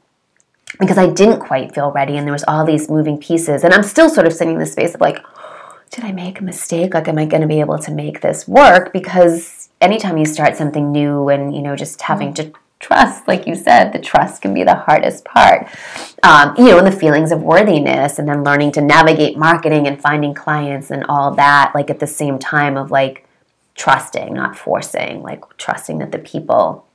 because 0.81 0.99
I 0.99 1.09
didn't 1.09 1.41
quite 1.41 1.75
feel 1.75 1.93
ready 1.93 2.17
and 2.17 2.27
there 2.27 2.33
was 2.33 2.45
all 2.49 2.65
these 2.65 2.89
moving 2.89 3.19
pieces. 3.19 3.63
And 3.63 3.73
I'm 3.73 3.83
still 3.83 4.09
sort 4.09 4.27
of 4.27 4.33
sitting 4.33 4.55
in 4.55 4.61
the 4.61 4.67
space 4.67 4.95
of 4.95 5.01
like, 5.01 5.25
did 5.91 6.05
I 6.05 6.13
make 6.13 6.41
a 6.41 6.45
mistake? 6.45 6.95
Like, 6.95 7.07
am 7.07 7.19
I 7.19 7.27
going 7.27 7.43
to 7.43 7.49
be 7.49 7.61
able 7.61 7.79
to 7.79 7.91
make 7.91 8.21
this 8.21 8.49
work? 8.49 8.93
Because 8.93 9.69
anytime 9.81 10.17
you 10.17 10.25
start 10.25 10.57
something 10.57 10.91
new 10.91 11.29
and, 11.29 11.55
you 11.55 11.63
know, 11.63 11.77
just 11.77 12.01
having 12.03 12.33
to 12.35 12.53
trust, 12.79 13.29
like 13.29 13.47
you 13.47 13.55
said, 13.55 13.93
the 13.93 13.99
trust 13.99 14.41
can 14.41 14.55
be 14.55 14.65
the 14.65 14.75
hardest 14.75 15.25
part. 15.25 15.69
Um, 16.23 16.55
you 16.57 16.67
know, 16.67 16.79
and 16.79 16.87
the 16.87 16.93
feelings 16.93 17.31
of 17.31 17.43
worthiness 17.43 18.19
and 18.19 18.27
then 18.27 18.43
learning 18.43 18.73
to 18.73 18.81
navigate 18.81 19.37
marketing 19.37 19.87
and 19.87 20.01
finding 20.01 20.33
clients 20.33 20.91
and 20.91 21.05
all 21.09 21.35
that, 21.35 21.73
like 21.75 21.91
at 21.91 21.99
the 21.99 22.07
same 22.07 22.39
time 22.39 22.77
of 22.79 22.91
like 22.91 23.27
trusting, 23.75 24.33
not 24.33 24.57
forcing, 24.57 25.23
like 25.23 25.43
trusting 25.59 25.99
that 25.99 26.13
the 26.13 26.19
people 26.19 26.87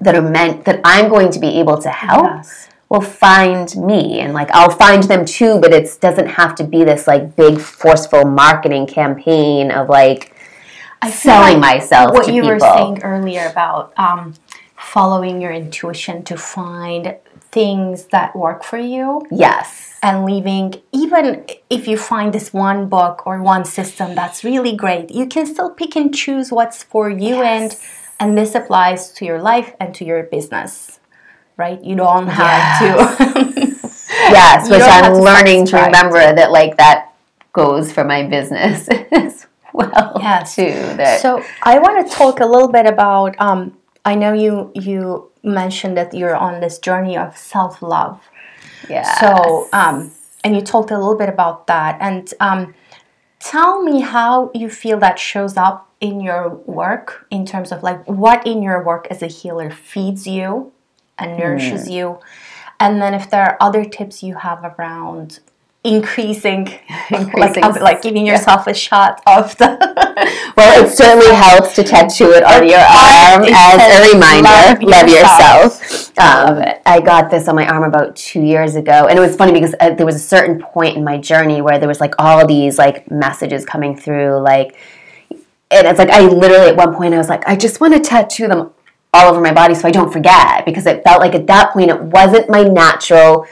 that 0.00 0.14
are 0.14 0.22
meant, 0.22 0.64
that 0.64 0.80
I'm 0.84 1.08
going 1.08 1.30
to 1.30 1.38
be 1.38 1.58
able 1.58 1.80
to 1.80 1.90
help. 1.90 2.26
Yes 2.26 2.67
will 2.88 3.00
find 3.00 3.76
me 3.76 4.20
and 4.20 4.32
like 4.32 4.50
I'll 4.52 4.70
find 4.70 5.02
them 5.02 5.24
too, 5.24 5.60
but 5.60 5.72
it 5.72 5.98
doesn't 6.00 6.28
have 6.28 6.54
to 6.56 6.64
be 6.64 6.84
this 6.84 7.06
like 7.06 7.36
big 7.36 7.60
forceful 7.60 8.24
marketing 8.24 8.86
campaign 8.86 9.70
of 9.70 9.88
like 9.88 10.34
I 11.02 11.10
selling 11.10 11.60
like 11.60 11.80
myself. 11.80 12.12
What 12.12 12.32
you 12.32 12.42
people. 12.42 12.54
were 12.54 12.60
saying 12.60 13.02
earlier 13.02 13.46
about 13.46 13.92
um, 13.96 14.34
following 14.76 15.40
your 15.40 15.52
intuition 15.52 16.24
to 16.24 16.36
find 16.36 17.16
things 17.50 18.06
that 18.06 18.34
work 18.34 18.62
for 18.64 18.78
you. 18.78 19.22
Yes. 19.30 19.98
And 20.02 20.24
leaving, 20.24 20.74
even 20.92 21.46
if 21.70 21.88
you 21.88 21.96
find 21.96 22.32
this 22.32 22.52
one 22.52 22.88
book 22.88 23.26
or 23.26 23.42
one 23.42 23.64
system 23.64 24.14
that's 24.14 24.44
really 24.44 24.76
great, 24.76 25.10
you 25.10 25.26
can 25.26 25.46
still 25.46 25.70
pick 25.70 25.96
and 25.96 26.14
choose 26.14 26.52
what's 26.52 26.82
for 26.82 27.10
you 27.10 27.36
yes. 27.36 27.62
and 27.62 27.80
and 28.20 28.36
this 28.36 28.54
applies 28.54 29.12
to 29.12 29.24
your 29.24 29.40
life 29.40 29.74
and 29.78 29.94
to 29.94 30.04
your 30.04 30.24
business 30.24 30.98
right? 31.58 31.82
You 31.84 31.96
don't 31.96 32.28
have 32.28 32.80
yes. 32.80 33.26
to. 33.26 33.88
yes, 34.30 34.70
which 34.70 34.80
I'm 34.82 35.12
learning 35.14 35.66
to 35.66 35.76
remember 35.76 36.18
that 36.34 36.50
like 36.50 36.76
that 36.78 37.12
goes 37.52 37.92
for 37.92 38.04
my 38.04 38.22
business 38.26 38.88
as 39.12 39.46
well 39.74 40.16
Yes. 40.20 40.54
too. 40.56 40.72
That 40.96 41.20
So 41.20 41.44
I 41.62 41.78
want 41.78 42.08
to 42.08 42.14
talk 42.14 42.40
a 42.40 42.46
little 42.46 42.68
bit 42.72 42.86
about. 42.86 43.34
Um, 43.40 43.76
I 44.04 44.14
know 44.14 44.32
you 44.32 44.70
you 44.74 45.30
mentioned 45.42 45.96
that 45.96 46.14
you're 46.14 46.36
on 46.36 46.60
this 46.60 46.78
journey 46.78 47.16
of 47.18 47.36
self 47.36 47.82
love. 47.82 48.20
yeah. 48.88 49.18
So 49.20 49.68
um, 49.72 50.10
and 50.44 50.54
you 50.54 50.62
talked 50.62 50.90
a 50.90 50.96
little 50.98 51.16
bit 51.18 51.28
about 51.28 51.66
that. 51.66 51.98
And 52.00 52.32
um, 52.40 52.74
tell 53.40 53.82
me 53.82 54.00
how 54.00 54.50
you 54.54 54.70
feel 54.70 54.98
that 55.00 55.18
shows 55.18 55.56
up 55.56 55.90
in 56.00 56.20
your 56.20 56.48
work 56.66 57.26
in 57.30 57.44
terms 57.44 57.72
of 57.72 57.82
like 57.82 58.04
what 58.08 58.46
in 58.46 58.62
your 58.62 58.82
work 58.84 59.08
as 59.10 59.20
a 59.22 59.26
healer 59.26 59.68
feeds 59.70 60.26
you 60.28 60.72
and 61.18 61.36
nourishes 61.38 61.88
you, 61.88 62.18
and 62.80 63.00
then 63.02 63.14
if 63.14 63.30
there 63.30 63.42
are 63.42 63.56
other 63.60 63.84
tips 63.84 64.22
you 64.22 64.36
have 64.36 64.64
around 64.78 65.40
increasing, 65.84 66.64
like 67.10 67.20
Increasing 67.22 67.64
of- 67.64 67.80
like 67.80 68.02
giving 68.02 68.26
yourself 68.26 68.66
a 68.66 68.74
shot 68.74 69.22
of 69.26 69.56
the 69.58 69.68
Well, 70.56 70.84
it 70.84 70.90
certainly 70.90 71.32
helps 71.34 71.74
to 71.76 71.84
tattoo 71.84 72.30
it 72.32 72.42
on 72.42 72.66
your 72.66 72.80
arm 72.80 73.44
as 73.44 74.08
a 74.08 74.12
reminder. 74.12 74.48
"Love 74.48 74.82
Love, 74.82 75.08
yourself." 75.08 75.80
yourself. 75.80 76.18
Um, 76.18 76.64
I 76.84 77.00
got 77.00 77.30
this 77.30 77.46
on 77.46 77.54
my 77.54 77.66
arm 77.66 77.84
about 77.84 78.16
two 78.16 78.40
years 78.42 78.74
ago, 78.74 79.06
and 79.08 79.16
it 79.16 79.22
was 79.22 79.36
funny 79.36 79.52
because 79.52 79.74
uh, 79.78 79.90
there 79.90 80.04
was 80.06 80.16
a 80.16 80.20
certain 80.20 80.60
point 80.60 80.96
in 80.96 81.04
my 81.04 81.16
journey 81.18 81.62
where 81.62 81.78
there 81.78 81.88
was 81.88 82.00
like 82.00 82.14
all 82.18 82.44
these 82.46 82.76
like 82.76 83.08
messages 83.10 83.64
coming 83.64 83.96
through, 83.96 84.38
like, 84.40 84.76
and 85.70 85.86
it's 85.86 85.98
like 85.98 86.10
I 86.10 86.22
literally 86.22 86.70
at 86.70 86.76
one 86.76 86.92
point 86.94 87.14
I 87.14 87.18
was 87.18 87.28
like, 87.28 87.46
I 87.46 87.54
just 87.54 87.80
want 87.80 87.94
to 87.94 88.00
tattoo 88.00 88.48
them 88.48 88.72
all 89.12 89.30
over 89.30 89.40
my 89.40 89.52
body 89.52 89.74
so 89.74 89.88
I 89.88 89.90
don't 89.90 90.12
forget 90.12 90.64
because 90.64 90.86
it 90.86 91.02
felt 91.02 91.20
like 91.20 91.34
at 91.34 91.46
that 91.46 91.72
point 91.72 91.90
it 91.90 92.00
wasn't 92.00 92.50
my 92.50 92.62
natural 92.62 93.46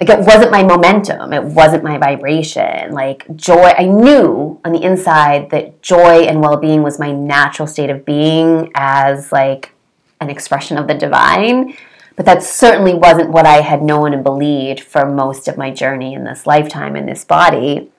like 0.00 0.08
it 0.08 0.18
wasn't 0.20 0.50
my 0.50 0.64
momentum 0.64 1.32
it 1.32 1.44
wasn't 1.44 1.84
my 1.84 1.98
vibration. 1.98 2.92
Like 2.92 3.24
joy 3.36 3.72
i 3.78 3.84
knew 3.84 4.60
on 4.64 4.72
the 4.72 4.82
inside 4.82 5.50
that 5.50 5.82
joy 5.82 6.22
and 6.22 6.40
well-being 6.40 6.82
was 6.82 6.98
my 6.98 7.12
natural 7.12 7.68
state 7.68 7.90
of 7.90 8.04
being 8.04 8.70
as 8.74 9.30
like 9.30 9.72
an 10.20 10.30
expression 10.30 10.78
of 10.78 10.88
the 10.88 10.94
divine 10.94 11.76
but 12.14 12.26
that 12.26 12.42
certainly 12.42 12.94
wasn't 12.94 13.30
what 13.30 13.46
i 13.46 13.60
had 13.60 13.82
known 13.82 14.12
and 14.12 14.24
believed 14.24 14.80
for 14.80 15.06
most 15.06 15.48
of 15.48 15.56
my 15.56 15.70
journey 15.70 16.14
in 16.14 16.24
this 16.24 16.46
lifetime 16.46 16.96
in 16.96 17.06
this 17.06 17.24
body 17.24 17.91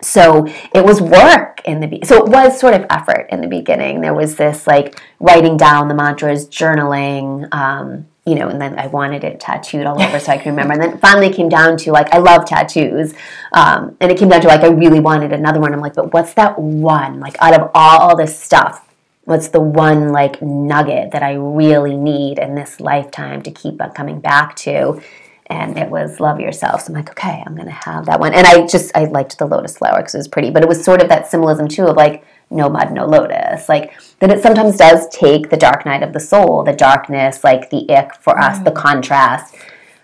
so 0.00 0.46
it 0.74 0.84
was 0.84 1.00
work 1.00 1.60
in 1.64 1.80
the 1.80 1.86
be- 1.88 2.04
so 2.04 2.24
it 2.24 2.30
was 2.30 2.58
sort 2.58 2.74
of 2.74 2.86
effort 2.90 3.26
in 3.30 3.40
the 3.40 3.48
beginning. 3.48 4.00
There 4.00 4.14
was 4.14 4.36
this 4.36 4.66
like 4.66 5.00
writing 5.18 5.56
down 5.56 5.88
the 5.88 5.94
mantras 5.94 6.48
journaling 6.48 7.52
um, 7.52 8.06
you 8.24 8.34
know 8.34 8.48
and 8.48 8.60
then 8.60 8.78
i 8.78 8.86
wanted 8.88 9.24
it 9.24 9.40
tattooed 9.40 9.86
all 9.86 10.00
over 10.00 10.20
so 10.20 10.30
i 10.32 10.36
can 10.38 10.52
remember. 10.52 10.74
And 10.74 10.82
then 10.82 10.98
finally 10.98 11.32
came 11.32 11.48
down 11.48 11.76
to 11.78 11.92
like 11.92 12.12
i 12.12 12.18
love 12.18 12.44
tattoos 12.44 13.14
um, 13.52 13.96
and 14.00 14.12
it 14.12 14.18
came 14.18 14.28
down 14.28 14.40
to 14.42 14.48
like 14.48 14.60
i 14.60 14.68
really 14.68 15.00
wanted 15.00 15.32
another 15.32 15.60
one. 15.60 15.72
I'm 15.72 15.80
like 15.80 15.94
but 15.94 16.12
what's 16.12 16.34
that 16.34 16.58
one? 16.58 17.20
Like 17.20 17.36
out 17.40 17.58
of 17.58 17.70
all 17.74 18.16
this 18.16 18.38
stuff 18.38 18.84
what's 19.24 19.48
the 19.48 19.60
one 19.60 20.10
like 20.10 20.40
nugget 20.40 21.10
that 21.10 21.22
i 21.22 21.34
really 21.34 21.94
need 21.94 22.38
in 22.38 22.54
this 22.54 22.80
lifetime 22.80 23.42
to 23.42 23.50
keep 23.50 23.78
on 23.78 23.90
coming 23.90 24.20
back 24.20 24.56
to 24.56 25.02
and 25.50 25.78
it 25.78 25.90
was 25.90 26.20
love 26.20 26.40
yourself. 26.40 26.82
So 26.82 26.88
I'm 26.88 26.94
like, 26.94 27.10
okay, 27.10 27.42
I'm 27.46 27.56
gonna 27.56 27.70
have 27.70 28.06
that 28.06 28.20
one. 28.20 28.34
And 28.34 28.46
I 28.46 28.66
just 28.66 28.90
I 28.94 29.04
liked 29.04 29.38
the 29.38 29.46
lotus 29.46 29.78
flower 29.78 29.98
because 29.98 30.14
it 30.14 30.18
was 30.18 30.28
pretty, 30.28 30.50
but 30.50 30.62
it 30.62 30.68
was 30.68 30.84
sort 30.84 31.02
of 31.02 31.08
that 31.08 31.26
symbolism 31.26 31.68
too 31.68 31.86
of 31.86 31.96
like 31.96 32.24
no 32.50 32.68
mud, 32.68 32.92
no 32.92 33.06
lotus. 33.06 33.68
Like 33.68 33.98
that 34.20 34.30
it 34.30 34.42
sometimes 34.42 34.76
does 34.76 35.08
take 35.08 35.50
the 35.50 35.56
dark 35.56 35.86
night 35.86 36.02
of 36.02 36.12
the 36.12 36.20
soul, 36.20 36.64
the 36.64 36.72
darkness, 36.72 37.44
like 37.44 37.70
the 37.70 37.88
ick 37.90 38.14
for 38.20 38.38
us, 38.38 38.58
the 38.58 38.70
mm-hmm. 38.70 38.78
contrast 38.78 39.54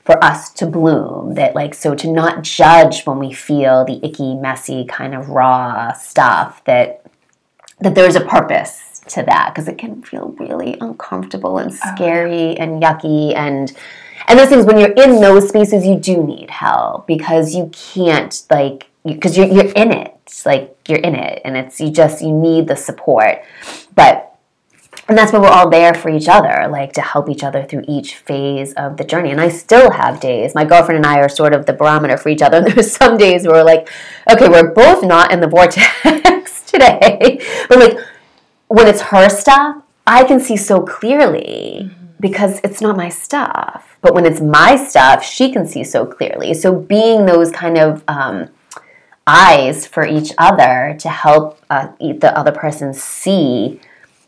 for 0.04 0.22
us 0.22 0.50
to 0.54 0.66
bloom. 0.66 1.34
That 1.34 1.54
like 1.54 1.74
so 1.74 1.94
to 1.94 2.10
not 2.10 2.42
judge 2.42 3.04
when 3.04 3.18
we 3.18 3.32
feel 3.32 3.84
the 3.84 4.04
icky, 4.04 4.34
messy, 4.34 4.84
kind 4.86 5.14
of 5.14 5.28
raw 5.28 5.92
stuff. 5.92 6.64
That 6.64 7.04
that 7.80 7.94
there's 7.94 8.16
a 8.16 8.24
purpose 8.24 9.02
to 9.08 9.22
that 9.22 9.52
because 9.52 9.68
it 9.68 9.76
can 9.76 10.02
feel 10.02 10.34
really 10.38 10.78
uncomfortable 10.80 11.58
and 11.58 11.70
uh-huh. 11.70 11.94
scary 11.94 12.56
and 12.56 12.82
yucky 12.82 13.34
and 13.36 13.76
and 14.26 14.38
those 14.38 14.48
things 14.48 14.64
when 14.64 14.78
you're 14.78 14.92
in 14.92 15.20
those 15.20 15.48
spaces 15.48 15.86
you 15.86 15.96
do 15.98 16.22
need 16.22 16.50
help 16.50 17.06
because 17.06 17.54
you 17.54 17.70
can't 17.72 18.42
like 18.50 18.88
because 19.04 19.36
you're, 19.36 19.46
you're 19.46 19.72
in 19.72 19.92
it. 19.92 20.10
Like 20.46 20.76
you're 20.88 20.98
in 20.98 21.14
it 21.14 21.42
and 21.44 21.56
it's 21.56 21.80
you 21.80 21.90
just 21.90 22.22
you 22.22 22.32
need 22.32 22.66
the 22.66 22.76
support. 22.76 23.42
But 23.94 24.30
and 25.06 25.18
that's 25.18 25.32
why 25.32 25.38
we're 25.38 25.48
all 25.48 25.68
there 25.68 25.92
for 25.92 26.08
each 26.08 26.28
other 26.28 26.66
like 26.70 26.94
to 26.94 27.02
help 27.02 27.28
each 27.28 27.44
other 27.44 27.62
through 27.62 27.84
each 27.86 28.16
phase 28.16 28.72
of 28.74 28.96
the 28.96 29.04
journey. 29.04 29.30
And 29.30 29.40
i 29.40 29.48
still 29.48 29.90
have 29.90 30.20
days. 30.20 30.54
My 30.54 30.64
girlfriend 30.64 30.96
and 30.96 31.06
i 31.06 31.18
are 31.18 31.28
sort 31.28 31.52
of 31.52 31.66
the 31.66 31.72
barometer 31.72 32.16
for 32.16 32.30
each 32.30 32.42
other. 32.42 32.58
And 32.58 32.66
there's 32.72 32.96
some 32.96 33.16
days 33.18 33.46
where 33.46 33.56
we're 33.56 33.64
like 33.64 33.90
okay 34.30 34.48
we're 34.48 34.72
both 34.72 35.04
not 35.04 35.30
in 35.30 35.40
the 35.40 35.48
vortex 35.48 36.62
today. 36.66 37.40
But 37.68 37.78
like 37.78 37.98
when 38.68 38.86
it's 38.88 39.02
her 39.02 39.28
stuff 39.28 39.82
i 40.06 40.24
can 40.24 40.40
see 40.40 40.56
so 40.56 40.80
clearly 40.80 41.82
mm-hmm. 41.84 42.03
Because 42.20 42.60
it's 42.64 42.80
not 42.80 42.96
my 42.96 43.08
stuff. 43.08 43.96
But 44.00 44.14
when 44.14 44.26
it's 44.26 44.40
my 44.40 44.76
stuff 44.76 45.24
she 45.24 45.52
can 45.52 45.66
see 45.66 45.84
so 45.84 46.06
clearly. 46.06 46.54
So 46.54 46.74
being 46.74 47.26
those 47.26 47.50
kind 47.50 47.78
of 47.78 48.02
um, 48.08 48.48
eyes 49.26 49.86
for 49.86 50.06
each 50.06 50.32
other 50.38 50.96
to 51.00 51.08
help 51.08 51.58
uh, 51.70 51.88
the 51.98 52.32
other 52.36 52.52
person 52.52 52.92
see 52.92 53.80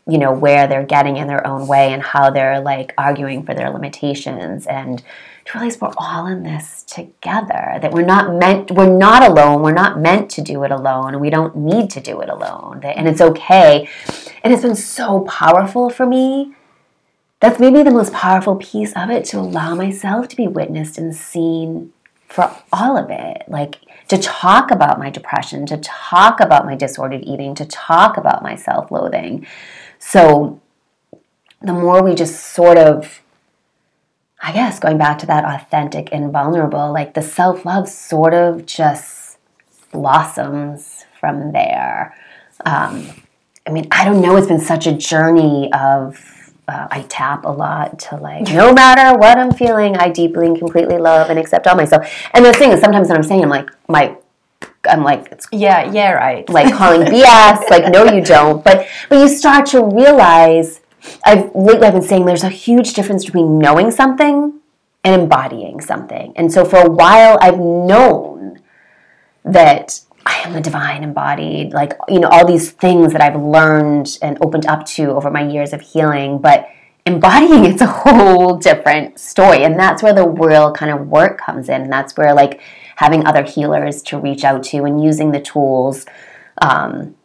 you 0.09 0.17
know 0.17 0.31
where 0.31 0.67
they're 0.67 0.85
getting 0.85 1.17
in 1.17 1.27
their 1.27 1.45
own 1.45 1.67
way 1.67 1.91
and 1.91 2.01
how 2.01 2.29
they're 2.29 2.61
like 2.61 2.93
arguing 2.97 3.43
for 3.43 3.53
their 3.53 3.69
limitations 3.69 4.65
and 4.65 5.03
to 5.43 5.57
realize 5.57 5.79
we're 5.81 5.91
all 5.97 6.27
in 6.27 6.43
this 6.43 6.83
together 6.83 7.77
that 7.81 7.91
we're 7.91 8.05
not 8.05 8.33
meant 8.33 8.71
we're 8.71 8.97
not 8.97 9.21
alone 9.29 9.61
we're 9.61 9.73
not 9.73 9.99
meant 9.99 10.29
to 10.29 10.41
do 10.41 10.63
it 10.63 10.71
alone 10.71 11.19
we 11.19 11.29
don't 11.29 11.57
need 11.57 11.89
to 11.89 11.99
do 11.99 12.21
it 12.21 12.29
alone 12.29 12.81
and 12.83 13.07
it's 13.07 13.21
okay. 13.21 13.87
And 14.43 14.53
it's 14.53 14.61
been 14.61 14.75
so 14.75 15.21
powerful 15.21 15.89
for 15.89 16.05
me 16.05 16.53
that's 17.39 17.59
maybe 17.59 17.83
the 17.83 17.91
most 17.91 18.13
powerful 18.13 18.55
piece 18.55 18.93
of 18.93 19.09
it 19.09 19.25
to 19.25 19.39
allow 19.39 19.75
myself 19.75 20.27
to 20.29 20.35
be 20.35 20.47
witnessed 20.47 20.97
and 20.97 21.15
seen 21.15 21.93
for 22.27 22.53
all 22.73 22.97
of 22.97 23.09
it 23.09 23.43
like 23.47 23.75
to 24.07 24.17
talk 24.17 24.71
about 24.71 24.99
my 24.99 25.09
depression 25.09 25.65
to 25.65 25.77
talk 25.77 26.39
about 26.39 26.65
my 26.65 26.75
disordered 26.75 27.23
eating 27.23 27.55
to 27.55 27.65
talk 27.65 28.17
about 28.17 28.43
my 28.43 28.55
self-loathing 28.55 29.45
so 29.99 30.59
the 31.61 31.73
more 31.73 32.03
we 32.03 32.13
just 32.15 32.53
sort 32.53 32.77
of 32.77 33.21
I 34.41 34.51
guess 34.51 34.79
going 34.79 34.97
back 34.97 35.17
to 35.19 35.25
that 35.27 35.45
authentic 35.45 36.09
and 36.11 36.31
vulnerable, 36.31 36.93
like 36.93 37.13
the 37.13 37.21
self 37.21 37.65
love 37.65 37.89
sort 37.89 38.33
of 38.33 38.65
just 38.65 39.37
blossoms 39.91 41.05
from 41.19 41.51
there. 41.53 42.15
Um, 42.65 43.07
I 43.65 43.71
mean, 43.71 43.87
I 43.91 44.05
don't 44.05 44.21
know, 44.21 44.37
it's 44.37 44.47
been 44.47 44.59
such 44.59 44.87
a 44.87 44.93
journey 44.93 45.71
of, 45.73 46.36
uh, 46.67 46.87
I 46.91 47.03
tap 47.03 47.45
a 47.45 47.49
lot 47.49 47.99
to 47.99 48.17
like, 48.17 48.51
no 48.51 48.73
matter 48.73 49.17
what 49.17 49.37
I'm 49.37 49.53
feeling, 49.53 49.95
I 49.95 50.09
deeply 50.09 50.47
and 50.47 50.57
completely 50.57 50.97
love 50.97 51.29
and 51.29 51.39
accept 51.39 51.65
all 51.65 51.75
myself. 51.75 52.11
And 52.33 52.43
the 52.43 52.53
thing 52.53 52.71
is, 52.71 52.81
sometimes 52.81 53.07
when 53.07 53.17
I'm 53.17 53.23
saying, 53.23 53.41
I'm 53.41 53.49
like, 53.49 53.69
my, 53.87 54.17
I'm 54.89 55.03
like, 55.03 55.31
it's 55.31 55.47
yeah, 55.51 55.91
yeah, 55.91 56.11
right. 56.11 56.47
like 56.49 56.73
calling 56.73 57.01
BS, 57.07 57.69
like 57.69 57.91
no, 57.91 58.05
you 58.05 58.23
don't. 58.23 58.63
But 58.63 58.87
but 59.09 59.19
you 59.19 59.27
start 59.27 59.65
to 59.67 59.83
realize. 59.83 60.81
I've 61.23 61.55
lately 61.55 61.87
I've 61.87 61.93
been 61.93 62.01
saying 62.01 62.25
there's 62.25 62.43
a 62.43 62.49
huge 62.49 62.93
difference 62.93 63.23
between 63.23 63.59
knowing 63.59 63.91
something 63.91 64.59
and 65.05 65.21
embodying 65.21 65.79
something. 65.79 66.33
And 66.35 66.51
so 66.51 66.65
for 66.65 66.79
a 66.79 66.89
while 66.89 67.37
I've 67.39 67.59
known 67.59 68.59
that 69.45 70.01
I 70.27 70.41
am 70.45 70.51
the 70.51 70.59
divine 70.59 71.03
embodied, 71.03 71.71
like 71.71 71.93
you 72.09 72.19
know 72.19 72.27
all 72.27 72.45
these 72.45 72.71
things 72.71 73.13
that 73.13 73.21
I've 73.21 73.41
learned 73.41 74.17
and 74.21 74.37
opened 74.41 74.65
up 74.65 74.85
to 74.87 75.11
over 75.11 75.31
my 75.31 75.47
years 75.47 75.71
of 75.71 75.79
healing, 75.79 76.39
but 76.39 76.67
embodying 77.05 77.63
it's 77.71 77.81
a 77.81 77.87
whole 77.87 78.57
different 78.57 79.19
story 79.19 79.63
and 79.63 79.79
that's 79.79 80.03
where 80.03 80.13
the 80.13 80.27
real 80.27 80.73
kind 80.73 80.91
of 80.91 81.07
work 81.07 81.39
comes 81.39 81.69
in 81.69 81.81
and 81.81 81.91
that's 81.91 82.17
where 82.17 82.33
like 82.33 82.59
having 82.97 83.25
other 83.25 83.43
healers 83.43 84.01
to 84.01 84.19
reach 84.19 84.43
out 84.43 84.63
to 84.63 84.83
and 84.83 85.01
using 85.01 85.31
the 85.31 85.39
tools 85.39 86.05
um, 86.61 87.15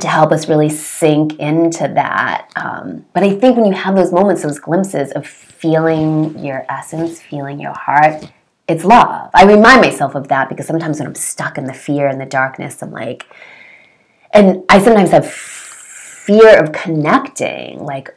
to 0.00 0.06
help 0.06 0.30
us 0.30 0.48
really 0.48 0.68
sink 0.68 1.38
into 1.40 1.88
that. 1.88 2.48
Um, 2.54 3.06
but 3.14 3.22
I 3.22 3.30
think 3.30 3.56
when 3.56 3.66
you 3.66 3.72
have 3.72 3.96
those 3.96 4.12
moments, 4.12 4.42
those 4.42 4.58
glimpses 4.58 5.10
of 5.12 5.26
feeling 5.26 6.38
your 6.38 6.64
essence, 6.68 7.20
feeling 7.20 7.58
your 7.58 7.72
heart, 7.72 8.30
it's 8.68 8.84
love. 8.84 9.30
I 9.34 9.44
remind 9.44 9.80
myself 9.80 10.14
of 10.14 10.28
that 10.28 10.48
because 10.48 10.66
sometimes 10.66 10.98
when 10.98 11.08
I'm 11.08 11.14
stuck 11.14 11.56
in 11.58 11.64
the 11.64 11.74
fear 11.74 12.08
and 12.08 12.20
the 12.20 12.26
darkness, 12.26 12.82
I'm 12.82 12.90
like, 12.90 13.26
and 14.32 14.64
I 14.68 14.82
sometimes 14.82 15.10
have 15.10 15.30
fear 15.30 16.62
of 16.62 16.72
connecting, 16.72 17.84
like 17.84 18.14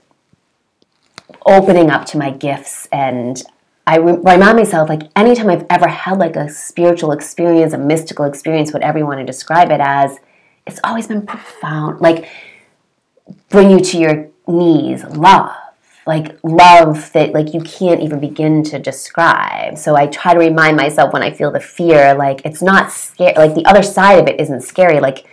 opening 1.46 1.90
up 1.92 2.06
to 2.06 2.18
my 2.18 2.32
gifts 2.32 2.88
and 2.92 3.42
I 3.86 3.98
re- 3.98 4.18
remind 4.18 4.58
myself 4.58 4.90
like 4.90 5.04
anytime 5.16 5.50
I've 5.50 5.66
ever 5.70 5.88
had 5.88 6.20
like 6.20 6.36
a 6.36 6.50
spiritual 6.50 7.12
experience, 7.12 7.74
a 7.74 7.78
mystical 7.78 8.26
experience, 8.26 8.72
whatever 8.72 9.00
you 9.00 9.06
want 9.06 9.20
to 9.20 9.26
describe 9.26 9.72
it 9.72 9.82
as, 9.82 10.20
it's 10.68 10.80
always 10.84 11.08
been 11.08 11.26
profound. 11.26 12.00
Like 12.00 12.28
bring 13.50 13.72
you 13.72 13.80
to 13.80 13.98
your 13.98 14.30
knees, 14.48 15.04
love. 15.06 15.56
Like 16.08 16.40
love 16.44 17.12
that 17.14 17.34
like 17.34 17.54
you 17.54 17.62
can't 17.62 18.02
even 18.02 18.20
begin 18.20 18.64
to 18.64 18.80
describe. 18.80 19.78
So 19.78 19.96
I 19.96 20.08
try 20.08 20.34
to 20.34 20.40
remind 20.40 20.76
myself 20.78 21.14
when 21.14 21.22
I 21.22 21.32
feel 21.32 21.52
the 21.52 21.60
fear, 21.60 22.16
like 22.16 22.42
it's 22.46 22.62
not 22.62 22.92
scary. 22.92 23.36
Like 23.36 23.54
the 23.54 23.66
other 23.66 23.84
side 23.84 24.20
of 24.20 24.28
it 24.28 24.40
isn't 24.40 24.62
scary. 24.62 25.00
Like, 25.00 25.26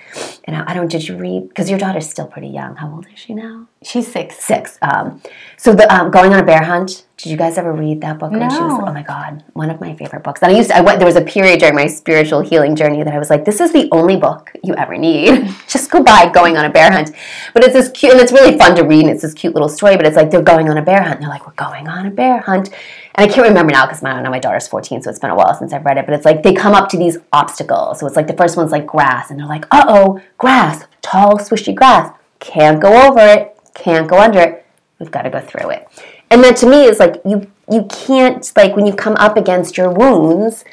you 0.47 0.53
know, 0.53 0.65
I 0.67 0.75
don't. 0.75 0.91
Did 0.91 1.09
you 1.09 1.17
read? 1.17 1.49
Because 1.49 1.71
your 1.71 1.79
daughter's 1.79 2.09
still 2.09 2.27
pretty 2.27 2.49
young. 2.49 2.77
How 2.77 2.93
old 2.93 3.07
is 3.13 3.19
she 3.19 3.33
now? 3.33 3.69
She's 3.83 4.11
six. 4.11 4.39
Six. 4.39 4.79
Um, 4.83 5.23
so 5.57 5.75
the 5.75 5.93
um, 5.93 6.11
going 6.11 6.33
on 6.33 6.41
a 6.41 6.45
bear 6.45 6.63
hunt. 6.63 7.06
Did 7.17 7.31
you 7.31 7.39
guys 7.39 7.57
ever 7.57 7.73
read 7.73 8.03
that 8.03 8.19
book? 8.19 8.31
When 8.31 8.41
she 8.51 8.61
was, 8.61 8.79
No. 8.79 8.85
oh 8.87 8.93
my 8.93 9.03
god, 9.03 9.43
one 9.55 9.71
of 9.71 9.81
my 9.81 9.95
favorite 9.97 10.23
books. 10.23 10.43
And 10.43 10.53
I 10.53 10.55
used 10.55 10.69
to, 10.69 10.77
I 10.77 10.83
went. 10.83 10.99
There 10.99 11.07
was 11.07 11.17
a 11.17 11.23
period 11.23 11.61
during 11.61 11.75
my 11.75 11.87
spiritual 11.87 12.41
healing 12.41 12.77
journey 12.77 13.03
that 13.03 13.15
I 13.15 13.19
was 13.19 13.31
like, 13.31 13.47
this 13.47 13.59
is 13.59 13.73
the 13.73 13.89
only 13.91 14.17
book 14.17 14.53
you 14.63 14.75
ever 14.75 14.99
need. 14.99 15.49
Just 15.67 15.91
go 15.91 16.03
buy 16.03 16.29
Going 16.29 16.59
on 16.59 16.67
a 16.67 16.71
Bear 16.71 16.93
Hunt. 16.93 17.13
But 17.55 17.65
it's 17.65 17.73
this 17.73 17.89
cute, 17.89 18.13
and 18.13 18.21
it's 18.21 18.33
really 18.33 18.59
fun 18.59 18.77
to 18.77 18.83
read. 18.83 19.01
And 19.01 19.11
it's 19.11 19.23
this 19.23 19.33
cute 19.33 19.55
little 19.55 19.71
story. 19.71 19.97
But 19.97 20.05
it's 20.05 20.15
like 20.15 20.31
they're 20.31 20.43
going 20.43 20.69
on 20.69 20.77
a 20.77 20.83
bear 20.83 21.03
hunt. 21.03 21.15
And 21.15 21.23
they're 21.23 21.31
like, 21.31 21.47
we're 21.47 21.55
going 21.55 21.89
on 21.89 22.05
a 22.05 22.11
bear 22.11 22.41
hunt. 22.41 22.69
And 23.15 23.31
I 23.31 23.33
can't 23.33 23.49
remember 23.49 23.73
now 23.73 23.87
because 23.87 24.05
I 24.05 24.13
don't 24.13 24.23
know. 24.23 24.31
My 24.31 24.39
daughter's 24.39 24.69
14, 24.69 25.01
so 25.01 25.09
it's 25.09 25.19
been 25.19 25.31
a 25.31 25.35
while 25.35 25.55
since 25.55 25.73
I've 25.73 25.87
read 25.87 25.97
it. 25.97 26.05
But 26.05 26.15
it's 26.17 26.27
like 26.27 26.43
they 26.43 26.53
come 26.53 26.75
up 26.75 26.91
to 26.91 26.99
these 26.99 27.17
obstacles. 27.33 27.99
So 28.01 28.07
it's 28.07 28.17
like 28.17 28.27
the 28.27 28.37
first 28.37 28.59
one's 28.59 28.73
like 28.73 28.85
grass, 28.87 29.31
and 29.31 29.41
they're 29.41 29.47
like, 29.47 29.65
uh 29.71 29.87
oh, 29.89 30.21
grass, 30.37 30.85
tall, 31.01 31.39
swishy 31.39 31.75
grass. 31.75 32.13
Can't 32.41 32.79
go 32.79 33.09
over 33.09 33.21
it. 33.21 33.59
Can't 33.73 34.07
go 34.07 34.19
under 34.19 34.41
it. 34.41 34.67
We've 34.99 35.11
got 35.11 35.23
to 35.23 35.31
go 35.31 35.41
through 35.41 35.71
it. 35.71 35.89
And 36.31 36.43
then 36.43 36.55
to 36.57 36.67
me, 36.67 36.85
it's 36.85 37.01
like 37.01 37.21
you 37.25 37.51
you 37.71 37.87
can't 37.91 38.51
like 38.57 38.77
when 38.77 38.87
you 38.87 38.95
come 38.95 39.15
up 39.17 39.37
against 39.37 39.77
your 39.77 39.91
wounds, 39.91 40.65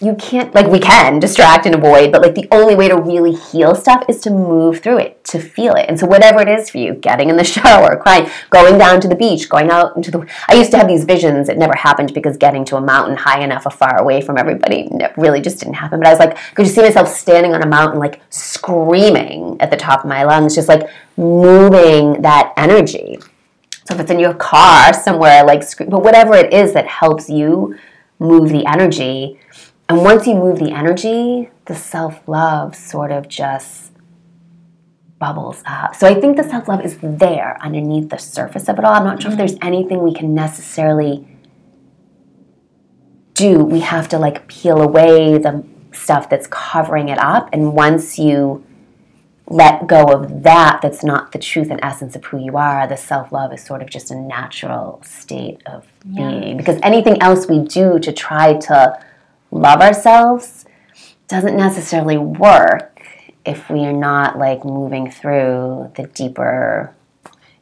you 0.00 0.14
can't 0.14 0.54
like 0.54 0.66
we 0.66 0.78
can 0.78 1.18
distract 1.18 1.66
and 1.66 1.74
avoid, 1.74 2.12
but 2.12 2.22
like 2.22 2.34
the 2.34 2.46
only 2.52 2.74
way 2.76 2.88
to 2.88 2.96
really 2.96 3.34
heal 3.34 3.74
stuff 3.74 4.04
is 4.08 4.20
to 4.20 4.30
move 4.30 4.80
through 4.80 4.98
it, 4.98 5.24
to 5.24 5.40
feel 5.40 5.74
it. 5.74 5.86
And 5.88 5.98
so 5.98 6.06
whatever 6.06 6.40
it 6.40 6.48
is 6.48 6.70
for 6.70 6.78
you, 6.78 6.94
getting 6.94 7.30
in 7.30 7.36
the 7.36 7.44
shower, 7.54 7.96
crying, 7.96 8.30
going 8.50 8.78
down 8.78 9.00
to 9.00 9.08
the 9.08 9.16
beach, 9.16 9.48
going 9.48 9.70
out 9.70 9.96
into 9.96 10.10
the 10.10 10.26
I 10.48 10.54
used 10.54 10.70
to 10.70 10.78
have 10.78 10.86
these 10.86 11.04
visions. 11.04 11.48
It 11.48 11.58
never 11.58 11.74
happened 11.74 12.14
because 12.14 12.36
getting 12.36 12.64
to 12.66 12.76
a 12.76 12.80
mountain 12.80 13.16
high 13.16 13.42
enough 13.42 13.66
or 13.66 13.70
far 13.70 13.98
away 13.98 14.20
from 14.20 14.38
everybody 14.38 14.88
really 15.16 15.40
just 15.40 15.58
didn't 15.58 15.74
happen. 15.74 15.98
But 15.98 16.06
I 16.06 16.10
was 16.10 16.20
like, 16.20 16.36
could 16.54 16.66
you 16.66 16.72
see 16.72 16.82
myself 16.82 17.08
standing 17.08 17.54
on 17.54 17.62
a 17.62 17.68
mountain 17.68 17.98
like 17.98 18.20
screaming 18.30 19.56
at 19.60 19.70
the 19.70 19.76
top 19.76 20.04
of 20.04 20.08
my 20.08 20.22
lungs, 20.22 20.54
just 20.54 20.68
like 20.68 20.88
moving 21.16 22.22
that 22.22 22.52
energy. 22.56 23.18
So 23.88 23.94
if 23.94 24.00
it's 24.00 24.10
in 24.10 24.18
your 24.18 24.34
car 24.34 24.92
somewhere, 24.92 25.42
like, 25.44 25.62
scream, 25.62 25.88
but 25.88 26.02
whatever 26.02 26.34
it 26.34 26.52
is 26.52 26.74
that 26.74 26.86
helps 26.86 27.30
you 27.30 27.74
move 28.18 28.50
the 28.50 28.66
energy. 28.66 29.40
And 29.88 30.02
once 30.02 30.26
you 30.26 30.34
move 30.34 30.58
the 30.58 30.72
energy, 30.72 31.48
the 31.64 31.74
self 31.74 32.20
love 32.28 32.76
sort 32.76 33.10
of 33.10 33.28
just 33.28 33.92
bubbles 35.18 35.62
up. 35.64 35.96
So 35.96 36.06
I 36.06 36.20
think 36.20 36.36
the 36.36 36.42
self 36.42 36.68
love 36.68 36.84
is 36.84 36.98
there 37.00 37.56
underneath 37.62 38.10
the 38.10 38.18
surface 38.18 38.68
of 38.68 38.78
it 38.78 38.84
all. 38.84 38.92
I'm 38.92 39.04
not 39.04 39.22
sure 39.22 39.30
if 39.30 39.38
mm-hmm. 39.38 39.46
there's 39.46 39.58
anything 39.62 40.02
we 40.02 40.12
can 40.12 40.34
necessarily 40.34 41.26
do. 43.32 43.64
We 43.64 43.80
have 43.80 44.06
to 44.10 44.18
like 44.18 44.48
peel 44.48 44.82
away 44.82 45.38
the 45.38 45.64
stuff 45.92 46.28
that's 46.28 46.46
covering 46.46 47.08
it 47.08 47.18
up. 47.18 47.48
And 47.54 47.72
once 47.72 48.18
you 48.18 48.66
let 49.50 49.86
go 49.86 50.04
of 50.04 50.42
that 50.42 50.80
that's 50.82 51.02
not 51.02 51.32
the 51.32 51.38
truth 51.38 51.70
and 51.70 51.80
essence 51.82 52.14
of 52.14 52.24
who 52.26 52.38
you 52.38 52.56
are 52.56 52.86
the 52.86 52.96
self-love 52.96 53.52
is 53.52 53.64
sort 53.64 53.80
of 53.80 53.88
just 53.88 54.10
a 54.10 54.14
natural 54.14 55.00
state 55.02 55.62
of 55.66 55.86
being 56.14 56.56
because 56.56 56.78
anything 56.82 57.20
else 57.22 57.46
we 57.48 57.60
do 57.60 57.98
to 57.98 58.12
try 58.12 58.52
to 58.54 58.98
love 59.50 59.80
ourselves 59.80 60.66
doesn't 61.28 61.56
necessarily 61.56 62.18
work 62.18 63.00
if 63.46 63.70
we 63.70 63.80
are 63.86 63.92
not 63.92 64.38
like 64.38 64.64
moving 64.64 65.10
through 65.10 65.90
the 65.96 66.02
deeper 66.08 66.94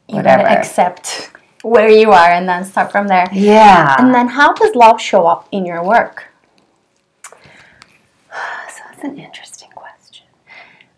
You 0.09 0.15
whatever 0.17 0.43
gotta 0.43 0.57
accept 0.59 1.31
where 1.63 1.89
you 1.89 2.11
are 2.11 2.29
and 2.29 2.47
then 2.47 2.65
start 2.65 2.91
from 2.91 3.07
there. 3.07 3.27
yeah 3.31 3.95
And 3.97 4.13
then 4.13 4.27
how 4.27 4.53
does 4.53 4.75
love 4.75 4.99
show 5.01 5.25
up 5.25 5.47
in 5.51 5.65
your 5.65 5.83
work? 5.83 6.25
So 8.69 8.83
that's 8.89 9.03
an 9.03 9.17
interesting 9.17 9.69
question. 9.73 10.25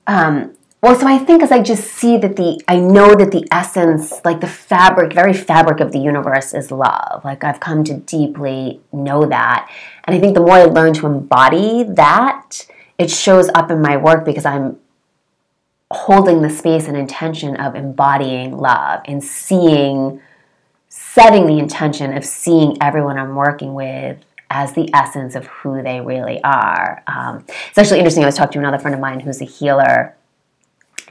Um, 0.07 0.55
well, 0.81 0.97
so 0.97 1.07
I 1.07 1.17
think 1.17 1.43
as 1.43 1.51
I 1.51 1.61
just 1.61 1.85
see 1.85 2.17
that 2.17 2.37
the, 2.37 2.61
I 2.67 2.79
know 2.79 3.13
that 3.13 3.31
the 3.31 3.45
essence, 3.51 4.13
like 4.23 4.39
the 4.39 4.47
fabric, 4.47 5.13
very 5.13 5.33
fabric 5.33 5.81
of 5.81 5.91
the 5.91 5.99
universe 5.99 6.53
is 6.53 6.71
love. 6.71 7.25
Like 7.25 7.43
I've 7.43 7.59
come 7.59 7.83
to 7.83 7.95
deeply 7.97 8.79
know 8.93 9.25
that. 9.25 9.69
And 10.05 10.15
I 10.15 10.19
think 10.19 10.35
the 10.35 10.41
more 10.41 10.55
I 10.55 10.63
learn 10.63 10.93
to 10.95 11.05
embody 11.05 11.83
that, 11.83 12.65
it 12.97 13.11
shows 13.11 13.49
up 13.55 13.69
in 13.71 13.81
my 13.81 13.97
work 13.97 14.23
because 14.23 14.45
I'm 14.45 14.77
holding 15.91 16.41
the 16.41 16.49
space 16.49 16.87
and 16.87 16.95
intention 16.95 17.57
of 17.57 17.75
embodying 17.75 18.57
love 18.57 19.01
and 19.05 19.21
seeing, 19.21 20.21
setting 20.87 21.45
the 21.45 21.59
intention 21.59 22.15
of 22.15 22.23
seeing 22.23 22.77
everyone 22.81 23.17
I'm 23.17 23.35
working 23.35 23.73
with 23.73 24.17
as 24.49 24.73
the 24.73 24.89
essence 24.93 25.35
of 25.35 25.45
who 25.47 25.81
they 25.83 25.99
really 25.99 26.41
are. 26.43 27.03
Um, 27.07 27.45
it's 27.67 27.77
actually 27.77 27.99
interesting. 27.99 28.23
I 28.23 28.27
was 28.27 28.35
talking 28.35 28.53
to 28.53 28.59
another 28.59 28.79
friend 28.79 28.95
of 28.95 29.01
mine 29.01 29.19
who's 29.19 29.41
a 29.41 29.45
healer. 29.45 30.15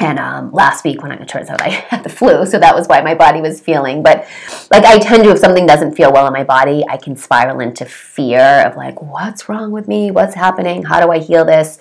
And 0.01 0.19
um, 0.19 0.53
last 0.53 0.85
week, 0.85 1.03
when 1.03 1.11
I, 1.11 1.17
it 1.17 1.29
turns 1.29 1.51
out 1.51 1.61
I 1.61 1.69
had 1.91 2.05
the 2.05 2.09
flu, 2.09 2.47
so 2.47 2.59
that 2.59 2.75
was 2.75 2.87
why 2.87 3.01
my 3.03 3.15
body 3.15 3.41
was 3.41 3.61
feeling. 3.61 4.03
But 4.03 4.29
like, 4.71 4.85
I 4.85 4.99
tend 4.99 5.25
to, 5.25 5.31
if 5.31 5.39
something 5.39 5.67
doesn't 5.67 5.95
feel 5.95 6.13
well 6.13 6.27
in 6.27 6.33
my 6.33 6.45
body, 6.45 6.85
I 6.89 6.97
can 6.97 7.17
spiral 7.17 7.61
into 7.61 7.85
fear 7.85 8.63
of 8.67 8.77
like, 8.77 9.03
what's 9.03 9.49
wrong 9.49 9.73
with 9.73 9.89
me? 9.89 10.11
What's 10.11 10.35
happening? 10.35 10.85
How 10.85 11.01
do 11.05 11.11
I 11.11 11.19
heal 11.19 11.45
this? 11.45 11.79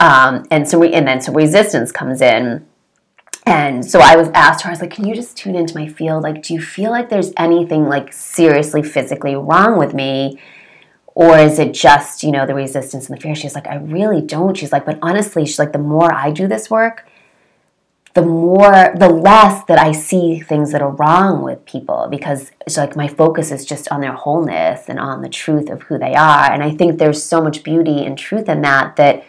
Um, 0.00 0.44
and 0.50 0.68
so, 0.68 0.80
re- 0.80 0.92
and 0.92 1.06
then 1.06 1.20
so 1.20 1.32
resistance 1.32 1.92
comes 1.92 2.20
in. 2.20 2.66
And 3.44 3.84
so 3.84 4.00
I 4.00 4.16
was 4.16 4.28
asked 4.34 4.62
her, 4.62 4.70
I 4.70 4.72
was 4.72 4.80
like, 4.80 4.92
can 4.92 5.06
you 5.06 5.14
just 5.14 5.36
tune 5.36 5.56
into 5.56 5.76
my 5.76 5.88
field? 5.88 6.22
Like, 6.22 6.42
do 6.42 6.54
you 6.54 6.60
feel 6.60 6.90
like 6.90 7.08
there's 7.08 7.32
anything 7.36 7.88
like 7.88 8.12
seriously 8.12 8.82
physically 8.82 9.34
wrong 9.34 9.78
with 9.78 9.94
me? 9.94 10.40
Or 11.14 11.38
is 11.38 11.58
it 11.58 11.74
just, 11.74 12.22
you 12.22 12.30
know, 12.30 12.46
the 12.46 12.54
resistance 12.54 13.08
and 13.08 13.18
the 13.18 13.20
fear? 13.20 13.34
She's 13.34 13.54
like, 13.54 13.66
I 13.66 13.76
really 13.76 14.22
don't. 14.22 14.56
She's 14.56 14.72
like, 14.72 14.86
but 14.86 14.98
honestly, 15.02 15.44
she's 15.44 15.58
like, 15.58 15.72
the 15.72 15.78
more 15.78 16.12
I 16.12 16.30
do 16.30 16.46
this 16.46 16.70
work, 16.70 17.06
the 18.14 18.22
more, 18.22 18.92
the 18.94 19.08
less 19.08 19.64
that 19.64 19.78
I 19.78 19.92
see 19.92 20.38
things 20.38 20.72
that 20.72 20.82
are 20.82 20.90
wrong 20.90 21.42
with 21.42 21.64
people 21.64 22.08
because 22.10 22.50
it's 22.66 22.76
like 22.76 22.94
my 22.94 23.08
focus 23.08 23.50
is 23.50 23.64
just 23.64 23.90
on 23.90 24.02
their 24.02 24.12
wholeness 24.12 24.88
and 24.88 24.98
on 24.98 25.22
the 25.22 25.30
truth 25.30 25.70
of 25.70 25.82
who 25.82 25.98
they 25.98 26.14
are. 26.14 26.52
And 26.52 26.62
I 26.62 26.70
think 26.70 26.98
there's 26.98 27.22
so 27.22 27.40
much 27.42 27.62
beauty 27.62 28.04
and 28.04 28.18
truth 28.18 28.48
in 28.48 28.60
that 28.62 28.96
that 28.96 29.24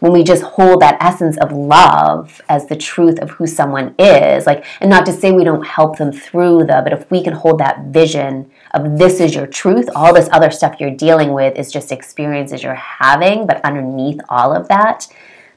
when 0.00 0.12
we 0.12 0.24
just 0.24 0.42
hold 0.42 0.82
that 0.82 0.98
essence 1.00 1.36
of 1.38 1.52
love 1.52 2.40
as 2.48 2.66
the 2.66 2.76
truth 2.76 3.18
of 3.20 3.30
who 3.30 3.46
someone 3.46 3.94
is, 3.98 4.46
like, 4.46 4.64
and 4.80 4.90
not 4.90 5.06
to 5.06 5.12
say 5.12 5.32
we 5.32 5.44
don't 5.44 5.66
help 5.66 5.98
them 5.98 6.12
through 6.12 6.64
the, 6.64 6.80
but 6.82 6.92
if 6.92 7.10
we 7.10 7.22
can 7.22 7.32
hold 7.32 7.58
that 7.60 7.84
vision 7.86 8.50
of 8.72 8.98
this 8.98 9.20
is 9.20 9.34
your 9.34 9.46
truth, 9.46 9.88
all 9.94 10.12
this 10.12 10.28
other 10.32 10.50
stuff 10.50 10.76
you're 10.80 10.90
dealing 10.90 11.32
with 11.32 11.56
is 11.56 11.72
just 11.72 11.92
experiences 11.92 12.62
you're 12.62 12.74
having, 12.74 13.46
but 13.46 13.64
underneath 13.64 14.20
all 14.28 14.54
of 14.54 14.68
that, 14.68 15.06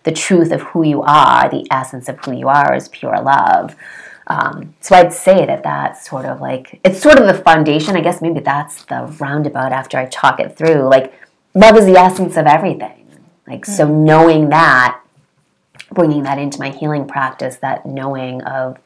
the 0.04 0.12
truth 0.12 0.52
of 0.52 0.62
who 0.62 0.84
you 0.84 1.02
are, 1.04 1.50
the 1.50 1.68
essence 1.72 2.10
of 2.10 2.20
who 2.20 2.32
you 2.32 2.48
are 2.48 2.74
is 2.74 2.90
pure 2.90 3.20
love. 3.22 3.76
Um, 4.28 4.76
so 4.80 4.96
I'd 4.96 5.14
say 5.14 5.46
that 5.46 5.64
that's 5.64 6.10
sort 6.10 6.26
of 6.26 6.40
like, 6.40 6.80
it's 6.84 7.02
sort 7.02 7.20
of 7.20 7.28
the 7.28 7.34
foundation. 7.34 7.96
I 7.96 8.02
guess 8.02 8.22
maybe 8.22 8.40
that's 8.40 8.86
the 8.86 9.14
roundabout 9.20 9.74
after 9.74 9.98
I 9.98 10.06
talk 10.06 10.40
it 10.40 10.58
through. 10.58 10.88
Like, 10.88 11.14
love 11.54 11.78
is 11.78 11.86
the 11.86 11.98
essence 11.98 12.38
of 12.38 12.46
everything. 12.46 13.06
Like, 13.48 13.66
so 13.66 13.88
knowing 13.88 14.50
that, 14.50 15.02
bringing 15.92 16.24
that 16.24 16.38
into 16.38 16.60
my 16.60 16.70
healing 16.70 17.08
practice, 17.08 17.58
that 17.58 17.86
knowing 17.86 18.42
of 18.44 18.78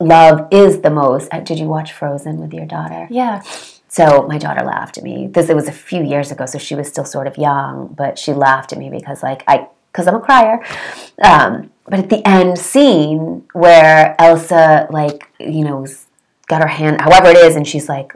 love 0.00 0.48
is 0.50 0.80
the 0.80 0.90
most. 0.90 1.28
uh, 1.32 1.40
Did 1.40 1.58
you 1.58 1.66
watch 1.66 1.92
Frozen 1.92 2.38
with 2.38 2.54
your 2.54 2.66
daughter? 2.66 3.06
Yeah. 3.10 3.42
So 3.88 4.26
my 4.26 4.38
daughter 4.38 4.64
laughed 4.64 4.98
at 4.98 5.04
me. 5.04 5.26
This 5.26 5.48
it 5.50 5.56
was 5.56 5.68
a 5.68 5.72
few 5.72 6.02
years 6.02 6.30
ago, 6.30 6.46
so 6.46 6.58
she 6.58 6.74
was 6.74 6.88
still 6.88 7.04
sort 7.04 7.26
of 7.26 7.36
young, 7.36 7.88
but 7.88 8.18
she 8.18 8.32
laughed 8.32 8.72
at 8.72 8.78
me 8.78 8.90
because 8.90 9.22
like 9.22 9.42
I 9.46 9.68
because 9.96 10.06
I'm 10.06 10.14
a 10.16 10.20
crier. 10.20 10.62
Um, 11.24 11.70
but 11.84 12.00
at 12.00 12.10
the 12.10 12.26
end 12.28 12.58
scene 12.58 13.44
where 13.54 14.14
Elsa 14.18 14.88
like 14.90 15.30
you 15.40 15.64
know 15.64 15.86
got 16.48 16.60
her 16.60 16.68
hand 16.68 17.00
however 17.00 17.28
it 17.28 17.38
is, 17.38 17.56
and 17.56 17.66
she's 17.66 17.88
like 17.88 18.12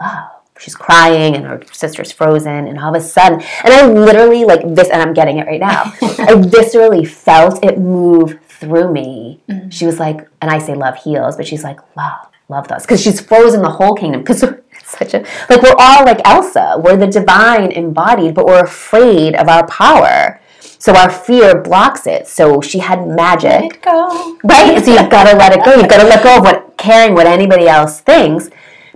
love. 0.00 0.30
She's 0.56 0.76
crying 0.76 1.34
and 1.34 1.44
her 1.46 1.60
sister's 1.72 2.12
frozen, 2.12 2.68
and 2.68 2.78
all 2.78 2.94
of 2.94 3.02
a 3.02 3.04
sudden, 3.04 3.40
and 3.64 3.74
I 3.74 3.86
literally 3.86 4.44
like 4.44 4.62
this, 4.74 4.88
and 4.88 5.02
I'm 5.02 5.12
getting 5.12 5.38
it 5.38 5.48
right 5.48 5.58
now. 5.58 5.82
I 6.00 6.34
viscerally 6.36 7.06
felt 7.06 7.62
it 7.64 7.76
move 7.76 8.38
through 8.46 8.92
me. 8.92 9.42
She 9.70 9.84
was 9.84 9.98
like, 9.98 10.28
and 10.40 10.52
I 10.52 10.58
say 10.58 10.74
love 10.74 10.94
heals, 10.94 11.36
but 11.36 11.46
she's 11.48 11.64
like, 11.64 11.80
love, 11.96 12.28
love 12.48 12.68
those, 12.68 12.82
because 12.82 13.02
she's 13.02 13.20
frozen 13.20 13.62
the 13.62 13.70
whole 13.70 13.94
kingdom. 13.96 14.20
Because 14.20 14.44
it's 14.70 14.96
such 14.96 15.14
a 15.14 15.26
like 15.50 15.60
we're 15.60 15.74
all 15.76 16.04
like 16.04 16.20
Elsa, 16.24 16.80
we're 16.82 16.96
the 16.96 17.08
divine 17.08 17.72
embodied, 17.72 18.36
but 18.36 18.46
we're 18.46 18.62
afraid 18.62 19.34
of 19.34 19.48
our 19.48 19.66
power. 19.66 20.40
So 20.84 20.94
our 20.94 21.10
fear 21.10 21.62
blocks 21.62 22.06
it. 22.06 22.28
So 22.28 22.60
she 22.60 22.78
had 22.78 23.08
magic 23.08 23.80
Go. 23.80 24.36
right? 24.44 24.84
So 24.84 24.92
you've 24.92 25.10
got 25.10 25.30
to 25.30 25.34
let 25.34 25.50
it 25.56 25.64
go. 25.64 25.74
You've 25.76 25.88
got 25.88 26.02
to 26.02 26.06
let 26.06 26.22
go 26.22 26.36
of 26.36 26.42
what 26.42 26.76
caring 26.76 27.14
what 27.14 27.26
anybody 27.26 27.66
else 27.66 28.00
thinks. 28.00 28.50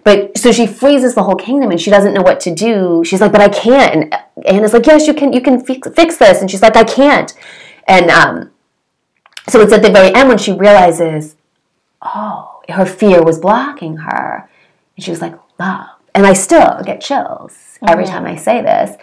But 0.05 0.37
so 0.37 0.53
she 0.53 0.67
freezes 0.67 1.15
the 1.15 1.23
whole 1.23 1.35
kingdom, 1.35 1.71
and 1.71 1.81
she 1.81 1.91
doesn't 1.91 2.13
know 2.13 2.21
what 2.21 2.41
to 2.41 2.55
do. 2.55 3.03
She's 3.07 3.23
like, 3.23 3.33
"But 3.33 3.41
I 3.41 3.49
can't." 3.49 3.95
And 3.95 4.47
Anna's 4.47 4.75
like, 4.75 4.87
"Yes, 4.87 5.07
you 5.07 5.15
can. 5.15 5.33
You 5.33 5.41
can 5.41 5.65
fix, 5.65 5.89
fix 5.97 6.19
this." 6.19 6.43
And 6.43 6.51
she's 6.51 6.61
like, 6.61 6.77
"I 6.77 6.85
can't." 6.85 7.33
And 7.87 8.11
um, 8.11 8.51
so 9.49 9.63
it's 9.63 9.73
at 9.73 9.81
the 9.81 9.91
very 9.91 10.15
end 10.15 10.29
when 10.29 10.37
she 10.37 10.53
realizes, 10.53 11.37
oh, 12.03 12.61
her 12.69 12.85
fear 12.85 13.23
was 13.23 13.39
blocking 13.39 13.97
her. 14.09 14.47
And 14.95 15.03
she 15.05 15.11
was 15.11 15.23
like, 15.23 15.35
love. 15.59 15.89
And 16.15 16.27
I 16.27 16.35
still 16.35 16.83
get 16.85 17.01
chills 17.01 17.79
every 17.87 18.05
time 18.05 18.27
I 18.27 18.37
say 18.37 18.61
this. 18.61 18.97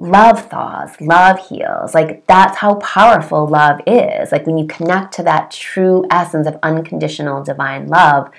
Love 0.00 0.48
thaws, 0.48 1.00
love 1.00 1.48
heals. 1.48 1.94
Like 1.94 2.26
that's 2.26 2.58
how 2.58 2.76
powerful 2.76 3.46
love 3.46 3.80
is. 3.86 4.30
Like 4.30 4.46
when 4.46 4.58
you 4.58 4.66
connect 4.66 5.14
to 5.14 5.22
that 5.24 5.50
true 5.50 6.04
essence 6.10 6.46
of 6.46 6.58
unconditional 6.62 7.42
divine 7.42 7.88
love, 7.88 8.30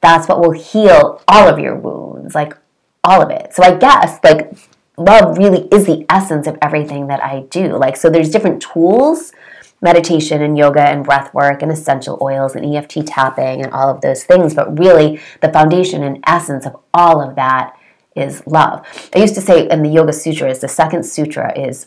that's 0.00 0.28
what 0.28 0.40
will 0.40 0.52
heal 0.52 1.22
all 1.28 1.48
of 1.48 1.58
your 1.58 1.76
wounds, 1.76 2.34
like 2.34 2.56
all 3.04 3.22
of 3.22 3.30
it. 3.30 3.54
So 3.54 3.62
I 3.62 3.76
guess 3.76 4.18
like 4.24 4.52
love 4.96 5.38
really 5.38 5.68
is 5.70 5.86
the 5.86 6.04
essence 6.10 6.46
of 6.46 6.58
everything 6.60 7.06
that 7.06 7.22
I 7.22 7.40
do. 7.50 7.76
Like 7.76 7.96
so 7.96 8.10
there's 8.10 8.30
different 8.30 8.60
tools 8.60 9.32
meditation 9.82 10.42
and 10.42 10.56
yoga 10.56 10.80
and 10.80 11.04
breath 11.04 11.32
work 11.34 11.62
and 11.62 11.70
essential 11.70 12.18
oils 12.20 12.54
and 12.56 12.74
EFT 12.74 13.06
tapping 13.06 13.62
and 13.62 13.72
all 13.72 13.90
of 13.90 14.00
those 14.00 14.24
things. 14.24 14.54
But 14.54 14.78
really, 14.78 15.20
the 15.42 15.52
foundation 15.52 16.02
and 16.02 16.22
essence 16.26 16.66
of 16.66 16.76
all 16.94 17.20
of 17.20 17.36
that 17.36 17.76
is 18.16 18.42
love. 18.46 18.86
I 19.14 19.18
used 19.18 19.34
to 19.34 19.40
say 19.40 19.68
in 19.68 19.82
the 19.82 19.90
Yoga 19.90 20.12
Sutras, 20.12 20.60
the 20.60 20.68
second 20.68 21.04
sutra 21.04 21.56
is 21.58 21.86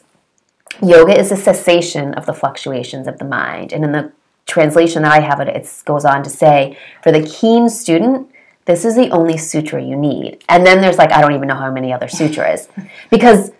yoga 0.81 1.17
is 1.17 1.31
a 1.31 1.35
cessation 1.35 2.13
of 2.13 2.25
the 2.25 2.33
fluctuations 2.33 3.07
of 3.07 3.17
the 3.17 3.25
mind. 3.25 3.73
And 3.73 3.83
in 3.83 3.91
the 3.91 4.11
translation 4.45 5.03
that 5.03 5.11
I 5.11 5.19
have 5.19 5.39
it, 5.39 5.47
it 5.47 5.83
goes 5.85 6.05
on 6.05 6.23
to 6.23 6.29
say, 6.29 6.77
for 7.03 7.11
the 7.11 7.23
keen 7.23 7.69
student, 7.69 8.29
this 8.65 8.85
is 8.85 8.95
the 8.95 9.09
only 9.09 9.37
sutra 9.37 9.81
you 9.83 9.95
need. 9.95 10.43
And 10.47 10.65
then 10.65 10.81
there's 10.81 10.97
like, 10.97 11.11
I 11.11 11.21
don't 11.21 11.33
even 11.33 11.47
know 11.47 11.55
how 11.55 11.71
many 11.71 11.91
other 11.91 12.07
sutras. 12.07 12.67
Because 13.09 13.51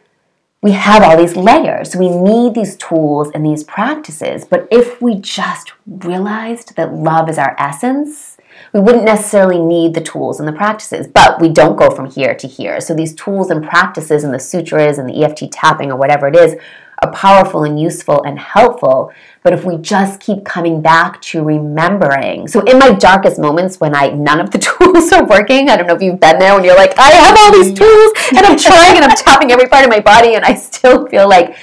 we 0.62 0.72
have 0.72 1.04
all 1.04 1.18
these 1.18 1.38
layers. 1.38 1.96
We 1.96 2.10
need 2.10 2.54
these 2.54 2.76
tools 2.76 3.32
and 3.34 3.46
these 3.46 3.64
practices. 3.64 4.46
But 4.46 4.68
if 4.70 5.02
we 5.02 5.16
just 5.16 5.72
realized 5.88 6.76
that 6.76 6.94
love 6.94 7.30
is 7.30 7.38
our 7.38 7.56
essence, 7.58 8.29
we 8.74 8.80
wouldn't 8.80 9.06
necessarily 9.06 9.60
need 9.60 9.94
the 9.94 10.02
tools 10.02 10.40
and 10.40 10.48
the 10.48 10.54
practices. 10.54 11.08
But 11.08 11.40
we 11.40 11.50
don't 11.50 11.76
go 11.76 11.90
from 11.90 12.10
here 12.10 12.36
to 12.36 12.48
here. 12.48 12.80
So 12.82 12.94
these 12.94 13.16
tools 13.16 13.50
and 13.50 13.64
practices 13.64 14.24
and 14.24 14.34
the 14.34 14.40
sutras 14.40 14.98
and 14.98 15.10
the 15.10 15.24
EFT 15.24 15.52
tapping 15.52 15.92
or 15.92 15.98
whatever 15.98 16.28
it 16.28 16.36
is 16.36 16.56
are 17.02 17.12
powerful 17.12 17.64
and 17.64 17.80
useful 17.80 18.22
and 18.24 18.38
helpful. 18.38 19.12
But 19.42 19.54
if 19.54 19.64
we 19.64 19.78
just 19.78 20.20
keep 20.20 20.44
coming 20.44 20.82
back 20.82 21.22
to 21.24 21.44
remembering, 21.44 22.48
so 22.48 22.60
in 22.62 22.78
my 22.78 22.92
darkest 22.92 23.40
moments 23.40 23.80
when 23.80 23.96
I 23.96 24.10
none 24.10 24.40
of 24.42 24.52
the 24.52 24.60
tools 24.60 25.12
are 25.14 25.26
working, 25.26 25.70
I 25.70 25.78
don't 25.78 25.88
know 25.88 25.96
if 25.96 26.02
you've 26.02 26.20
been 26.20 26.40
there 26.40 26.54
when 26.54 26.64
you're 26.64 26.76
like, 26.76 26.98
I 26.98 27.10
have 27.10 27.38
all 27.40 27.52
these 27.54 27.74
tools 27.74 28.12
and 28.36 28.46
I'm 28.46 28.58
trying 28.58 28.98
and 28.98 29.06
I'm 29.06 29.16
tapping 29.16 29.52
every 29.52 29.68
part 29.68 29.86
of 29.86 29.90
my 29.90 30.02
body 30.02 30.36
and 30.36 30.44
I 30.44 30.56
still 30.56 31.08
feel 31.08 31.30
like 31.30 31.58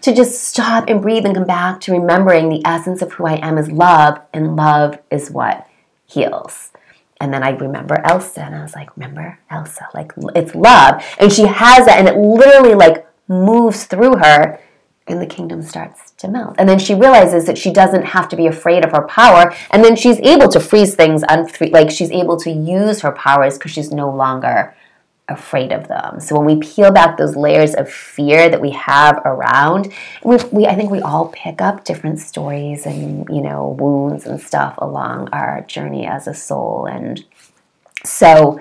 to 0.00 0.14
just 0.14 0.42
stop 0.44 0.88
and 0.88 1.02
breathe 1.02 1.26
and 1.26 1.34
come 1.34 1.46
back 1.46 1.80
to 1.82 1.92
remembering 1.92 2.48
the 2.48 2.62
essence 2.64 3.02
of 3.02 3.12
who 3.12 3.26
I 3.26 3.34
am 3.46 3.58
is 3.58 3.70
love, 3.70 4.20
and 4.32 4.56
love 4.56 4.98
is 5.10 5.30
what 5.30 5.68
heals. 6.08 6.72
And 7.20 7.32
then 7.32 7.42
I 7.42 7.50
remember 7.50 8.00
Elsa, 8.04 8.42
and 8.42 8.54
I 8.54 8.62
was 8.62 8.74
like, 8.74 8.96
remember 8.96 9.38
Elsa? 9.50 9.88
Like, 9.94 10.12
it's 10.34 10.54
love. 10.54 11.04
And 11.18 11.32
she 11.32 11.46
has 11.46 11.86
that, 11.86 11.98
and 11.98 12.08
it 12.08 12.16
literally 12.16 12.74
like 12.74 13.06
moves 13.28 13.84
through 13.84 14.16
her 14.16 14.60
and 15.08 15.20
the 15.22 15.26
kingdom 15.26 15.62
starts 15.62 16.10
to 16.12 16.28
melt. 16.28 16.54
And 16.58 16.68
then 16.68 16.78
she 16.78 16.94
realizes 16.94 17.46
that 17.46 17.58
she 17.58 17.72
doesn't 17.72 18.04
have 18.04 18.28
to 18.28 18.36
be 18.36 18.46
afraid 18.46 18.84
of 18.84 18.92
her 18.92 19.06
power, 19.06 19.54
and 19.70 19.82
then 19.82 19.96
she's 19.96 20.20
able 20.20 20.48
to 20.48 20.60
freeze 20.60 20.94
things, 20.94 21.24
like 21.72 21.90
she's 21.90 22.10
able 22.10 22.36
to 22.38 22.50
use 22.50 23.00
her 23.00 23.12
powers 23.12 23.56
because 23.56 23.72
she's 23.72 23.90
no 23.90 24.10
longer 24.10 24.74
afraid 25.28 25.72
of 25.72 25.88
them. 25.88 26.20
So 26.20 26.36
when 26.36 26.46
we 26.46 26.56
peel 26.56 26.90
back 26.90 27.16
those 27.16 27.36
layers 27.36 27.74
of 27.74 27.90
fear 27.90 28.48
that 28.48 28.60
we 28.60 28.70
have 28.70 29.20
around, 29.24 29.92
we, 30.24 30.36
we 30.50 30.66
I 30.66 30.74
think 30.74 30.90
we 30.90 31.00
all 31.00 31.28
pick 31.28 31.60
up 31.60 31.84
different 31.84 32.18
stories 32.18 32.86
and 32.86 33.28
you 33.28 33.42
know 33.42 33.76
wounds 33.78 34.26
and 34.26 34.40
stuff 34.40 34.74
along 34.78 35.28
our 35.30 35.62
journey 35.62 36.06
as 36.06 36.26
a 36.26 36.34
soul, 36.34 36.86
and 36.86 37.24
so 38.04 38.60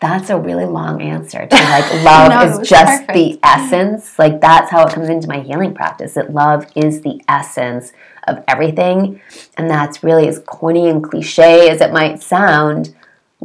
that's 0.00 0.28
a 0.28 0.38
really 0.38 0.66
long 0.66 1.00
answer 1.00 1.46
to 1.46 1.54
like 1.70 2.04
love 2.04 2.30
no, 2.30 2.60
is 2.60 2.68
just 2.68 3.06
perfect. 3.06 3.14
the 3.14 3.38
essence 3.42 4.18
like 4.18 4.40
that's 4.40 4.70
how 4.70 4.86
it 4.86 4.92
comes 4.92 5.08
into 5.08 5.28
my 5.28 5.40
healing 5.40 5.72
practice 5.72 6.14
that 6.14 6.32
love 6.32 6.66
is 6.74 7.00
the 7.02 7.20
essence 7.28 7.92
of 8.26 8.42
everything 8.48 9.20
and 9.56 9.70
that's 9.70 10.02
really 10.02 10.26
as 10.28 10.40
corny 10.40 10.88
and 10.88 11.04
cliche 11.04 11.70
as 11.70 11.80
it 11.80 11.92
might 11.92 12.22
sound 12.22 12.94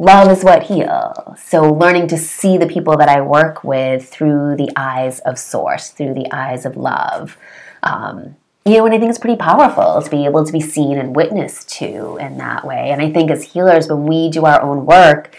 love 0.00 0.30
is 0.30 0.42
what 0.42 0.64
heals 0.64 1.40
so 1.40 1.72
learning 1.72 2.08
to 2.08 2.16
see 2.16 2.56
the 2.56 2.66
people 2.66 2.96
that 2.96 3.08
i 3.08 3.20
work 3.20 3.62
with 3.62 4.08
through 4.08 4.56
the 4.56 4.70
eyes 4.74 5.20
of 5.20 5.38
source 5.38 5.90
through 5.90 6.14
the 6.14 6.26
eyes 6.32 6.66
of 6.66 6.76
love 6.76 7.36
um, 7.82 8.36
you 8.66 8.76
know, 8.76 8.84
and 8.84 8.94
I 8.94 8.98
think 8.98 9.08
it's 9.08 9.18
pretty 9.18 9.38
powerful 9.38 10.02
to 10.02 10.10
be 10.10 10.26
able 10.26 10.44
to 10.44 10.52
be 10.52 10.60
seen 10.60 10.98
and 10.98 11.16
witnessed 11.16 11.70
to 11.78 12.18
in 12.18 12.36
that 12.38 12.66
way. 12.66 12.90
And 12.90 13.00
I 13.00 13.10
think 13.10 13.30
as 13.30 13.42
healers, 13.42 13.88
when 13.88 14.04
we 14.04 14.28
do 14.28 14.44
our 14.44 14.60
own 14.60 14.84
work, 14.84 15.34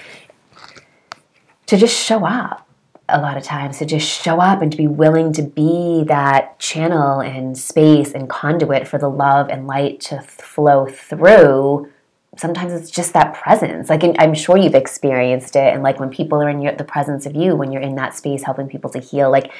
to 1.68 1.78
just 1.78 1.96
show 1.96 2.26
up 2.26 2.68
a 3.08 3.22
lot 3.22 3.38
of 3.38 3.44
times 3.44 3.78
to 3.80 3.86
just 3.86 4.08
show 4.08 4.40
up 4.40 4.62
and 4.62 4.72
to 4.72 4.78
be 4.78 4.88
willing 4.88 5.34
to 5.34 5.42
be 5.42 6.04
that 6.06 6.58
channel 6.60 7.20
and 7.20 7.58
space 7.58 8.12
and 8.14 8.30
conduit 8.30 8.88
for 8.88 8.98
the 8.98 9.10
love 9.10 9.50
and 9.50 9.68
light 9.68 10.00
to 10.00 10.22
flow 10.22 10.86
through 10.86 11.92
sometimes 12.38 12.74
it's 12.74 12.90
just 12.90 13.14
that 13.14 13.34
presence. 13.34 13.90
Like 13.90 14.04
i'm 14.20 14.34
sure 14.34 14.58
you've 14.58 14.76
experienced 14.76 15.56
it. 15.56 15.74
And 15.74 15.84
like 15.84 16.00
when 16.00 16.10
people 16.10 16.42
are 16.42 16.50
in 16.50 16.62
your, 16.62 16.74
the 16.74 16.84
presence 16.84 17.26
of 17.26 17.36
you 17.36 17.56
when 17.56 17.72
you're 17.72 17.82
in 17.82 17.96
that 17.96 18.16
space 18.16 18.44
helping 18.44 18.68
people 18.68 18.90
to 18.92 19.00
heal 19.00 19.30
like 19.30 19.52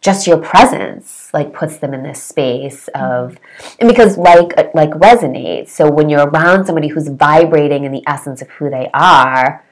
just 0.00 0.26
your 0.26 0.38
presence 0.38 1.30
like 1.32 1.52
puts 1.52 1.78
them 1.78 1.92
in 1.94 2.02
this 2.02 2.22
space 2.22 2.88
mm-hmm. 2.94 3.04
of 3.04 3.38
and 3.78 3.88
because 3.88 4.16
like 4.16 4.52
like 4.74 4.90
resonates. 4.90 5.70
So 5.70 5.90
when 5.90 6.08
you're 6.08 6.26
around 6.28 6.66
somebody 6.66 6.88
who's 6.88 7.08
vibrating 7.08 7.84
in 7.84 7.92
the 7.92 8.02
essence 8.06 8.42
of 8.42 8.48
who 8.50 8.70
they 8.70 8.90
are 8.92 9.64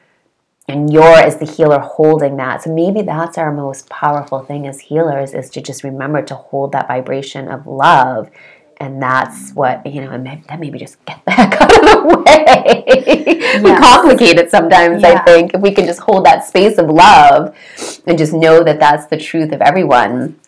and 0.67 0.93
you're 0.93 1.05
as 1.05 1.37
the 1.37 1.45
healer 1.45 1.79
holding 1.79 2.37
that. 2.39 2.63
So 2.63 2.75
maybe 2.75 3.03
that's 3.03 3.37
our 3.37 3.53
most 3.53 3.89
powerful 3.91 4.41
thing 4.41 4.67
as 4.67 4.81
healers 4.81 5.35
is 5.35 5.51
to 5.51 5.61
just 5.61 5.85
remember 5.85 6.23
to 6.23 6.35
hold 6.35 6.73
that 6.73 6.89
vibration 6.89 7.49
of 7.49 7.67
love. 7.67 8.31
And 8.79 9.01
that's 9.01 9.51
mm-hmm. 9.51 9.55
what 9.55 9.87
you 9.87 10.01
know 10.01 10.11
and 10.11 10.27
that 10.27 10.59
maybe 10.59 10.79
just 10.79 11.05
get 11.05 11.23
the 11.25 11.33
heck 11.33 11.61
out 11.61 11.63
of 11.63 11.69
the 11.69 11.74
way 12.05 12.85
yes. 12.87 13.63
we 13.63 13.75
complicate 13.75 14.39
it 14.39 14.51
sometimes 14.51 15.03
yeah. 15.03 15.13
i 15.13 15.25
think 15.25 15.55
if 15.55 15.61
we 15.61 15.73
can 15.73 15.87
just 15.87 16.01
hold 16.01 16.25
that 16.25 16.45
space 16.45 16.79
of 16.79 16.89
love 16.89 17.55
and 18.07 18.19
just 18.19 18.33
know 18.33 18.63
that 18.63 18.79
that's 18.79 19.07
the 19.07 19.17
truth 19.17 19.53
of 19.53 19.61
everyone 19.61 20.39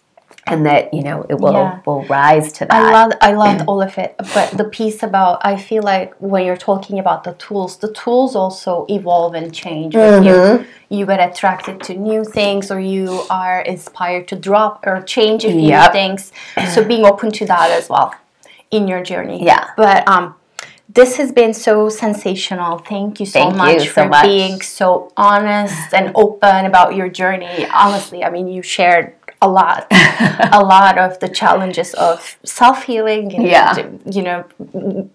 and 0.47 0.65
that 0.65 0.95
you 0.95 1.03
know 1.03 1.27
it 1.29 1.39
will 1.39 1.53
yeah. 1.53 1.81
will 1.85 2.05
rise 2.05 2.53
to 2.53 2.67
that. 2.67 2.73
I 2.73 2.93
love 2.93 3.13
I 3.21 3.33
loved 3.45 3.65
all 3.67 3.83
of 3.83 3.99
it, 3.99 4.15
but 4.35 4.57
the 4.57 4.65
piece 4.65 5.03
about 5.03 5.41
I 5.45 5.57
feel 5.57 5.83
like 5.83 6.15
when 6.19 6.47
you're 6.47 6.57
talking 6.57 6.99
about 6.99 7.25
the 7.25 7.35
tools, 7.35 7.79
the 7.79 7.93
tools 7.93 8.37
also 8.37 8.87
evolve 8.89 9.35
and 9.35 9.53
change. 9.53 9.95
Mm-hmm. 9.95 10.27
You 10.27 10.99
you 10.99 11.07
get 11.07 11.21
attracted 11.31 11.83
to 11.85 11.95
new 11.95 12.25
things, 12.25 12.71
or 12.71 12.79
you 12.81 13.23
are 13.29 13.61
inspired 13.63 14.29
to 14.29 14.37
drop 14.37 14.87
or 14.87 15.03
change 15.03 15.45
a 15.45 15.51
few 15.51 15.61
yep. 15.69 15.93
things. 15.93 16.33
So 16.73 16.85
being 16.85 17.05
open 17.05 17.33
to 17.33 17.47
that 17.47 17.71
as 17.71 17.89
well 17.89 18.15
in 18.71 18.87
your 18.89 19.03
journey. 19.03 19.45
Yeah, 19.45 19.71
but 19.77 20.07
um. 20.09 20.35
This 20.89 21.17
has 21.17 21.33
been 21.33 21.53
so 21.53 21.89
sensational. 21.89 22.79
Thank 22.79 23.21
you 23.21 23.27
so 23.27 23.41
Thank 23.41 23.57
much 23.57 23.75
you 23.75 23.81
so 23.91 24.05
for 24.05 24.09
much. 24.09 24.25
being 24.25 24.61
so 24.61 25.13
honest 25.17 25.93
and 25.93 26.13
open 26.15 26.65
about 26.65 26.95
your 26.95 27.09
journey. 27.09 27.67
Honestly, 27.75 28.23
I 28.23 28.31
mean, 28.31 28.47
you 28.47 28.63
shared 28.63 29.15
a 29.43 29.49
lot 29.49 29.87
a 29.91 30.63
lot 30.65 30.97
of 30.99 31.19
the 31.21 31.29
challenges 31.29 31.93
of 31.95 32.39
self-healing 32.43 33.35
and 33.35 33.47
yeah. 33.47 33.89
you 34.11 34.23
know 34.23 34.45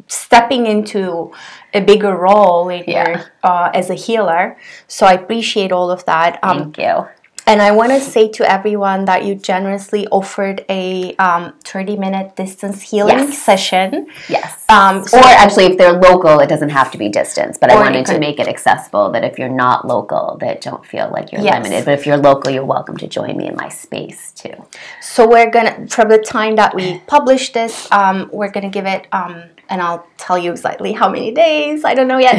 stepping 0.08 0.68
into 0.68 1.32
a 1.74 1.82
bigger 1.82 2.16
role 2.16 2.70
in 2.70 2.84
yeah. 2.88 3.10
your, 3.10 3.26
uh, 3.44 3.72
as 3.74 3.90
a 3.90 3.96
healer 3.96 4.58
so 4.88 5.08
i 5.08 5.14
appreciate 5.14 5.72
all 5.72 5.90
of 5.90 6.06
that 6.06 6.40
um, 6.44 6.72
thank 6.72 6.78
you 6.78 7.21
and 7.52 7.62
I 7.62 7.72
want 7.72 7.92
to 7.92 8.00
say 8.00 8.30
to 8.30 8.50
everyone 8.50 9.04
that 9.06 9.26
you 9.26 9.36
generously 9.36 10.08
offered 10.08 10.64
a 10.70 11.14
um, 11.18 11.52
30 11.66 11.98
minute 11.98 12.38
distance 12.38 12.82
healing 12.82 13.18
yes. 13.18 13.44
session. 13.44 14.08
Yes. 14.30 14.64
Um, 14.70 15.06
so 15.06 15.18
or 15.18 15.24
actually, 15.26 15.66
if 15.66 15.78
they're 15.78 16.00
local, 16.00 16.40
it 16.40 16.48
doesn't 16.48 16.70
have 16.70 16.92
to 16.92 16.98
be 16.98 17.10
distance, 17.10 17.58
but 17.58 17.70
I 17.70 17.76
wanted 17.76 18.06
to 18.06 18.20
make 18.20 18.40
it 18.40 18.48
accessible 18.48 19.12
that 19.12 19.26
if 19.26 19.38
you're 19.38 19.50
not 19.50 19.86
local, 19.86 20.38
that 20.40 20.62
don't 20.62 20.86
feel 20.86 21.12
like 21.12 21.34
you're 21.34 21.42
yes. 21.42 21.62
limited. 21.62 21.84
But 21.84 21.96
if 22.00 22.06
you're 22.06 22.16
local, 22.16 22.52
you're 22.52 22.64
welcome 22.64 22.96
to 22.98 23.08
join 23.08 23.36
me 23.36 23.48
in 23.48 23.56
my 23.58 23.68
space 23.68 24.32
too. 24.32 24.56
So 25.02 25.28
we're 25.28 25.52
going 25.52 25.66
to, 25.66 25.94
from 25.94 26.08
the 26.08 26.20
time 26.20 26.56
that 26.56 26.74
we 26.74 27.00
publish 27.00 27.52
this, 27.52 27.92
um, 27.92 28.30
we're 28.32 28.52
going 28.52 28.64
to 28.64 28.70
give 28.70 28.86
it 28.86 29.08
um, 29.12 29.44
and 29.72 29.82
I'll 29.82 30.06
tell 30.18 30.38
you 30.38 30.52
exactly 30.52 30.92
how 30.92 31.10
many 31.10 31.32
days. 31.32 31.86
I 31.86 31.96
don't 31.96 32.10
know 32.10 32.20
yet. 32.20 32.38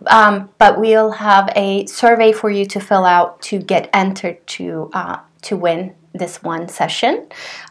um, 0.08 0.50
but 0.58 0.78
we'll 0.78 1.12
have 1.12 1.48
a 1.56 1.86
survey 1.86 2.32
for 2.32 2.50
you 2.50 2.66
to 2.66 2.80
fill 2.80 3.04
out 3.04 3.40
to 3.42 3.58
get 3.58 3.88
entered 3.94 4.44
to 4.58 4.90
uh, 4.92 5.20
to 5.42 5.56
win 5.56 5.94
this 6.12 6.42
one 6.42 6.68
session. 6.68 7.28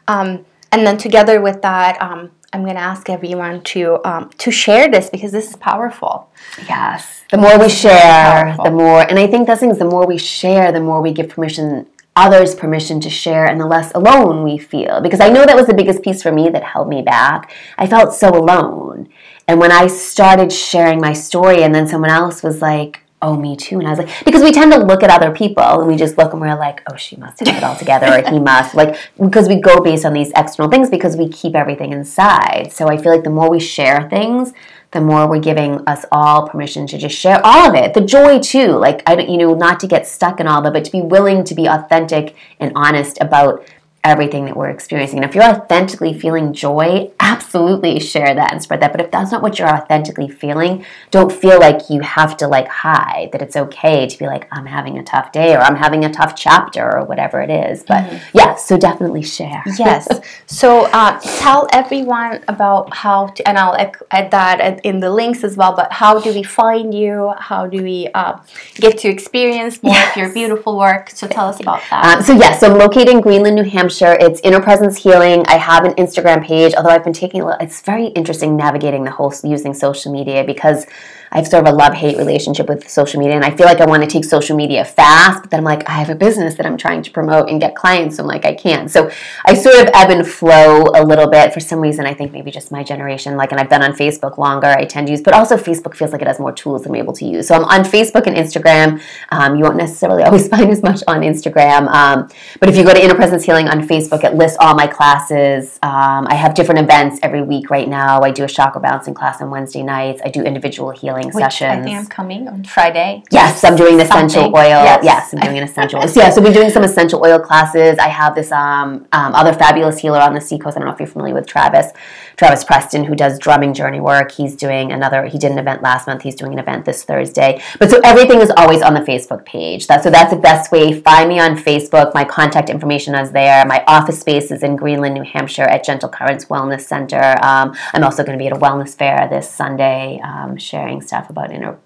Um, 0.07 0.45
and 0.72 0.88
then 0.88 0.97
together 0.97 1.41
with 1.41 1.62
that, 1.62 2.01
um, 2.01 2.32
I'm 2.53 2.64
going 2.64 2.76
to 2.76 2.82
ask 2.82 3.09
everyone 3.09 3.62
to 3.76 3.99
um, 4.07 4.30
to 4.39 4.49
share 4.49 4.89
this 4.89 5.09
because 5.09 5.34
this 5.34 5.49
is 5.49 5.57
powerful. 5.57 6.30
Yes, 6.68 7.24
the 7.32 7.38
more 7.38 7.59
we 7.59 7.68
share, 7.68 8.55
the 8.64 8.72
more, 8.72 9.01
and 9.01 9.20
I 9.20 9.28
think 9.28 9.45
that's 9.45 9.59
things. 9.59 9.78
The 9.78 9.86
more 9.86 10.07
we 10.07 10.18
share, 10.18 10.72
the 10.72 10.82
more 10.82 11.01
we 11.01 11.12
give 11.12 11.30
permission 11.30 11.86
others 12.16 12.55
permission 12.55 12.99
to 12.99 13.09
share 13.09 13.45
and 13.45 13.59
the 13.59 13.66
less 13.66 13.91
alone 13.93 14.43
we 14.43 14.57
feel. 14.57 15.01
Because 15.01 15.20
I 15.20 15.30
know 15.30 15.45
that 15.45 15.55
was 15.55 15.68
the 15.68 15.74
biggest 15.74 16.03
piece 16.03 16.22
for 16.22 16.32
me 16.32 16.49
that 16.49 16.64
held 16.64 16.89
me 16.89 17.01
back. 17.01 17.53
I 17.78 17.88
felt 17.88 18.14
so 18.14 18.30
alone. 18.30 19.09
And 19.47 19.59
when 19.59 19.72
I 19.72 19.88
started 19.88 20.51
sharing 20.51 20.99
my 20.99 21.14
story, 21.14 21.64
and 21.64 21.74
then 21.74 21.88
someone 21.88 22.12
else 22.12 22.43
was 22.43 22.62
like, 22.62 23.01
oh, 23.22 23.38
me 23.38 23.55
too. 23.55 23.78
And 23.78 23.88
I 23.88 23.91
was 23.91 23.99
like, 23.99 24.26
because 24.26 24.41
we 24.41 24.51
tend 24.51 24.72
to 24.72 24.80
look 24.80 25.03
at 25.03 25.12
other 25.12 25.32
people 25.32 25.64
and 25.64 25.88
we 25.88 25.95
just 25.95 26.18
look 26.18 26.32
and 26.34 26.41
we're 26.41 26.55
like, 26.55 26.82
oh, 26.91 26.95
she 26.95 27.16
must 27.18 27.39
have 27.39 27.55
it 27.55 27.64
all 27.64 27.76
together 27.76 28.07
or 28.07 28.32
he 28.32 28.39
must. 28.39 28.74
Like, 28.74 28.97
because 29.22 29.47
we 29.47 29.62
go 29.62 29.80
based 29.80 30.05
on 30.05 30.14
these 30.14 30.32
external 30.36 30.72
things 30.72 30.89
because 30.89 31.16
we 31.16 31.30
keep 31.30 31.53
everything 31.55 31.93
inside. 31.93 32.72
So 32.72 32.88
I 32.88 32.97
feel 32.97 33.12
like 33.12 33.24
the 33.24 33.30
more 33.30 33.49
we 33.49 33.59
share 33.59 34.09
things, 34.09 34.53
the 34.91 35.01
more 35.01 35.27
we're 35.27 35.39
giving 35.39 35.79
us 35.87 36.05
all 36.11 36.47
permission 36.47 36.85
to 36.87 36.97
just 36.97 37.17
share 37.17 37.39
all 37.45 37.69
of 37.69 37.75
it. 37.75 37.93
The 37.93 38.01
joy 38.01 38.39
too, 38.39 38.67
like 38.73 39.01
I 39.07 39.15
don't, 39.15 39.29
you 39.29 39.37
know, 39.37 39.53
not 39.53 39.79
to 39.81 39.87
get 39.87 40.05
stuck 40.05 40.39
in 40.39 40.47
all 40.47 40.59
of 40.59 40.65
it, 40.65 40.73
but 40.73 40.85
to 40.85 40.91
be 40.91 41.01
willing 41.01 41.43
to 41.45 41.55
be 41.55 41.67
authentic 41.67 42.35
and 42.59 42.71
honest 42.75 43.17
about 43.21 43.63
everything 44.03 44.45
that 44.45 44.57
we're 44.57 44.69
experiencing. 44.69 45.19
And 45.19 45.29
if 45.29 45.35
you're 45.35 45.43
authentically 45.43 46.17
feeling 46.17 46.53
joy, 46.53 47.11
absolutely 47.19 47.99
share 47.99 48.33
that 48.33 48.51
and 48.51 48.61
spread 48.61 48.81
that. 48.81 48.91
But 48.91 49.01
if 49.01 49.11
that's 49.11 49.31
not 49.31 49.43
what 49.43 49.59
you're 49.59 49.69
authentically 49.69 50.27
feeling, 50.27 50.83
don't 51.11 51.31
feel 51.31 51.59
like 51.59 51.89
you 51.89 52.01
have 52.01 52.35
to 52.37 52.47
like 52.47 52.67
hide 52.67 53.29
that 53.31 53.43
it's 53.43 53.55
okay 53.55 54.07
to 54.07 54.17
be 54.17 54.25
like, 54.25 54.47
I'm 54.51 54.65
having 54.65 54.97
a 54.97 55.03
tough 55.03 55.31
day 55.31 55.53
or 55.53 55.59
I'm 55.59 55.75
having 55.75 56.03
a 56.03 56.11
tough 56.11 56.35
chapter 56.35 56.97
or 56.97 57.05
whatever 57.05 57.41
it 57.41 57.51
is. 57.51 57.83
But 57.83 58.05
mm-hmm. 58.05 58.37
yeah, 58.37 58.55
so 58.55 58.77
definitely 58.77 59.23
share. 59.23 59.63
Yes. 59.81 60.07
so 60.45 60.85
uh, 60.93 61.19
tell 61.39 61.67
everyone 61.73 62.43
about 62.47 62.93
how 62.93 63.27
to, 63.27 63.47
and 63.47 63.57
I'll 63.57 63.75
add 64.11 64.29
that 64.29 64.85
in 64.85 64.99
the 64.99 65.09
links 65.09 65.43
as 65.43 65.57
well, 65.57 65.75
but 65.75 65.91
how 65.91 66.19
do 66.19 66.31
we 66.31 66.43
find 66.43 66.93
you? 66.93 67.33
How 67.39 67.65
do 67.65 67.81
we 67.81 68.09
uh, 68.13 68.37
get 68.75 68.99
to 68.99 69.07
experience 69.07 69.81
more 69.81 69.93
yes. 69.93 70.11
of 70.11 70.17
your 70.21 70.33
beautiful 70.33 70.77
work? 70.77 71.09
So 71.09 71.25
tell 71.25 71.47
us 71.47 71.59
about 71.59 71.81
that. 71.89 72.17
Um, 72.17 72.23
so 72.23 72.33
yeah, 72.33 72.55
so 72.55 72.71
I'm 72.71 72.77
located 72.77 73.09
in 73.09 73.21
Greenland, 73.21 73.55
New 73.55 73.63
Hampshire 73.63 73.90
Hampshire. 73.91 74.17
It's 74.21 74.39
Inner 74.41 74.61
Presence 74.61 75.03
Healing. 75.03 75.43
I 75.47 75.57
have 75.57 75.83
an 75.83 75.91
Instagram 75.95 76.45
page, 76.45 76.73
although 76.75 76.91
I've 76.91 77.03
been 77.03 77.11
taking 77.11 77.41
a 77.41 77.57
it's 77.59 77.81
very 77.81 78.05
interesting 78.07 78.55
navigating 78.55 79.03
the 79.03 79.11
whole 79.11 79.33
using 79.43 79.73
social 79.73 80.13
media 80.13 80.45
because 80.45 80.85
I 81.34 81.38
have 81.38 81.47
sort 81.47 81.65
of 81.65 81.73
a 81.73 81.77
love 81.77 81.93
hate 81.93 82.17
relationship 82.17 82.67
with 82.67 82.89
social 82.89 83.17
media, 83.17 83.36
and 83.36 83.45
I 83.45 83.55
feel 83.55 83.65
like 83.65 83.79
I 83.79 83.86
want 83.86 84.03
to 84.03 84.09
take 84.09 84.25
social 84.25 84.57
media 84.57 84.84
fast, 84.84 85.43
but 85.43 85.49
then 85.49 85.61
I'm 85.61 85.63
like, 85.63 85.88
I 85.88 85.93
have 85.93 86.09
a 86.09 86.15
business 86.15 86.55
that 86.55 86.65
I'm 86.65 86.75
trying 86.75 87.01
to 87.03 87.11
promote 87.11 87.49
and 87.49 87.57
get 87.57 87.73
clients, 87.73 88.17
so 88.17 88.23
I'm 88.23 88.27
like, 88.27 88.45
I 88.45 88.53
can't. 88.53 88.91
So 88.91 89.09
I 89.45 89.53
sort 89.53 89.75
of 89.75 89.89
ebb 89.93 90.09
and 90.09 90.27
flow 90.27 90.88
a 90.93 91.01
little 91.05 91.29
bit. 91.29 91.53
For 91.53 91.61
some 91.61 91.79
reason, 91.79 92.05
I 92.05 92.13
think 92.13 92.34
maybe 92.34 92.51
just 92.51 92.69
my 92.69 92.84
generation, 92.84 93.38
like, 93.38 93.53
and 93.53 93.61
I've 93.61 93.69
been 93.69 93.82
on 93.82 93.93
Facebook 93.93 94.38
longer, 94.38 94.67
I 94.67 94.84
tend 94.84 95.07
to 95.07 95.11
use, 95.11 95.21
but 95.21 95.34
also 95.34 95.55
Facebook 95.55 95.95
feels 95.95 96.11
like 96.11 96.21
it 96.21 96.27
has 96.27 96.38
more 96.38 96.51
tools 96.51 96.84
than 96.84 96.91
I'm 96.91 96.97
able 96.97 97.13
to 97.13 97.25
use. 97.25 97.47
So 97.47 97.55
I'm 97.55 97.63
on 97.63 97.86
Facebook 97.86 98.27
and 98.27 98.36
Instagram. 98.36 99.01
Um, 99.29 99.55
you 99.55 99.63
won't 99.63 99.77
necessarily 99.77 100.23
always 100.32 100.49
find 100.49 100.69
as 100.69 100.84
much 100.84 101.01
on 101.07 101.21
Instagram, 101.21 101.88
um, 101.88 102.29
but 102.59 102.67
if 102.67 102.75
you 102.75 102.84
go 102.84 102.93
to 102.93 103.01
Inner 103.01 103.15
Presence 103.15 103.45
Healing 103.45 103.69
on 103.69 103.88
Facebook, 103.88 104.25
it 104.25 104.36
lists 104.36 104.57
all 104.59 104.75
my 104.75 104.86
classes. 104.86 105.79
Um, 105.82 106.27
I 106.27 106.36
have 106.36 106.55
different 106.55 106.82
events 106.82 107.19
every 107.23 107.41
week 107.41 107.69
right 107.69 107.88
now. 107.88 108.19
I 108.19 108.32
do 108.32 108.43
a 108.43 108.49
chakra 108.49 108.82
balancing 108.82 109.13
class 109.13 109.41
on 109.41 109.49
Wednesday 109.49 109.82
nights. 109.82 110.21
I 110.25 110.29
do 110.29 110.43
individual 110.43 110.91
healing 110.91 111.20
healing 111.22 111.34
Which 111.34 111.43
sessions. 111.43 111.82
I 111.82 111.84
think 111.84 111.97
I'm 111.97 112.05
coming 112.07 112.47
on 112.47 112.63
Friday. 112.63 113.24
Yes, 113.32 113.63
I'm 113.63 113.76
doing 113.76 113.99
essential 113.99 114.45
oil. 114.45 114.84
Yes. 114.84 115.03
yes. 115.03 115.34
I'm 115.34 115.39
doing 115.39 115.57
an 115.57 115.63
essential 115.63 115.99
oil. 115.99 116.07
So 116.11 116.19
yeah, 116.19 116.30
so 116.30 116.41
we're 116.41 116.53
doing 116.53 116.69
some 116.69 116.84
essential 116.84 117.24
oil 117.24 117.39
classes. 117.39 117.97
I 117.97 118.09
have 118.09 118.36
this 118.36 118.51
um, 118.51 119.07
um, 119.13 119.34
other 119.34 119.53
fabulous 119.53 119.99
healer 119.99 120.19
on 120.19 120.34
the 120.34 120.41
Seacoast. 120.41 120.76
I 120.76 120.80
don't 120.80 120.88
know 120.88 120.93
if 120.93 120.99
you're 120.99 121.07
familiar 121.07 121.34
with 121.34 121.47
Travis. 121.47 121.91
Travis 122.36 122.63
Preston, 122.63 123.03
who 123.03 123.15
does 123.15 123.39
drumming 123.39 123.74
journey 123.74 124.01
work. 124.01 124.32
He's 124.32 124.55
doing 124.55 124.91
another. 124.91 125.26
He 125.26 125.38
did 125.38 125.51
an 125.51 125.59
event 125.59 125.84
last 125.84 126.07
month. 126.07 126.24
He's 126.24 126.36
doing 126.36 126.53
an 126.53 126.59
event 126.59 126.86
this 126.86 127.03
Thursday. 127.03 127.61
But 127.80 127.91
so 127.91 128.01
everything 128.03 128.41
is 128.41 128.51
always 128.57 128.82
on 128.82 128.93
the 128.93 129.01
Facebook 129.01 129.45
page. 129.45 129.88
That, 129.88 130.03
so 130.03 130.09
that's 130.09 130.34
the 130.34 130.39
best 130.39 130.72
way. 130.72 130.99
Find 131.01 131.30
me 131.30 131.39
on 131.39 131.55
Facebook. 131.55 132.13
My 132.13 132.26
contact 132.26 132.69
information 132.69 133.15
is 133.15 133.32
there. 133.32 133.65
My 133.65 133.84
office 133.88 134.19
space 134.19 134.51
is 134.51 134.63
in 134.63 134.76
Greenland, 134.76 135.13
New 135.13 135.24
Hampshire, 135.24 135.63
at 135.63 135.84
Gentle 135.84 136.09
Currents 136.09 136.45
Wellness 136.45 136.82
Center. 136.82 137.38
Um, 137.43 137.76
I'm 137.93 138.03
also 138.03 138.24
going 138.24 138.38
to 138.38 138.41
be 138.41 138.47
at 138.47 138.53
a 138.53 138.59
wellness 138.59 138.95
fair 138.97 139.28
this 139.30 139.49
Sunday, 139.49 140.19
um, 140.24 140.57
sharing 140.57 141.01
stuff 141.12 141.30
about 141.30 141.51
inner 141.51 141.78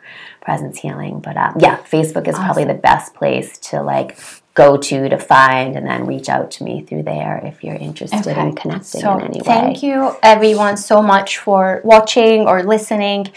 presence 0.42 0.80
healing. 0.80 1.20
But 1.20 1.36
um, 1.36 1.56
yeah, 1.60 1.78
Facebook 1.78 2.28
is 2.28 2.36
awesome. 2.36 2.46
probably 2.46 2.66
the 2.66 2.82
best 2.92 3.16
place 3.16 3.58
to 3.70 3.82
like 3.82 4.20
go 4.54 4.78
to 4.78 5.10
to 5.10 5.18
find 5.18 5.76
and 5.76 5.86
then 5.86 6.06
reach 6.06 6.30
out 6.30 6.50
to 6.50 6.64
me 6.64 6.82
through 6.88 7.04
there 7.04 7.42
if 7.44 7.64
you're 7.64 7.76
interested 7.76 8.28
okay. 8.28 8.40
in 8.40 8.56
connecting 8.56 9.02
so 9.02 9.18
in 9.18 9.26
any 9.26 9.40
way. 9.40 9.46
Thank 9.46 9.84
you 9.84 10.16
everyone 10.24 10.78
so 10.78 11.02
much 11.02 11.40
for 11.40 11.82
watching 11.84 12.48
or 12.48 12.64
listening. 12.64 13.28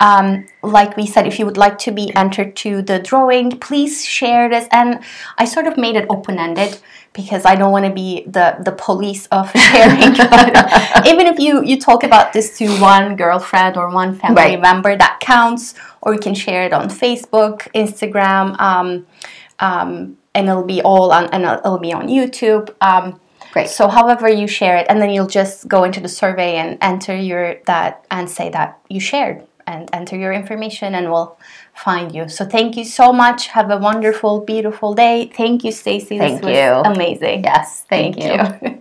Um, 0.00 0.46
like 0.62 0.96
we 0.96 1.06
said, 1.06 1.26
if 1.26 1.38
you 1.38 1.44
would 1.46 1.56
like 1.56 1.78
to 1.86 1.92
be 1.92 2.12
entered 2.16 2.56
to 2.56 2.82
the 2.82 2.98
drawing, 2.98 3.60
please 3.60 4.04
share 4.04 4.48
this. 4.48 4.66
And 4.72 5.00
I 5.38 5.44
sort 5.44 5.66
of 5.68 5.76
made 5.76 5.94
it 5.94 6.06
open 6.10 6.38
ended 6.38 6.80
because 7.14 7.46
I 7.46 7.54
don't 7.54 7.72
want 7.72 7.86
to 7.86 7.92
be 7.92 8.24
the, 8.26 8.56
the 8.62 8.72
police 8.72 9.26
of 9.26 9.50
sharing. 9.54 10.02
even 11.06 11.26
if 11.26 11.38
you, 11.38 11.64
you 11.64 11.80
talk 11.80 12.02
about 12.04 12.32
this 12.32 12.58
to 12.58 12.68
one 12.80 13.16
girlfriend 13.16 13.76
or 13.76 13.90
one 13.90 14.18
family 14.18 14.42
right. 14.42 14.60
member, 14.60 14.96
that 14.96 15.20
counts. 15.20 15.74
Or 16.02 16.12
you 16.12 16.20
can 16.20 16.34
share 16.34 16.64
it 16.66 16.72
on 16.74 16.90
Facebook, 16.90 17.68
Instagram. 17.72 18.60
Um, 18.60 19.06
um, 19.60 20.18
and 20.34 20.48
it'll 20.48 20.64
be 20.64 20.82
all 20.82 21.12
on 21.12 21.26
and 21.26 21.44
it'll 21.44 21.78
be 21.78 21.92
on 21.92 22.08
YouTube. 22.08 22.74
Um, 22.80 23.20
Great. 23.52 23.68
So 23.68 23.86
however 23.86 24.28
you 24.28 24.48
share 24.48 24.76
it, 24.78 24.86
and 24.88 25.00
then 25.00 25.10
you'll 25.10 25.28
just 25.28 25.68
go 25.68 25.84
into 25.84 26.00
the 26.00 26.08
survey 26.08 26.56
and 26.56 26.76
enter 26.80 27.16
your 27.16 27.60
that 27.66 28.04
and 28.10 28.28
say 28.28 28.50
that 28.50 28.80
you 28.88 28.98
shared 28.98 29.46
and 29.64 29.88
enter 29.92 30.16
your 30.16 30.32
information, 30.32 30.96
and 30.96 31.10
we'll 31.10 31.38
find 31.74 32.14
you. 32.14 32.28
So 32.28 32.44
thank 32.44 32.76
you 32.76 32.84
so 32.84 33.12
much. 33.12 33.48
Have 33.48 33.70
a 33.70 33.76
wonderful, 33.76 34.40
beautiful 34.40 34.94
day. 34.94 35.30
Thank 35.34 35.64
you, 35.64 35.72
Stacy. 35.72 36.18
Thank 36.18 36.42
this 36.42 36.56
you. 36.56 36.92
amazing. 36.92 37.44
Yes. 37.44 37.84
Thank, 37.88 38.16
thank 38.16 38.62
you. 38.62 38.68
you. 38.68 38.70